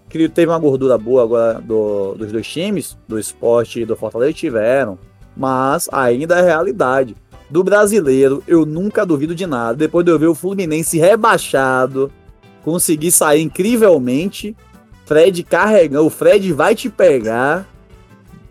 Teve 0.08 0.46
uma 0.46 0.58
gordura 0.58 0.98
boa 0.98 1.22
agora 1.22 1.60
do, 1.60 2.14
dos 2.14 2.32
dois 2.32 2.46
times, 2.46 2.98
do 3.06 3.18
esporte 3.18 3.80
e 3.80 3.86
do 3.86 3.96
Fortaleza, 3.96 4.32
tiveram. 4.32 4.98
Mas 5.36 5.88
ainda 5.92 6.38
é 6.38 6.42
realidade. 6.42 7.14
Do 7.48 7.62
brasileiro, 7.62 8.42
eu 8.46 8.64
nunca 8.66 9.06
duvido 9.06 9.34
de 9.34 9.46
nada. 9.46 9.74
Depois 9.74 10.04
de 10.04 10.10
eu 10.10 10.18
ver 10.18 10.26
o 10.26 10.34
Fluminense 10.34 10.98
rebaixado, 10.98 12.10
conseguir 12.64 13.10
sair 13.10 13.42
incrivelmente. 13.42 14.56
Fred 15.06 15.42
carregando, 15.42 16.06
o 16.06 16.10
Fred 16.10 16.52
vai 16.52 16.74
te 16.74 16.88
pegar 16.88 17.66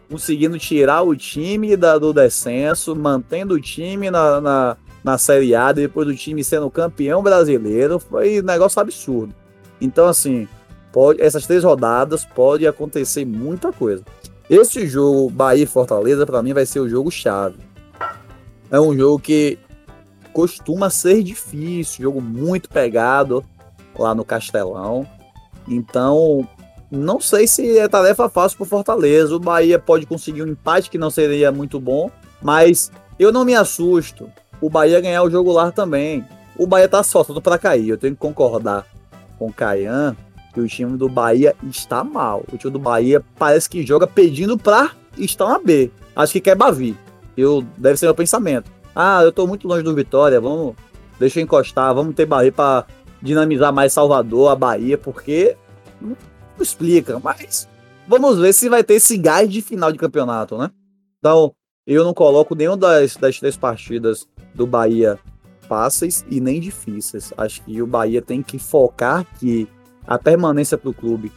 conseguindo 0.10 0.58
tirar 0.58 1.04
o 1.04 1.16
time 1.16 1.78
da, 1.78 1.98
do 1.98 2.12
descenso, 2.12 2.96
mantendo 2.96 3.54
o 3.54 3.62
time 3.62 4.10
na, 4.10 4.42
na, 4.42 4.78
na 5.04 5.18
Série 5.18 5.56
A, 5.56 5.72
depois 5.72 6.08
do 6.08 6.16
time 6.16 6.44
sendo 6.44 6.70
campeão 6.70 7.24
brasileiro, 7.24 8.00
foi 8.00 8.42
um 8.42 8.46
negócio 8.46 8.82
absurdo. 8.82 9.34
Então, 9.80 10.08
assim, 10.08 10.48
pode, 10.92 11.22
essas 11.22 11.46
três 11.46 11.64
rodadas 11.64 12.26
pode 12.26 12.68
acontecer 12.68 13.26
muita 13.26 13.72
coisa. 13.72 14.04
Esse 14.50 14.88
jogo 14.88 15.30
Bahia 15.30 15.68
Fortaleza, 15.68 16.26
para 16.26 16.42
mim, 16.42 16.54
vai 16.54 16.66
ser 16.66 16.80
o 16.80 16.90
jogo 16.90 17.12
chave. 17.12 17.58
É 18.72 18.80
um 18.80 18.96
jogo 18.98 19.20
que 19.20 19.58
costuma 20.34 20.90
ser 20.90 21.24
difícil, 21.24 22.04
jogo 22.04 22.22
muito 22.22 22.70
pegado 22.70 23.44
lá 23.98 24.14
no 24.14 24.26
Castelão. 24.26 25.08
Então, 25.68 26.48
não 26.92 27.20
sei 27.20 27.48
se 27.48 27.78
é 27.78 27.88
tarefa 27.88 28.28
fácil 28.28 28.58
para 28.58 28.68
Fortaleza. 28.68 29.36
O 29.36 29.40
Bahia 29.40 29.78
pode 29.78 30.06
conseguir 30.06 30.44
um 30.44 30.48
empate 30.48 30.90
que 30.90 30.98
não 30.98 31.10
seria 31.10 31.52
muito 31.52 31.80
bom, 31.80 32.10
mas 32.42 32.92
eu 33.20 33.32
não 33.32 33.46
me 33.46 33.54
assusto. 33.54 34.30
O 34.62 34.70
Bahia 34.70 35.02
ganhar 35.02 35.24
o 35.24 35.30
jogo 35.30 35.52
lá 35.52 35.72
também. 35.72 36.26
O 36.58 36.68
Bahia 36.68 36.88
tá 36.88 37.02
tudo 37.04 37.42
para 37.42 37.58
cair. 37.58 37.90
Eu 37.90 37.98
tenho 37.98 38.14
que 38.14 38.20
concordar 38.20 38.86
com 39.38 39.48
o 39.48 39.54
Caian 39.54 40.16
que 40.54 40.60
o 40.60 40.68
time 40.68 40.98
do 40.98 41.08
Bahia 41.08 41.56
está 41.64 42.04
mal. 42.04 42.44
O 42.52 42.58
time 42.58 42.74
do 42.74 42.80
Bahia 42.80 43.24
parece 43.38 43.70
que 43.70 43.86
joga 43.86 44.06
pedindo 44.06 44.58
pra 44.58 44.92
estar 45.18 45.48
na 45.48 45.60
B. 45.60 45.92
Acho 46.16 46.34
que 46.34 46.42
quer 46.42 46.56
Bavi. 46.56 46.98
Eu, 47.38 47.64
deve 47.78 47.98
ser 47.98 48.08
meu 48.08 48.16
pensamento. 48.16 48.70
Ah, 48.94 49.22
eu 49.24 49.32
tô 49.32 49.48
muito 49.48 49.68
longe 49.68 49.84
do 49.84 49.96
Vitória, 49.96 50.42
vamos. 50.42 50.76
Deixa 51.18 51.40
eu 51.40 51.44
encostar, 51.44 51.94
vamos 51.94 52.16
ter 52.16 52.26
Bahia 52.26 52.52
para 52.52 52.86
dinamizar 53.22 53.74
mais 53.74 53.94
Salvador, 53.94 54.52
a 54.52 54.56
Bahia, 54.56 54.98
porque 54.98 55.56
não 56.02 56.16
explica, 56.60 57.20
mas 57.20 57.68
vamos 58.08 58.40
ver 58.40 58.54
se 58.54 58.70
vai 58.70 58.84
ter 58.84 58.96
esse 58.96 59.18
gás 59.18 59.50
de 59.50 59.62
final 59.62 59.92
de 59.92 59.98
campeonato, 59.98 60.58
né? 60.58 60.72
Então, 61.20 61.54
eu 61.86 62.04
não 62.04 62.14
coloco 62.14 62.56
nenhuma 62.56 62.78
das, 62.78 63.16
das 63.16 63.40
três 63.40 63.58
partidas 63.58 64.28
do 64.54 64.68
Bahia 64.68 65.20
fáceis 65.68 66.26
e 66.30 66.42
nem 66.42 66.60
difíceis. 66.60 67.32
Acho 67.38 67.62
que 67.64 67.82
o 67.82 67.88
Bahia 67.88 68.22
tem 68.22 68.42
que 68.42 68.58
focar 68.58 69.26
que 69.40 69.68
a 70.08 70.18
permanência 70.18 70.78
para 70.78 70.90
o 70.90 70.94
clube 70.94 71.32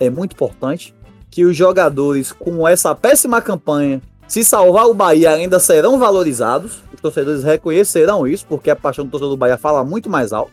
é 0.00 0.10
muito 0.10 0.32
importante, 0.32 0.94
que 1.30 1.44
os 1.44 1.56
jogadores 1.56 2.32
com 2.32 2.66
essa 2.66 2.94
péssima 2.94 3.40
campanha, 3.40 4.02
se 4.26 4.44
salvar 4.44 4.86
o 4.86 4.94
Bahia, 4.94 5.30
ainda 5.30 5.60
serão 5.60 5.98
valorizados. 5.98 6.82
Os 6.92 7.00
torcedores 7.00 7.44
reconhecerão 7.44 8.26
isso, 8.26 8.44
porque 8.46 8.68
a 8.68 8.76
paixão 8.76 9.04
do 9.04 9.10
torcedor 9.10 9.30
do 9.30 9.38
Bahia 9.38 9.56
fala 9.56 9.84
muito 9.84 10.10
mais 10.10 10.32
alto. 10.32 10.50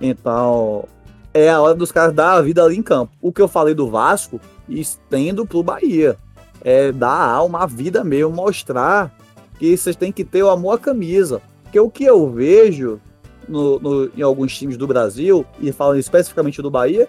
Então, 0.00 0.84
é 1.32 1.48
a 1.48 1.60
hora 1.60 1.74
dos 1.74 1.90
caras 1.90 2.12
dar 2.12 2.32
a 2.32 2.42
vida 2.42 2.62
ali 2.62 2.76
em 2.76 2.82
campo. 2.82 3.12
O 3.22 3.32
que 3.32 3.40
eu 3.40 3.48
falei 3.48 3.74
do 3.74 3.88
Vasco, 3.88 4.40
estendo 4.68 5.46
pro 5.46 5.62
Bahia. 5.62 6.18
É 6.62 6.92
dar 6.92 7.08
a 7.08 7.30
alma, 7.30 7.60
a 7.60 7.66
vida 7.66 8.04
mesmo, 8.04 8.30
mostrar 8.30 9.16
que 9.60 9.76
vocês 9.76 9.94
têm 9.94 10.10
que 10.10 10.24
ter 10.24 10.42
o 10.42 10.48
amor 10.48 10.72
à 10.72 10.78
camisa. 10.78 11.42
Porque 11.62 11.78
o 11.78 11.90
que 11.90 12.02
eu 12.02 12.30
vejo 12.30 12.98
no, 13.46 13.78
no, 13.78 14.10
em 14.16 14.22
alguns 14.22 14.56
times 14.56 14.78
do 14.78 14.86
Brasil, 14.86 15.44
e 15.60 15.70
falando 15.70 15.98
especificamente 15.98 16.62
do 16.62 16.70
Bahia, 16.70 17.06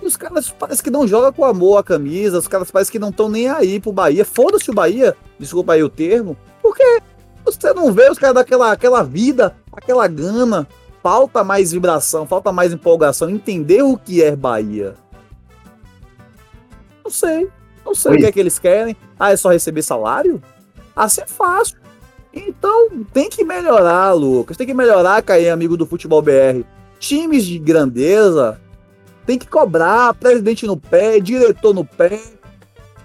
os 0.00 0.16
caras 0.16 0.54
parece 0.56 0.84
que 0.84 0.88
não 0.88 1.06
jogam 1.06 1.32
com 1.32 1.44
amor 1.44 1.78
a 1.78 1.82
camisa, 1.82 2.38
os 2.38 2.46
caras 2.46 2.70
parece 2.70 2.92
que 2.92 2.98
não 2.98 3.08
estão 3.08 3.28
nem 3.28 3.48
aí 3.48 3.80
pro 3.80 3.92
Bahia. 3.92 4.24
Foda-se 4.24 4.70
o 4.70 4.74
Bahia, 4.74 5.16
desculpa 5.36 5.72
aí 5.72 5.82
o 5.82 5.88
termo, 5.88 6.36
porque 6.62 7.02
você 7.44 7.74
não 7.74 7.92
vê 7.92 8.08
os 8.08 8.18
caras 8.20 8.36
daquela 8.36 8.70
aquela 8.70 9.02
vida, 9.02 9.56
aquela 9.72 10.06
gana, 10.06 10.68
falta 11.02 11.42
mais 11.42 11.72
vibração, 11.72 12.24
falta 12.24 12.52
mais 12.52 12.72
empolgação, 12.72 13.28
entender 13.28 13.82
o 13.82 13.98
que 13.98 14.22
é 14.22 14.36
Bahia. 14.36 14.94
Não 17.02 17.10
sei. 17.10 17.50
Não 17.84 17.96
sei 17.96 18.12
Oi. 18.12 18.16
o 18.16 18.20
que 18.20 18.26
é 18.26 18.32
que 18.32 18.38
eles 18.38 18.60
querem. 18.60 18.96
Ah, 19.18 19.32
é 19.32 19.36
só 19.36 19.50
receber 19.50 19.82
salário? 19.82 20.40
Assim 20.94 21.22
é 21.22 21.26
fácil. 21.26 21.79
Então 22.32 23.04
tem 23.12 23.28
que 23.28 23.44
melhorar, 23.44 24.12
Lucas. 24.12 24.56
Tem 24.56 24.66
que 24.66 24.74
melhorar, 24.74 25.22
Caí, 25.22 25.48
amigo 25.48 25.76
do 25.76 25.86
futebol 25.86 26.22
BR. 26.22 26.64
Times 26.98 27.44
de 27.44 27.58
grandeza 27.58 28.60
tem 29.26 29.38
que 29.38 29.46
cobrar, 29.46 30.14
presidente 30.14 30.66
no 30.66 30.76
pé, 30.76 31.20
diretor 31.20 31.74
no 31.74 31.84
pé. 31.84 32.20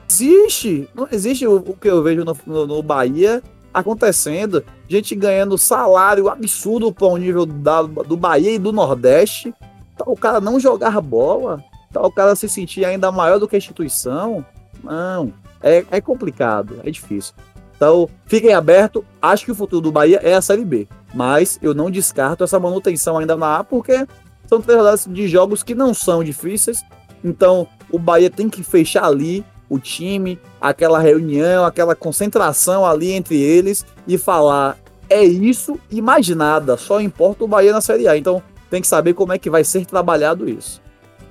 Existe, 0.09 0.87
não 0.93 1.07
existe 1.11 1.45
o, 1.45 1.57
o 1.57 1.75
que 1.75 1.87
eu 1.87 2.01
vejo 2.01 2.23
no, 2.23 2.37
no, 2.45 2.67
no 2.67 2.83
Bahia 2.83 3.41
acontecendo, 3.73 4.63
gente 4.87 5.13
ganhando 5.15 5.57
salário 5.57 6.29
absurdo 6.29 6.93
para 6.93 7.07
o 7.07 7.17
nível 7.17 7.45
da, 7.45 7.81
do 7.81 8.15
Bahia 8.15 8.51
e 8.51 8.59
do 8.59 8.71
Nordeste, 8.71 9.53
tá 9.97 10.05
o 10.07 10.15
cara 10.15 10.39
não 10.39 10.59
jogar 10.59 11.01
bola, 11.01 11.61
tá 11.91 12.01
o 12.01 12.11
cara 12.11 12.35
se 12.35 12.47
sentir 12.47 12.85
ainda 12.85 13.11
maior 13.11 13.37
do 13.37 13.47
que 13.47 13.55
a 13.55 13.59
instituição. 13.59 14.45
Não, 14.81 15.33
é, 15.61 15.83
é 15.91 15.99
complicado, 15.99 16.79
é 16.83 16.89
difícil. 16.89 17.33
Então, 17.75 18.09
fiquem 18.25 18.53
abertos. 18.53 19.03
Acho 19.21 19.45
que 19.45 19.51
o 19.51 19.55
futuro 19.55 19.81
do 19.81 19.91
Bahia 19.91 20.19
é 20.23 20.33
a 20.33 20.41
Série 20.41 20.65
B. 20.65 20.87
Mas 21.13 21.59
eu 21.61 21.73
não 21.73 21.91
descarto 21.91 22.43
essa 22.43 22.59
manutenção 22.59 23.17
ainda 23.17 23.35
na 23.35 23.57
A, 23.57 23.63
porque 23.63 24.05
são 24.47 24.61
três 24.61 24.77
rodadas 24.77 25.07
de 25.09 25.27
jogos 25.27 25.63
que 25.63 25.75
não 25.75 25.93
são 25.93 26.23
difíceis. 26.23 26.83
Então, 27.23 27.67
o 27.91 27.99
Bahia 27.99 28.29
tem 28.29 28.49
que 28.49 28.63
fechar 28.63 29.05
ali 29.05 29.43
o 29.69 29.79
time, 29.79 30.39
aquela 30.59 30.99
reunião, 30.99 31.65
aquela 31.65 31.95
concentração 31.95 32.85
ali 32.85 33.11
entre 33.11 33.39
eles 33.39 33.85
e 34.07 34.17
falar: 34.17 34.77
é 35.09 35.23
isso 35.23 35.79
e 35.91 36.01
mais 36.01 36.27
nada, 36.29 36.77
só 36.77 37.01
importa 37.01 37.43
o 37.43 37.47
Bahia 37.47 37.71
na 37.71 37.81
Série 37.81 38.07
A. 38.07 38.17
Então 38.17 38.41
tem 38.69 38.81
que 38.81 38.87
saber 38.87 39.13
como 39.13 39.33
é 39.33 39.39
que 39.39 39.49
vai 39.49 39.63
ser 39.63 39.85
trabalhado 39.85 40.49
isso. 40.49 40.81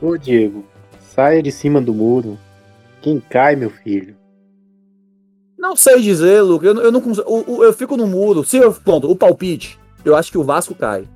Ô 0.00 0.16
Diego, 0.16 0.64
saia 1.14 1.42
de 1.42 1.52
cima 1.52 1.80
do 1.80 1.94
muro. 1.94 2.38
Quem 3.00 3.20
cai, 3.20 3.54
meu 3.54 3.70
filho? 3.70 4.16
Não 5.64 5.74
sei 5.74 5.98
dizer, 6.02 6.42
Luca. 6.42 6.66
Eu, 6.66 6.78
eu 6.78 6.92
não 6.92 7.02
eu, 7.26 7.64
eu, 7.64 7.72
fico 7.72 7.96
no 7.96 8.06
muro. 8.06 8.44
Se 8.44 8.58
eu, 8.58 8.70
pronto, 8.70 9.10
o 9.10 9.16
palpite, 9.16 9.78
eu 10.04 10.14
acho 10.14 10.30
que 10.30 10.36
o 10.36 10.44
Vasco 10.44 10.74
cai. 10.74 11.08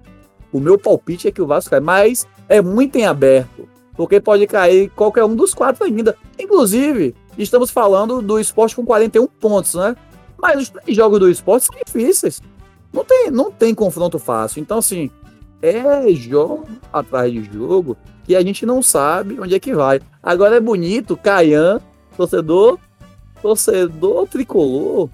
O 0.51 0.59
meu 0.59 0.79
palpite 0.79 1.29
é 1.29 1.31
que 1.31 1.43
o 1.43 1.47
Vasco 1.47 1.69
cai, 1.69 1.81
mas 1.81 2.27
é 2.49 2.63
muito 2.63 2.97
em 2.97 3.05
aberto. 3.05 3.69
Porque 3.95 4.19
pode 4.19 4.47
cair 4.47 4.89
qualquer 4.97 5.23
um 5.25 5.37
dos 5.37 5.53
quatro 5.53 5.85
ainda. 5.85 6.17
Inclusive, 6.39 7.15
estamos 7.37 7.71
falando 7.71 8.23
do 8.23 8.41
esporte 8.41 8.75
com 8.75 8.87
41 8.87 9.27
pontos, 9.27 9.75
né? 9.75 9.95
Mas 10.39 10.63
os 10.63 10.71
três 10.71 10.97
jogos 10.97 11.21
do 11.21 11.29
esporte 11.29 11.67
são 11.67 11.77
difíceis. 11.85 12.41
Não 12.91 13.05
tem, 13.05 13.31
não 13.31 13.53
tem 13.53 13.75
confronto 13.75 14.19
fácil. 14.19 14.63
Então, 14.63 14.79
assim, 14.79 15.11
é 15.61 16.11
jogo 16.15 16.67
atrás 16.91 17.31
de 17.31 17.45
jogo 17.53 17.99
que 18.25 18.35
a 18.35 18.41
gente 18.41 18.65
não 18.65 18.83
sabe 18.83 19.39
onde 19.39 19.55
é 19.55 19.61
que 19.61 19.75
vai. 19.75 20.01
Agora 20.23 20.57
é 20.57 20.61
bonito, 20.61 21.19
Caian, 21.19 21.83
torcedor, 22.17 22.79
torcedor 23.41 24.27
tricolor, 24.27 25.09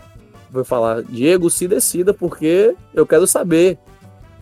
vou 0.50 0.64
falar, 0.64 1.02
Diego, 1.02 1.50
se 1.50 1.66
decida, 1.66 2.14
porque 2.14 2.74
eu 2.92 3.06
quero 3.06 3.26
saber. 3.26 3.78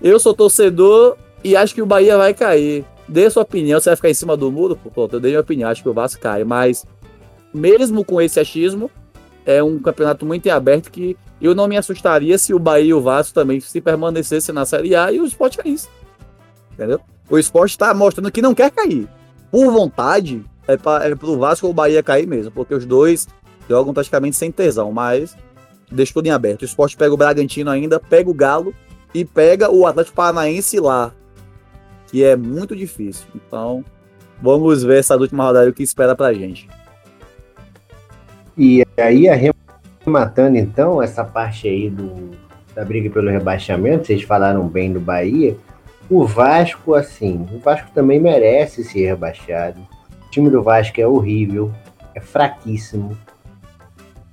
Eu 0.00 0.18
sou 0.18 0.34
torcedor 0.34 1.16
e 1.42 1.56
acho 1.56 1.74
que 1.74 1.82
o 1.82 1.86
Bahia 1.86 2.16
vai 2.16 2.34
cair. 2.34 2.84
Dê 3.08 3.28
sua 3.30 3.42
opinião, 3.42 3.80
você 3.80 3.90
vai 3.90 3.96
ficar 3.96 4.10
em 4.10 4.14
cima 4.14 4.36
do 4.36 4.50
muro? 4.50 4.76
Pronto, 4.76 5.16
eu 5.16 5.20
dei 5.20 5.32
minha 5.32 5.40
opinião, 5.40 5.70
acho 5.70 5.82
que 5.82 5.88
o 5.88 5.92
Vasco 5.92 6.20
cai, 6.20 6.44
mas 6.44 6.86
mesmo 7.52 8.04
com 8.04 8.20
esse 8.20 8.38
achismo, 8.40 8.90
é 9.44 9.62
um 9.62 9.78
campeonato 9.78 10.24
muito 10.24 10.46
em 10.46 10.50
aberto 10.50 10.90
que 10.90 11.16
eu 11.40 11.54
não 11.54 11.66
me 11.66 11.76
assustaria 11.76 12.38
se 12.38 12.54
o 12.54 12.58
Bahia 12.58 12.90
e 12.90 12.94
o 12.94 13.00
Vasco 13.00 13.34
também 13.34 13.60
se 13.60 13.80
permanecessem 13.80 14.54
na 14.54 14.64
Série 14.64 14.94
A 14.94 15.10
e 15.10 15.20
o 15.20 15.26
Sport 15.26 15.56
caísse. 15.56 15.88
Entendeu? 16.72 17.00
O 17.28 17.38
Sport 17.38 17.70
está 17.70 17.92
mostrando 17.92 18.30
que 18.30 18.40
não 18.40 18.54
quer 18.54 18.70
cair. 18.70 19.08
Por 19.50 19.70
vontade, 19.70 20.44
é 20.66 20.76
para 20.76 21.08
é 21.08 21.14
o 21.20 21.38
Vasco 21.38 21.66
ou 21.66 21.72
o 21.72 21.74
Bahia 21.74 22.02
cair 22.02 22.26
mesmo, 22.26 22.52
porque 22.52 22.74
os 22.74 22.86
dois 22.86 23.26
jogam 23.72 23.94
praticamente 23.94 24.36
sem 24.36 24.52
tesão, 24.52 24.92
mas 24.92 25.34
deixa 25.90 26.12
tudo 26.12 26.26
em 26.26 26.30
aberto. 26.30 26.60
O 26.60 26.66
Sport 26.66 26.94
pega 26.94 27.14
o 27.14 27.16
Bragantino 27.16 27.70
ainda, 27.70 27.98
pega 27.98 28.28
o 28.28 28.34
Galo 28.34 28.74
e 29.14 29.24
pega 29.24 29.70
o 29.70 29.86
Atlético 29.86 30.14
Paranaense 30.14 30.78
lá, 30.78 31.10
que 32.08 32.22
é 32.22 32.36
muito 32.36 32.76
difícil. 32.76 33.26
Então, 33.34 33.82
vamos 34.42 34.82
ver 34.82 34.98
essa 34.98 35.16
última 35.16 35.44
rodada 35.44 35.70
o 35.70 35.72
que 35.72 35.82
espera 35.82 36.14
pra 36.14 36.34
gente. 36.34 36.68
E 38.58 38.84
aí, 38.98 39.26
arrematando 39.26 40.58
então 40.58 41.02
essa 41.02 41.24
parte 41.24 41.66
aí 41.66 41.88
do, 41.88 42.32
da 42.74 42.84
briga 42.84 43.08
pelo 43.08 43.30
rebaixamento, 43.30 44.06
vocês 44.06 44.22
falaram 44.22 44.68
bem 44.68 44.92
do 44.92 45.00
Bahia. 45.00 45.56
O 46.10 46.26
Vasco, 46.26 46.94
assim, 46.94 47.46
o 47.50 47.58
Vasco 47.58 47.90
também 47.94 48.20
merece 48.20 48.84
ser 48.84 49.06
rebaixado. 49.06 49.80
O 50.26 50.30
time 50.30 50.50
do 50.50 50.62
Vasco 50.62 51.00
é 51.00 51.06
horrível, 51.06 51.72
é 52.14 52.20
fraquíssimo. 52.20 53.16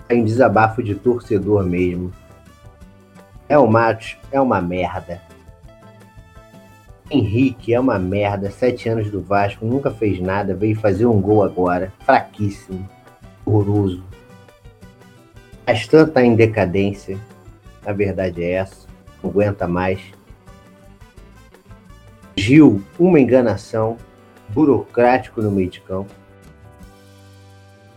Tem 0.10 0.26
desabafo 0.26 0.82
de 0.82 0.96
torcedor 0.96 1.64
mesmo. 1.64 2.12
É 3.48 3.60
o 3.60 3.68
Matos, 3.68 4.18
é 4.32 4.42
uma 4.42 4.60
merda. 4.60 5.22
Henrique 7.12 7.76
é 7.76 7.80
uma 7.80 8.00
merda. 8.00 8.50
Sete 8.50 8.90
anos 8.90 9.12
do 9.12 9.22
Vasco, 9.22 9.64
nunca 9.64 9.92
fez 9.92 10.20
nada, 10.20 10.56
veio 10.56 10.76
fazer 10.76 11.06
um 11.06 11.22
gol 11.22 11.44
agora. 11.44 11.94
Fraquíssimo. 12.00 12.90
Horroroso. 13.46 14.04
Astan 15.68 16.08
tá 16.08 16.24
em 16.24 16.36
decadência. 16.36 17.16
A 17.86 17.94
verdade 17.94 18.44
é 18.44 18.54
essa. 18.54 18.88
Não 19.22 19.30
aguenta 19.30 19.68
mais. 19.68 20.02
Gil, 22.36 22.82
uma 22.98 23.20
enganação. 23.20 23.96
Burocrático 24.50 25.40
no 25.40 25.52
meio 25.52 25.70
de 25.70 25.82
campo. 25.82 26.19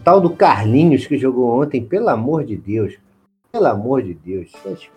Tal 0.04 0.20
do 0.20 0.30
Carlinhos 0.30 1.06
que 1.06 1.16
jogou 1.16 1.62
ontem, 1.62 1.84
pelo 1.84 2.08
amor 2.08 2.44
de 2.44 2.56
Deus. 2.56 2.94
Pelo 3.52 3.66
amor 3.66 4.02
de 4.02 4.14
Deus. 4.14 4.50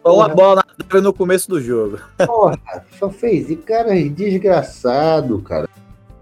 Uma 0.03 0.29
bola 0.29 0.63
no 0.93 1.13
começo 1.13 1.47
do 1.49 1.61
jogo. 1.61 1.99
Porra, 2.25 2.57
só 2.97 3.09
fez. 3.09 3.51
E 3.51 3.55
cara, 3.55 3.93
desgraçado, 4.09 5.39
cara. 5.41 5.69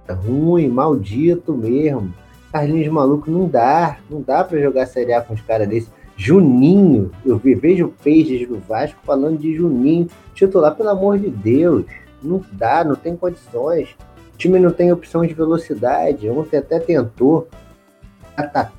Ruim, 0.09 0.67
maldito 0.67 1.53
mesmo. 1.53 2.13
Carlinhos 2.51 2.91
maluco, 2.91 3.31
não 3.31 3.47
dá. 3.47 3.99
Não 4.09 4.21
dá 4.21 4.43
para 4.43 4.59
jogar 4.59 4.85
Série 4.85 5.13
A 5.13 5.21
com 5.21 5.33
os 5.33 5.41
caras 5.41 5.67
desses. 5.67 5.89
Juninho, 6.17 7.11
eu 7.25 7.37
vejo 7.37 7.93
pages 8.03 8.47
do 8.47 8.59
Vasco 8.59 8.99
falando 9.03 9.39
de 9.39 9.55
Juninho 9.55 10.07
titular, 10.33 10.75
pelo 10.75 10.89
amor 10.89 11.17
de 11.17 11.29
Deus. 11.29 11.85
Não 12.21 12.41
dá, 12.51 12.83
não 12.83 12.95
tem 12.95 13.15
condições. 13.15 13.95
O 14.33 14.37
time 14.37 14.59
não 14.59 14.71
tem 14.71 14.91
opção 14.91 15.25
de 15.25 15.33
velocidade. 15.33 16.29
Ontem 16.29 16.57
até 16.57 16.79
tentou. 16.79 17.47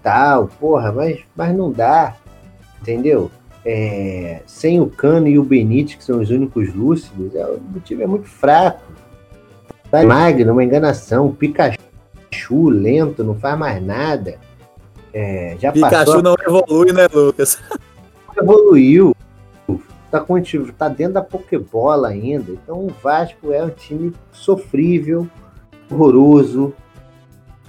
Tal, 0.02 0.48
porra, 0.60 0.92
mas, 0.92 1.20
mas 1.36 1.56
não 1.56 1.70
dá. 1.70 2.16
Entendeu? 2.80 3.30
É, 3.64 4.42
sem 4.46 4.80
o 4.80 4.86
Cano 4.86 5.26
e 5.28 5.38
o 5.38 5.44
Benítez, 5.44 5.96
que 5.96 6.04
são 6.04 6.20
os 6.20 6.30
únicos 6.30 6.74
lúcidos, 6.74 7.34
é, 7.34 7.46
o 7.46 7.80
time 7.80 8.02
é 8.02 8.06
muito 8.06 8.28
fraco. 8.28 8.82
Tá 9.90 10.04
Magno, 10.04 10.52
uma 10.52 10.64
enganação. 10.64 11.32
Pikachu 11.32 11.78
Pikachu 12.34 12.68
lento, 12.68 13.22
não 13.22 13.34
faz 13.34 13.58
mais 13.58 13.82
nada. 13.82 14.38
É, 15.12 15.56
já 15.58 15.72
Pikachu 15.72 15.92
passou, 15.92 16.22
não 16.22 16.34
evolui, 16.46 16.92
né, 16.92 17.06
Lucas? 17.12 17.58
evoluiu. 18.36 19.14
Tá, 20.10 20.20
com, 20.20 20.40
tá 20.76 20.88
dentro 20.88 21.14
da 21.14 21.22
Pokébola 21.22 22.08
ainda. 22.08 22.52
Então 22.52 22.86
o 22.86 22.92
Vasco 23.02 23.52
é 23.52 23.62
um 23.64 23.70
time 23.70 24.12
sofrível, 24.32 25.26
horroroso, 25.90 26.74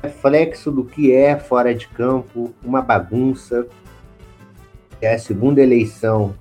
reflexo 0.01 0.71
do 0.71 0.83
que 0.83 1.11
é 1.11 1.37
fora 1.37 1.73
de 1.73 1.87
campo, 1.87 2.53
uma 2.63 2.81
bagunça. 2.81 3.67
É 5.01 5.13
a 5.13 5.19
segunda 5.19 5.61
eleição 5.61 6.33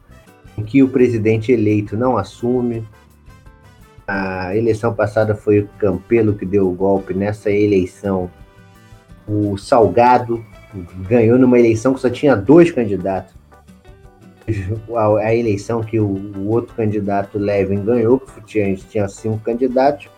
em 0.57 0.62
que 0.62 0.82
o 0.82 0.88
presidente 0.88 1.52
eleito 1.52 1.96
não 1.96 2.16
assume. 2.16 2.86
A 4.07 4.55
eleição 4.57 4.94
passada 4.94 5.34
foi 5.34 5.61
o 5.61 5.68
Campelo 5.78 6.34
que 6.34 6.44
deu 6.44 6.68
o 6.68 6.74
golpe. 6.74 7.14
Nessa 7.14 7.50
eleição, 7.50 8.30
o 9.26 9.57
Salgado 9.57 10.44
ganhou 11.09 11.38
numa 11.38 11.59
eleição 11.59 11.94
que 11.94 12.00
só 12.00 12.11
tinha 12.11 12.36
dois 12.36 12.70
candidatos. 12.70 13.34
A, 15.22 15.34
eleição 15.34 15.82
que 15.82 15.98
o, 15.98 16.07
o, 16.07 16.50
outro 16.50 16.74
candidato 16.74 17.38
Levin 17.38 17.82
ganhou, 17.82 18.20
que 18.20 18.42
tinha, 18.42 18.76
tinha 18.76 19.09
cinco 19.09 19.38
candidatos, 19.38 20.09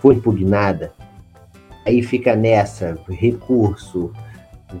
foi 0.00 0.16
impugnada. 0.16 0.92
Aí 1.84 2.02
fica 2.02 2.36
nessa, 2.36 2.98
recurso, 3.08 4.12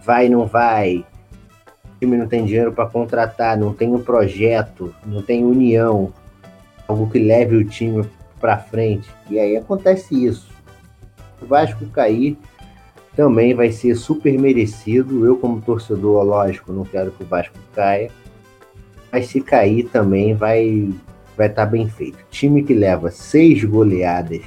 vai, 0.04 0.28
não 0.28 0.46
vai, 0.46 1.04
o 1.84 1.98
time 1.98 2.16
não 2.16 2.26
tem 2.26 2.44
dinheiro 2.44 2.72
para 2.72 2.88
contratar, 2.88 3.56
não 3.56 3.72
tem 3.72 3.94
um 3.94 4.02
projeto, 4.02 4.94
não 5.04 5.22
tem 5.22 5.44
união, 5.44 6.12
algo 6.86 7.08
que 7.08 7.18
leve 7.18 7.56
o 7.56 7.64
time 7.64 8.04
para 8.40 8.58
frente. 8.58 9.08
E 9.28 9.38
aí 9.38 9.56
acontece 9.56 10.24
isso. 10.24 10.50
O 11.40 11.46
Vasco 11.46 11.86
cair 11.86 12.36
também 13.16 13.54
vai 13.54 13.70
ser 13.70 13.94
super 13.94 14.38
merecido. 14.38 15.24
Eu, 15.24 15.36
como 15.36 15.60
torcedor, 15.60 16.22
lógico, 16.24 16.72
não 16.72 16.84
quero 16.84 17.10
que 17.10 17.22
o 17.22 17.26
Vasco 17.26 17.56
caia. 17.74 18.10
Mas 19.10 19.26
se 19.26 19.40
cair 19.40 19.84
também 19.84 20.34
vai 20.34 20.92
vai 21.36 21.46
estar 21.46 21.64
tá 21.64 21.70
bem 21.70 21.88
feito. 21.88 22.18
Time 22.30 22.62
que 22.62 22.74
leva 22.74 23.10
seis 23.10 23.64
goleadas 23.64 24.42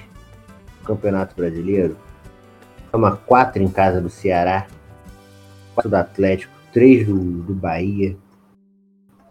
no 0.80 0.86
Campeonato 0.86 1.36
Brasileiro, 1.36 1.98
toma 2.94 3.18
quatro 3.26 3.64
em 3.64 3.68
casa 3.68 4.00
do 4.00 4.08
Ceará, 4.08 4.68
quatro 5.74 5.90
do 5.90 5.96
Atlético, 5.96 6.54
três 6.72 7.08
do, 7.08 7.16
do 7.16 7.56
Bahia, 7.56 8.16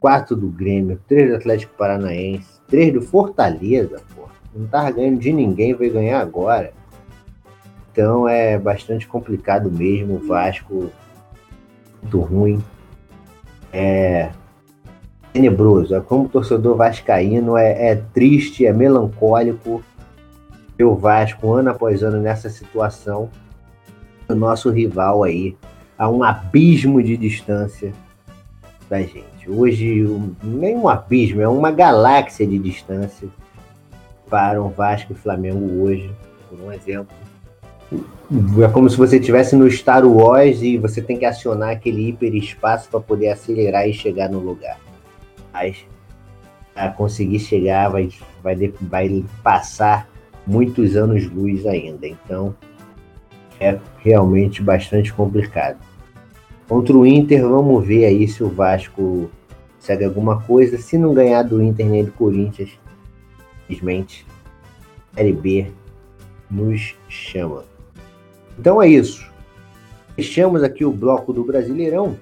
quatro 0.01 0.35
do 0.35 0.49
Grêmio, 0.49 1.01
três 1.07 1.31
do 1.31 1.37
Atlético 1.37 1.73
Paranaense, 1.77 2.61
três 2.67 2.93
do 2.93 3.01
Fortaleza, 3.01 4.03
pô. 4.17 4.23
Não 4.53 4.67
tava 4.67 4.91
ganhando 4.91 5.21
de 5.21 5.33
ninguém, 5.33 5.75
vai 5.75 5.89
ganhar 5.89 6.21
agora. 6.21 6.73
Então 7.93 8.29
é 8.29 8.59
bastante 8.59 9.07
complicado 9.07 9.71
mesmo. 9.71 10.17
O 10.17 10.27
Vasco 10.27 10.91
muito 12.03 12.21
ruim. 12.21 12.63
É 13.73 14.31
tenebroso. 15.33 15.95
É 15.95 16.01
como 16.01 16.29
torcedor 16.29 16.77
vascaíno, 16.77 17.57
é, 17.57 17.93
é 17.93 17.97
triste, 18.13 18.67
é 18.67 18.73
melancólico 18.73 19.83
ver 20.77 20.85
o 20.85 20.97
Vasco 20.97 21.53
ano 21.53 21.71
após 21.71 22.03
ano 22.03 22.21
nessa 22.21 22.51
situação. 22.51 23.31
O 24.33 24.35
nosso 24.35 24.71
rival 24.71 25.23
aí 25.23 25.55
a 25.99 26.09
um 26.09 26.23
abismo 26.23 27.03
de 27.03 27.17
distância 27.17 27.93
da 28.89 29.01
gente. 29.01 29.49
Hoje, 29.49 30.05
nem 30.43 30.75
um 30.77 30.89
abismo, 30.89 31.41
é 31.41 31.49
uma 31.49 31.71
galáxia 31.71 32.47
de 32.47 32.59
distância 32.59 33.29
para 34.29 34.63
o 34.63 34.69
Vasco 34.69 35.13
e 35.13 35.15
Flamengo 35.15 35.85
hoje, 35.85 36.11
por 36.49 36.59
um 36.61 36.73
exemplo. 36.73 37.15
É 38.63 38.69
como 38.69 38.89
se 38.89 38.97
você 38.97 39.19
estivesse 39.19 39.55
no 39.55 39.71
Star 39.71 40.07
Wars 40.07 40.63
e 40.63 40.79
você 40.79 41.03
tem 41.03 41.19
que 41.19 41.27
acionar 41.27 41.71
aquele 41.71 42.09
hiperespaço 42.09 42.89
para 42.89 43.01
poder 43.01 43.29
acelerar 43.29 43.87
e 43.87 43.93
chegar 43.93 44.31
no 44.31 44.39
lugar. 44.39 44.81
Mas 45.53 45.85
para 46.73 46.91
conseguir 46.91 47.39
chegar 47.39 47.91
vai, 47.91 48.09
vai, 48.43 48.57
vai 48.81 49.25
passar 49.43 50.09
muitos 50.47 50.97
anos 50.97 51.31
luz 51.31 51.67
ainda. 51.67 52.07
Então 52.09 52.55
é 53.61 53.79
realmente 53.99 54.63
bastante 54.63 55.13
complicado. 55.13 55.79
Contra 56.69 56.97
o 56.97 57.07
Inter, 57.07 57.47
vamos 57.47 57.87
ver 57.87 58.05
aí 58.07 58.27
se 58.27 58.43
o 58.43 58.49
Vasco 58.49 59.31
segue 59.79 60.05
alguma 60.05 60.41
coisa. 60.43 60.79
Se 60.79 60.97
não 60.97 61.13
ganhar 61.13 61.43
do 61.43 61.63
Inter 61.63 61.87
nem 61.87 62.05
do 62.05 62.13
Corinthians, 62.13 62.71
simplesmente 63.67 64.27
Série 65.15 65.33
B 65.33 65.67
nos 66.51 66.95
chama. 67.09 67.65
Então 68.59 68.81
é 68.81 68.89
isso. 68.89 69.31
Fechamos 70.17 70.63
aqui 70.63 70.85
o 70.85 70.93
bloco 70.93 71.33
do 71.33 71.45
Brasileirão. 71.45 72.17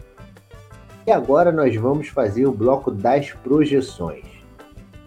E 1.07 1.13
agora 1.13 1.51
nós 1.51 1.75
vamos 1.77 2.09
fazer 2.09 2.47
o 2.47 2.53
bloco 2.53 2.91
das 2.91 3.31
projeções. 3.33 4.25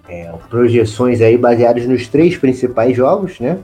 É, 0.07 0.32
projeções 0.49 1.21
aí 1.21 1.38
baseadas 1.38 1.86
nos 1.88 2.07
três 2.07 2.38
principais 2.38 2.95
jogos, 2.95 3.39
né? 3.39 3.59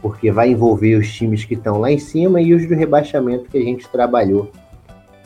Porque 0.00 0.30
vai 0.30 0.50
envolver 0.50 0.94
os 0.96 1.12
times 1.12 1.44
que 1.44 1.54
estão 1.54 1.78
lá 1.78 1.90
em 1.90 1.98
cima 1.98 2.40
e 2.40 2.54
os 2.54 2.66
do 2.66 2.74
rebaixamento 2.74 3.50
que 3.50 3.58
a 3.58 3.62
gente 3.62 3.88
trabalhou 3.88 4.50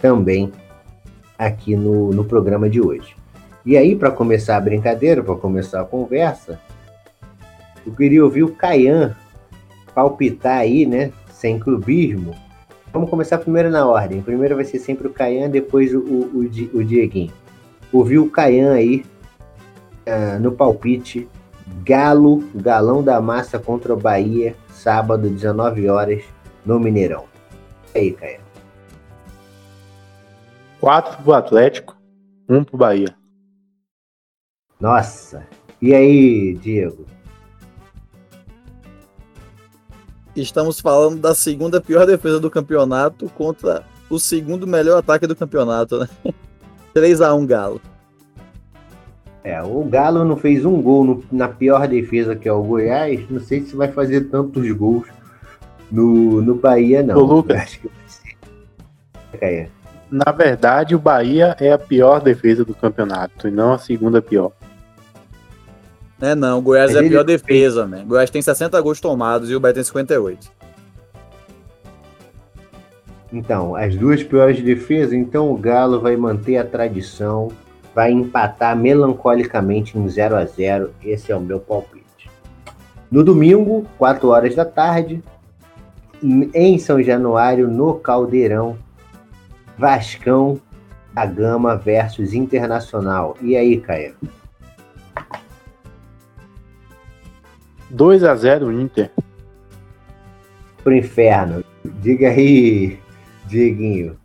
também 0.01 0.51
aqui 1.39 1.77
no, 1.77 2.11
no 2.11 2.25
programa 2.25 2.69
de 2.69 2.81
hoje. 2.81 3.15
E 3.65 3.77
aí, 3.77 3.95
para 3.95 4.11
começar 4.11 4.57
a 4.57 4.61
brincadeira, 4.61 5.23
para 5.23 5.37
começar 5.37 5.81
a 5.81 5.85
conversa, 5.85 6.59
eu 7.87 7.93
queria 7.93 8.25
ouvir 8.25 8.43
o 8.43 8.55
Caian 8.55 9.17
palpitar 9.95 10.59
aí, 10.59 10.87
né? 10.87 11.13
Sem 11.31 11.59
clubismo. 11.59 12.35
Vamos 12.93 13.09
começar 13.09 13.39
primeiro 13.39 13.71
na 13.71 13.87
ordem. 13.87 14.21
Primeiro 14.21 14.57
vai 14.57 14.65
ser 14.65 14.79
sempre 14.79 15.07
o 15.07 15.13
Caian, 15.13 15.49
depois 15.49 15.95
o, 15.95 15.99
o, 15.99 16.51
o 16.75 16.85
Dieguinho. 16.85 17.33
Ouvir 17.93 18.19
o 18.19 18.29
Caian 18.29 18.73
aí 18.73 19.05
uh, 20.07 20.41
no 20.41 20.53
palpite. 20.53 21.29
Galo, 21.85 22.45
Galão 22.55 23.03
da 23.03 23.21
Massa 23.21 23.59
contra 23.59 23.93
o 23.93 23.97
Bahia, 23.97 24.57
sábado, 24.71 25.29
19 25.29 25.89
horas, 25.89 26.23
no 26.65 26.79
Mineirão. 26.79 27.25
E 27.95 27.99
aí, 27.99 28.13
Caian. 28.13 28.41
Quatro 30.81 31.23
pro 31.23 31.33
Atlético, 31.33 31.97
um 32.49 32.65
pro 32.65 32.77
Bahia. 32.77 33.15
Nossa. 34.81 35.47
E 35.81 35.95
aí, 35.95 36.55
Diego? 36.55 37.07
estamos 40.35 40.81
falando 40.81 41.21
da 41.21 41.35
segunda 41.35 41.81
pior 41.81 42.07
defesa 42.07 42.41
do 42.41 42.51
campeonato 42.51 43.29
contra 43.31 43.85
o 44.09 44.19
segundo 44.19 44.67
melhor 44.67 44.99
ataque 44.99 45.27
do 45.27 45.37
campeonato, 45.37 45.99
né? 45.99 46.09
3x1 46.95 47.47
Galo. 47.47 47.81
É, 49.45 49.61
o 49.63 49.83
Galo 49.85 50.25
não 50.25 50.37
fez 50.37 50.65
um 50.65 50.81
gol 50.81 51.05
no, 51.05 51.25
na 51.33 51.49
pior 51.49 51.89
defesa 51.89 52.37
que 52.37 52.49
é 52.49 52.53
o 52.53 52.63
Goiás. 52.63 53.29
Não 53.29 53.41
sei 53.41 53.63
se 53.63 53.75
vai 53.75 53.89
fazer 53.89 54.29
tantos 54.29 54.71
gols 54.71 55.07
no, 55.91 56.41
no 56.41 56.55
Bahia, 56.55 57.03
não. 57.03 57.17
Ô, 57.17 57.23
Lucas. 57.23 57.81
É. 59.41 59.67
Na 60.11 60.31
verdade, 60.31 60.95
o 60.95 60.99
Bahia 60.99 61.57
é 61.59 61.73
a 61.73 61.79
pior 61.79 62.21
defesa 62.21 62.65
do 62.65 62.75
campeonato 62.75 63.49
e 63.49 63.51
não 63.51 63.73
a 63.73 63.79
segunda 63.79 64.21
pior. 64.23 64.53
É 66.21 66.37
não, 66.37 66.59
o 66.59 66.63
Goiás 66.63 66.95
é 66.95 67.01
a 67.01 67.03
pior 67.03 67.25
defesa, 67.25 67.87
né? 67.87 68.03
O 68.05 68.07
Goiás 68.07 68.31
tem 68.31 68.41
60 68.41 68.81
gols 68.81 69.01
tomados 69.01 69.51
e 69.51 69.57
o 69.57 69.61
Bahia 69.61 69.75
tem 69.75 69.83
58. 69.83 70.53
Então, 73.33 73.75
as 73.75 73.97
duas 73.97 74.23
piores 74.23 74.63
defesas, 74.63 75.15
então 75.15 75.51
o 75.51 75.57
Galo 75.57 76.01
vai 76.01 76.17
manter 76.17 76.59
a 76.59 76.65
tradição, 76.65 77.51
vai 77.95 78.11
empatar 78.11 78.77
melancolicamente 78.77 79.99
em 79.99 80.09
0 80.09 80.37
a 80.37 80.45
0 80.45 80.93
Esse 81.03 81.33
é 81.33 81.37
o 81.37 81.41
meu 81.41 81.61
palpite. 81.61 82.31
No 83.11 83.23
domingo, 83.23 83.87
4 83.99 84.29
horas 84.29 84.55
da 84.55 84.65
tarde, 84.65 85.23
em 86.23 86.79
São 86.79 87.03
Januário, 87.03 87.69
no 87.69 87.95
Caldeirão, 87.95 88.79
Vascão 89.77 90.61
da 91.13 91.27
Gama 91.27 91.77
versus 91.77 92.33
Internacional. 92.33 93.37
E 93.43 93.57
aí, 93.57 93.81
Caio? 93.81 94.15
2 97.91 98.25
a 98.25 98.35
0 98.35 98.73
Inter. 98.73 99.11
Pro 100.83 100.95
inferno. 100.95 101.63
Diga 101.85 102.29
aí, 102.29 102.99
Dieguinho. 103.47 104.17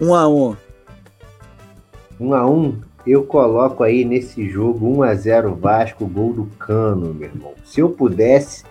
1 0.00 0.14
a 0.14 0.28
1. 0.28 0.56
1 2.20 2.34
a 2.34 2.46
1. 2.46 2.80
Eu 3.06 3.24
coloco 3.24 3.82
aí 3.82 4.04
nesse 4.04 4.48
jogo 4.48 4.98
1 4.98 5.02
a 5.02 5.14
0 5.14 5.54
Vasco, 5.54 6.06
gol 6.06 6.32
do 6.32 6.46
Cano, 6.58 7.14
meu 7.14 7.28
irmão. 7.28 7.52
Se 7.64 7.80
eu 7.80 7.90
pudesse, 7.90 8.64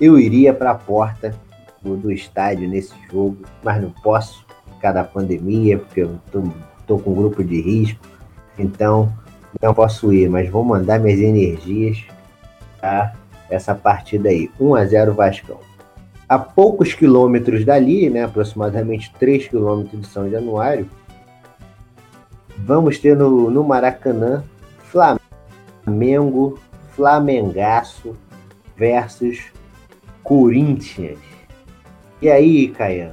eu 0.00 0.18
iria 0.18 0.52
para 0.52 0.72
a 0.72 0.74
porta 0.74 1.34
do, 1.82 1.96
do, 1.96 2.12
estádio 2.12 2.68
nesse 2.68 2.94
jogo, 3.10 3.38
mas 3.62 3.82
não 3.82 3.90
posso, 3.90 4.46
por 4.66 4.80
causa 4.80 4.94
da 4.98 5.04
pandemia, 5.04 5.78
porque 5.78 6.02
eu 6.02 6.18
tô, 6.30 6.42
tô 6.86 6.98
com 6.98 7.10
um 7.10 7.14
grupo 7.14 7.42
de 7.42 7.60
risco. 7.60 8.00
Então, 8.58 9.12
não 9.60 9.74
posso 9.74 10.12
ir, 10.12 10.28
mas 10.28 10.48
vou 10.48 10.64
mandar 10.64 11.00
minhas 11.00 11.20
energias 11.20 12.04
tá? 12.80 13.14
essa 13.50 13.74
partida 13.74 14.28
aí. 14.28 14.50
1 14.60 14.74
a 14.74 14.84
0 14.84 15.14
Vascão. 15.14 15.58
a 16.28 16.38
poucos 16.38 16.94
quilômetros 16.94 17.64
dali, 17.64 18.08
né, 18.08 18.24
aproximadamente 18.24 19.12
3 19.18 19.48
quilômetros 19.48 20.00
de 20.00 20.06
São 20.06 20.30
Januário, 20.30 20.88
vamos 22.64 22.98
ter 22.98 23.16
no, 23.16 23.50
no 23.50 23.64
Maracanã 23.64 24.44
Flamengo, 25.84 26.58
Flamengaço 26.90 28.16
versus 28.76 29.50
Corinthians. 30.22 31.18
E 32.20 32.30
aí, 32.30 32.68
Caian? 32.68 33.12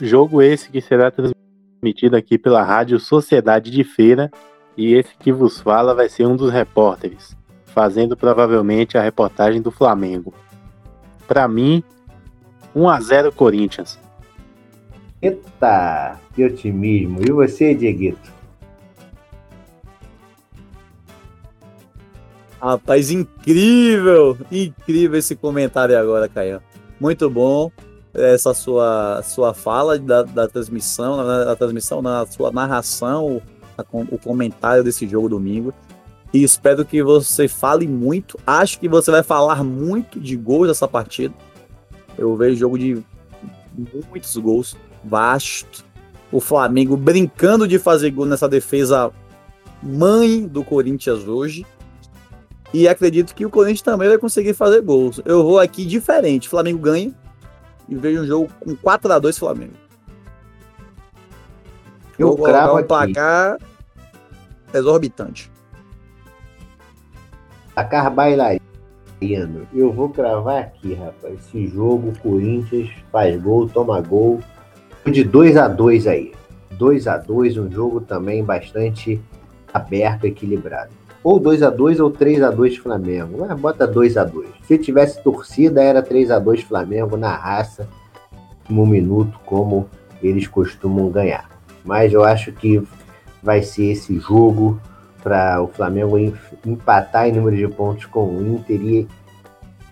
Jogo 0.00 0.42
esse 0.42 0.70
que 0.70 0.80
será 0.80 1.10
transmitido 1.10 2.16
aqui 2.16 2.38
pela 2.38 2.62
Rádio 2.62 3.00
Sociedade 3.00 3.70
de 3.70 3.82
Feira 3.82 4.30
e 4.76 4.94
esse 4.94 5.16
que 5.16 5.32
vos 5.32 5.60
fala 5.60 5.94
vai 5.94 6.08
ser 6.08 6.26
um 6.26 6.36
dos 6.36 6.52
repórteres, 6.52 7.34
fazendo 7.64 8.16
provavelmente 8.16 8.98
a 8.98 9.02
reportagem 9.02 9.62
do 9.62 9.70
Flamengo. 9.70 10.34
Para 11.26 11.48
mim, 11.48 11.82
1 12.74 12.88
a 12.88 13.00
0 13.00 13.32
Corinthians. 13.32 13.98
Eita, 15.20 16.20
que 16.34 16.44
otimismo. 16.44 17.20
E 17.26 17.30
você, 17.30 17.74
Dieguito? 17.74 18.34
Rapaz, 22.60 23.10
incrível! 23.10 24.36
Incrível 24.50 25.18
esse 25.18 25.36
comentário 25.36 25.98
agora, 25.98 26.28
Caio. 26.28 26.60
Muito 27.00 27.28
bom 27.30 27.70
essa 28.16 28.54
sua, 28.54 29.22
sua 29.22 29.52
fala 29.52 29.98
da, 29.98 30.22
da 30.22 30.48
transmissão, 30.48 31.16
na, 31.16 31.54
transmissão, 31.54 32.00
na 32.00 32.24
sua 32.26 32.50
narração, 32.50 33.42
a, 33.76 33.84
o 34.10 34.18
comentário 34.18 34.82
desse 34.82 35.06
jogo 35.06 35.28
domingo. 35.28 35.72
E 36.32 36.42
espero 36.42 36.84
que 36.84 37.02
você 37.02 37.46
fale 37.46 37.86
muito. 37.86 38.38
Acho 38.46 38.80
que 38.80 38.88
você 38.88 39.10
vai 39.10 39.22
falar 39.22 39.62
muito 39.62 40.18
de 40.18 40.36
gols 40.36 40.68
dessa 40.68 40.88
partida. 40.88 41.34
Eu 42.16 42.34
vejo 42.36 42.56
jogo 42.56 42.78
de 42.78 43.02
muitos 44.10 44.36
gols, 44.36 44.76
vasto. 45.06 45.84
O 46.32 46.40
Flamengo 46.40 46.96
brincando 46.96 47.66
de 47.68 47.78
fazer 47.78 48.10
gol 48.10 48.26
nessa 48.26 48.48
defesa 48.48 49.12
mãe 49.82 50.46
do 50.46 50.64
Corinthians 50.64 51.26
hoje. 51.26 51.64
E 52.74 52.88
acredito 52.88 53.34
que 53.34 53.46
o 53.46 53.50
Corinthians 53.50 53.82
também 53.82 54.08
vai 54.08 54.18
conseguir 54.18 54.52
fazer 54.54 54.82
gols. 54.82 55.20
Eu 55.24 55.42
vou 55.42 55.58
aqui 55.58 55.84
diferente. 55.84 56.48
Flamengo 56.48 56.78
ganha 56.78 57.14
e 57.88 57.94
vejo 57.94 58.22
um 58.22 58.26
jogo 58.26 58.50
com 58.60 58.74
4 58.74 59.12
a 59.12 59.18
2 59.18 59.38
Flamengo. 59.38 59.74
Eu 62.18 62.36
vou 62.36 62.46
cravo 62.46 62.74
um 62.74 62.76
aqui. 62.78 62.88
placar 62.88 63.58
exorbitante. 64.74 65.50
Placar 67.74 68.12
bailarino. 68.12 68.60
Eu 69.72 69.92
vou 69.92 70.08
cravar 70.08 70.62
aqui, 70.62 70.94
rapaz. 70.94 71.34
Esse 71.34 71.66
jogo, 71.68 72.12
Corinthians 72.20 72.90
faz 73.12 73.40
gol, 73.40 73.68
toma 73.68 74.00
gol. 74.00 74.40
De 75.10 75.24
2 75.24 75.56
a 75.56 75.68
2 75.68 76.06
aí. 76.06 76.32
2 76.72 77.06
a 77.06 77.16
2 77.16 77.58
um 77.58 77.70
jogo 77.70 78.00
também 78.00 78.44
bastante 78.44 79.20
aberto, 79.72 80.24
equilibrado 80.24 80.90
ou 81.26 81.40
2 81.40 81.60
a 81.64 81.70
2 81.70 81.98
ou 81.98 82.08
3 82.08 82.40
a 82.40 82.52
2 82.52 82.76
Flamengo. 82.76 83.44
Mas 83.48 83.58
bota 83.58 83.84
2 83.84 84.16
a 84.16 84.22
2 84.22 84.48
Se 84.62 84.78
tivesse 84.78 85.20
torcida, 85.24 85.82
era 85.82 86.00
3 86.00 86.30
a 86.30 86.38
2 86.38 86.62
Flamengo 86.62 87.16
na 87.16 87.34
raça, 87.34 87.88
no 88.70 88.86
minuto, 88.86 89.36
como 89.44 89.88
eles 90.22 90.46
costumam 90.46 91.10
ganhar. 91.10 91.50
Mas 91.84 92.12
eu 92.12 92.22
acho 92.22 92.52
que 92.52 92.80
vai 93.42 93.60
ser 93.60 93.86
esse 93.86 94.16
jogo 94.20 94.80
para 95.20 95.60
o 95.60 95.66
Flamengo 95.66 96.16
empatar 96.64 97.26
em 97.26 97.32
número 97.32 97.56
de 97.56 97.66
pontos 97.66 98.04
com 98.04 98.28
o 98.28 98.46
Inter 98.46 98.80
e 98.80 99.08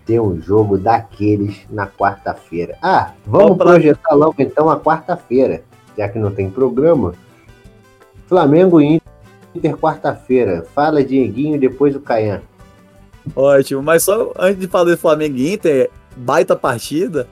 ter 0.05 0.19
um 0.19 0.39
jogo 0.39 0.77
daqueles 0.77 1.65
na 1.69 1.87
quarta-feira. 1.87 2.77
Ah, 2.81 3.13
vamos 3.25 3.57
projetar 3.57 4.13
logo 4.13 4.35
então 4.39 4.69
a 4.69 4.79
quarta-feira, 4.79 5.63
já 5.97 6.07
que 6.07 6.19
não 6.19 6.31
tem 6.31 6.49
programa. 6.49 7.13
Flamengo 8.27 8.81
e 8.81 8.95
Inter 8.95 9.15
Inter 9.55 9.77
quarta-feira. 9.77 10.65
Fala, 10.75 11.03
Dieguinho, 11.03 11.59
depois 11.59 11.95
o 11.95 11.99
Caian. 11.99 12.41
Ótimo, 13.35 13.81
mas 13.81 14.03
só 14.03 14.31
antes 14.37 14.59
de 14.59 14.67
falar 14.67 14.91
do 14.91 14.97
Flamengo 14.97 15.37
e 15.37 15.53
Inter, 15.53 15.89
baita 16.15 16.55
partida, 16.55 17.27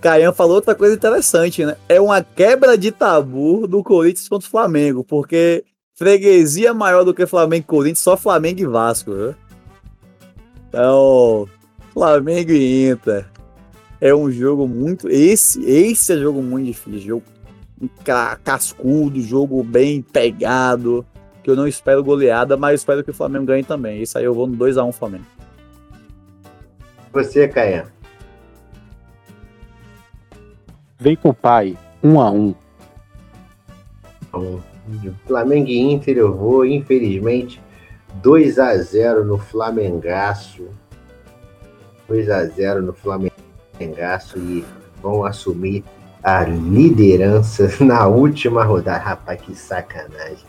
Caian 0.00 0.32
falou 0.32 0.56
outra 0.56 0.74
coisa 0.74 0.94
interessante, 0.94 1.64
né? 1.64 1.76
É 1.88 2.00
uma 2.00 2.22
quebra 2.22 2.76
de 2.76 2.90
tabu 2.90 3.66
do 3.66 3.82
Corinthians 3.82 4.28
contra 4.28 4.46
o 4.46 4.50
Flamengo, 4.50 5.02
porque 5.02 5.64
freguesia 5.94 6.74
maior 6.74 7.04
do 7.04 7.14
que 7.14 7.26
Flamengo 7.26 7.62
e 7.62 7.66
Corinthians, 7.66 8.00
só 8.00 8.16
Flamengo 8.16 8.60
e 8.60 8.66
Vasco, 8.66 9.12
viu? 9.12 9.34
Então, 10.68 11.48
Flamengo 11.98 12.52
e 12.52 12.90
Inter. 12.90 13.26
É 14.00 14.14
um 14.14 14.30
jogo 14.30 14.68
muito. 14.68 15.08
Esse, 15.08 15.60
esse 15.64 16.12
é 16.12 16.16
jogo 16.16 16.40
muito 16.40 16.66
difícil. 16.66 17.00
Jogo 17.00 17.24
cascudo, 18.44 19.20
jogo 19.20 19.62
bem 19.64 20.00
pegado 20.00 21.04
que 21.42 21.50
eu 21.50 21.56
não 21.56 21.66
espero 21.66 22.04
goleada, 22.04 22.56
mas 22.56 22.80
espero 22.80 23.02
que 23.02 23.10
o 23.10 23.14
Flamengo 23.14 23.46
ganhe 23.46 23.64
também. 23.64 24.02
Isso 24.02 24.16
aí 24.16 24.24
eu 24.24 24.34
vou 24.34 24.46
no 24.46 24.56
2x1 24.56 24.92
Flamengo. 24.92 25.24
Você, 27.12 27.48
Caia. 27.48 27.86
Vem 31.00 31.16
com 31.16 31.30
o 31.30 31.34
pai, 31.34 31.76
1x1. 32.04 32.54
Flamengo 35.26 35.68
e 35.68 35.80
Inter 35.80 36.18
eu 36.18 36.36
vou, 36.36 36.64
infelizmente, 36.64 37.60
2 38.22 38.58
x 38.58 38.90
0 38.90 39.24
no 39.24 39.38
Flamengaço. 39.38 40.68
2 42.08 42.28
x 42.28 42.54
0 42.56 42.82
no 42.82 42.92
Flamengaço 42.92 44.38
e 44.38 44.64
vão 45.02 45.24
assumir 45.24 45.84
a 46.22 46.42
liderança 46.44 47.70
na 47.84 48.06
última 48.06 48.64
rodada. 48.64 48.98
Rapaz, 48.98 49.40
que 49.40 49.54
sacanagem 49.54 50.48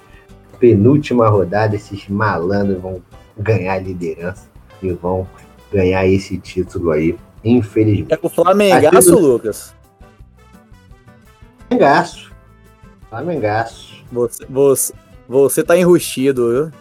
penúltima 0.60 1.28
rodada, 1.30 1.76
esses 1.76 2.07
malandros 2.07 2.82
vão 2.82 3.01
ganhar 3.38 3.74
a 3.76 3.80
liderança 3.80 4.47
e 4.84 4.91
vão 4.91 5.28
ganhar 5.72 6.05
esse 6.05 6.38
título 6.38 6.91
aí, 6.91 7.18
infelizmente. 7.43 8.14
É 8.14 8.20
o 8.22 8.30
Flamengaço, 8.30 9.12
do... 9.12 9.20
Lucas? 9.20 9.74
Flamengaço. 11.68 12.32
Flamengaço. 13.10 14.03
Você, 14.12 14.45
você, 14.49 14.93
você 15.28 15.64
tá 15.64 15.78
enrustido, 15.78 16.49
viu? 16.51 16.72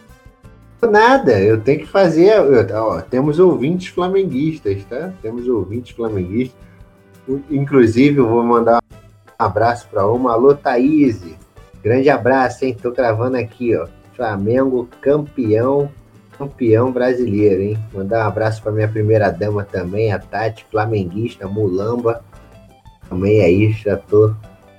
Nada, 0.80 1.40
eu 1.40 1.60
tenho 1.60 1.80
que 1.80 1.86
fazer. 1.86 2.32
Ó, 2.72 3.00
temos 3.00 3.38
ouvintes 3.38 3.88
flamenguistas, 3.88 4.84
tá? 4.84 5.12
Temos 5.20 5.48
ouvintes 5.48 5.94
flamenguistas. 5.94 6.56
Inclusive, 7.50 8.18
eu 8.18 8.28
vou 8.28 8.42
mandar 8.44 8.78
um 8.78 9.44
abraço 9.44 9.88
para 9.90 10.06
uma. 10.06 10.32
Alô, 10.32 10.54
Thaís. 10.54 11.20
Grande 11.82 12.08
abraço, 12.08 12.64
hein? 12.64 12.76
Tô 12.80 12.92
gravando 12.92 13.36
aqui, 13.36 13.76
ó. 13.76 13.86
Flamengo 14.14 14.88
campeão, 15.00 15.90
campeão 16.36 16.92
brasileiro, 16.92 17.62
hein? 17.62 17.78
Mandar 17.92 18.24
um 18.24 18.28
abraço 18.28 18.62
para 18.62 18.72
minha 18.72 18.88
primeira 18.88 19.30
dama 19.30 19.64
também, 19.64 20.12
a 20.12 20.18
Tati, 20.18 20.64
flamenguista, 20.70 21.46
mulamba. 21.46 22.24
Também 23.08 23.40
aí 23.42 23.72
já 23.72 23.96
tô 23.96 24.32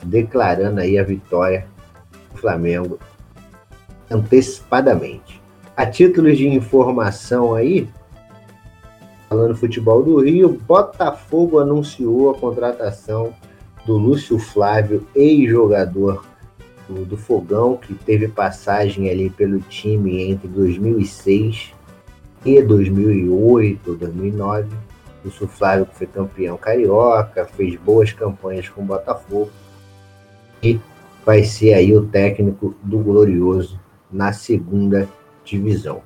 declarando 0.03 0.79
aí 0.79 0.97
a 0.97 1.03
vitória 1.03 1.67
do 2.31 2.39
Flamengo 2.39 2.99
antecipadamente. 4.09 5.38
A 5.79 5.85
títulos 5.85 6.37
de 6.37 6.45
informação 6.45 7.55
aí, 7.55 7.87
falando 9.29 9.55
futebol 9.55 10.03
do 10.03 10.19
Rio, 10.19 10.59
Botafogo 10.67 11.57
anunciou 11.57 12.31
a 12.31 12.37
contratação 12.37 13.33
do 13.85 13.95
Lúcio 13.95 14.37
Flávio, 14.37 15.07
ex-jogador 15.15 16.25
do, 16.85 17.05
do 17.05 17.15
Fogão, 17.15 17.77
que 17.77 17.93
teve 17.93 18.27
passagem 18.27 19.09
ali 19.09 19.29
pelo 19.29 19.61
time 19.61 20.21
entre 20.29 20.49
2006 20.49 21.71
e 22.43 22.61
2008, 22.61 23.95
2009. 23.95 24.67
O 25.23 25.29
Flávio 25.47 25.85
que 25.85 25.95
foi 25.95 26.07
campeão 26.07 26.57
carioca, 26.57 27.45
fez 27.45 27.77
boas 27.77 28.11
campanhas 28.11 28.67
com 28.67 28.81
o 28.81 28.85
Botafogo 28.85 29.49
e 30.61 30.77
vai 31.25 31.45
ser 31.45 31.73
aí 31.73 31.95
o 31.95 32.05
técnico 32.05 32.75
do 32.83 32.99
Glorioso 32.99 33.79
na 34.11 34.33
segunda 34.33 35.07
divisão. 35.51 36.01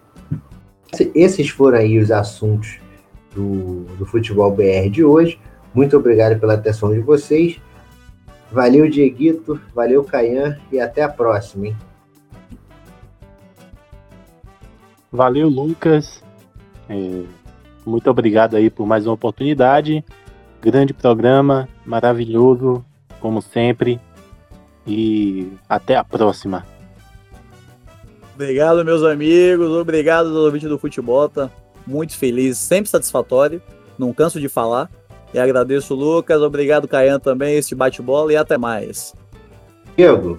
Esses 1.16 1.50
foram 1.50 1.80
aí 1.80 1.98
os 1.98 2.12
assuntos 2.12 2.78
do, 3.34 3.86
do 3.98 4.06
futebol 4.06 4.52
BR 4.52 4.90
de 4.90 5.04
hoje. 5.04 5.40
Muito 5.74 5.98
obrigado 5.98 6.40
pela 6.40 6.54
atenção 6.54 6.94
de 6.94 7.00
vocês. 7.00 7.60
Valeu, 8.52 8.88
Dieguito. 8.88 9.60
Valeu, 9.74 10.04
Caian. 10.04 10.60
E 10.72 10.80
até 10.80 11.02
a 11.02 11.10
próxima, 11.10 11.68
hein? 11.68 11.78
Valeu, 15.12 15.50
Lucas. 15.50 16.24
É, 16.88 17.24
muito 17.86 18.10
obrigado 18.10 18.56
aí 18.56 18.70
por 18.70 18.86
mais 18.86 19.08
uma 19.08 19.14
oportunidade. 19.14 20.04
Grande 20.62 20.94
programa, 20.94 21.68
maravilhoso, 21.86 22.86
como 23.20 23.42
sempre. 23.42 24.00
E 24.86 25.52
até 25.68 25.96
a 25.96 26.04
próxima. 26.04 26.66
Obrigado, 28.34 28.84
meus 28.84 29.04
amigos. 29.04 29.70
Obrigado 29.70 30.28
aos 30.28 30.36
ouvintes 30.36 30.68
do 30.68 30.80
Futebol. 30.80 31.32
Muito 31.86 32.18
feliz, 32.18 32.58
sempre 32.58 32.90
satisfatório. 32.90 33.62
não 33.98 34.14
canso 34.14 34.40
de 34.40 34.50
falar. 34.50 34.90
E 35.34 35.40
agradeço 35.40 35.96
o 35.96 35.98
Lucas, 35.98 36.42
obrigado 36.42 36.88
Caian 36.88 37.20
também, 37.20 37.56
esse 37.56 37.74
bate-bola 37.74 38.32
e 38.32 38.36
até 38.36 38.56
mais. 38.56 39.16
Diego. 39.98 40.38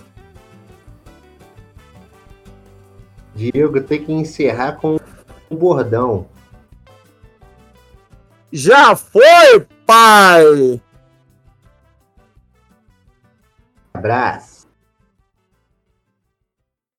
Diego 3.35 3.81
tem 3.83 4.05
que 4.05 4.13
encerrar 4.13 4.75
com 4.77 4.97
um 5.51 5.57
bordão. 5.57 6.27
Já 8.53 8.95
foi, 8.95 9.67
pai! 9.85 10.81
Abraço. 13.93 14.54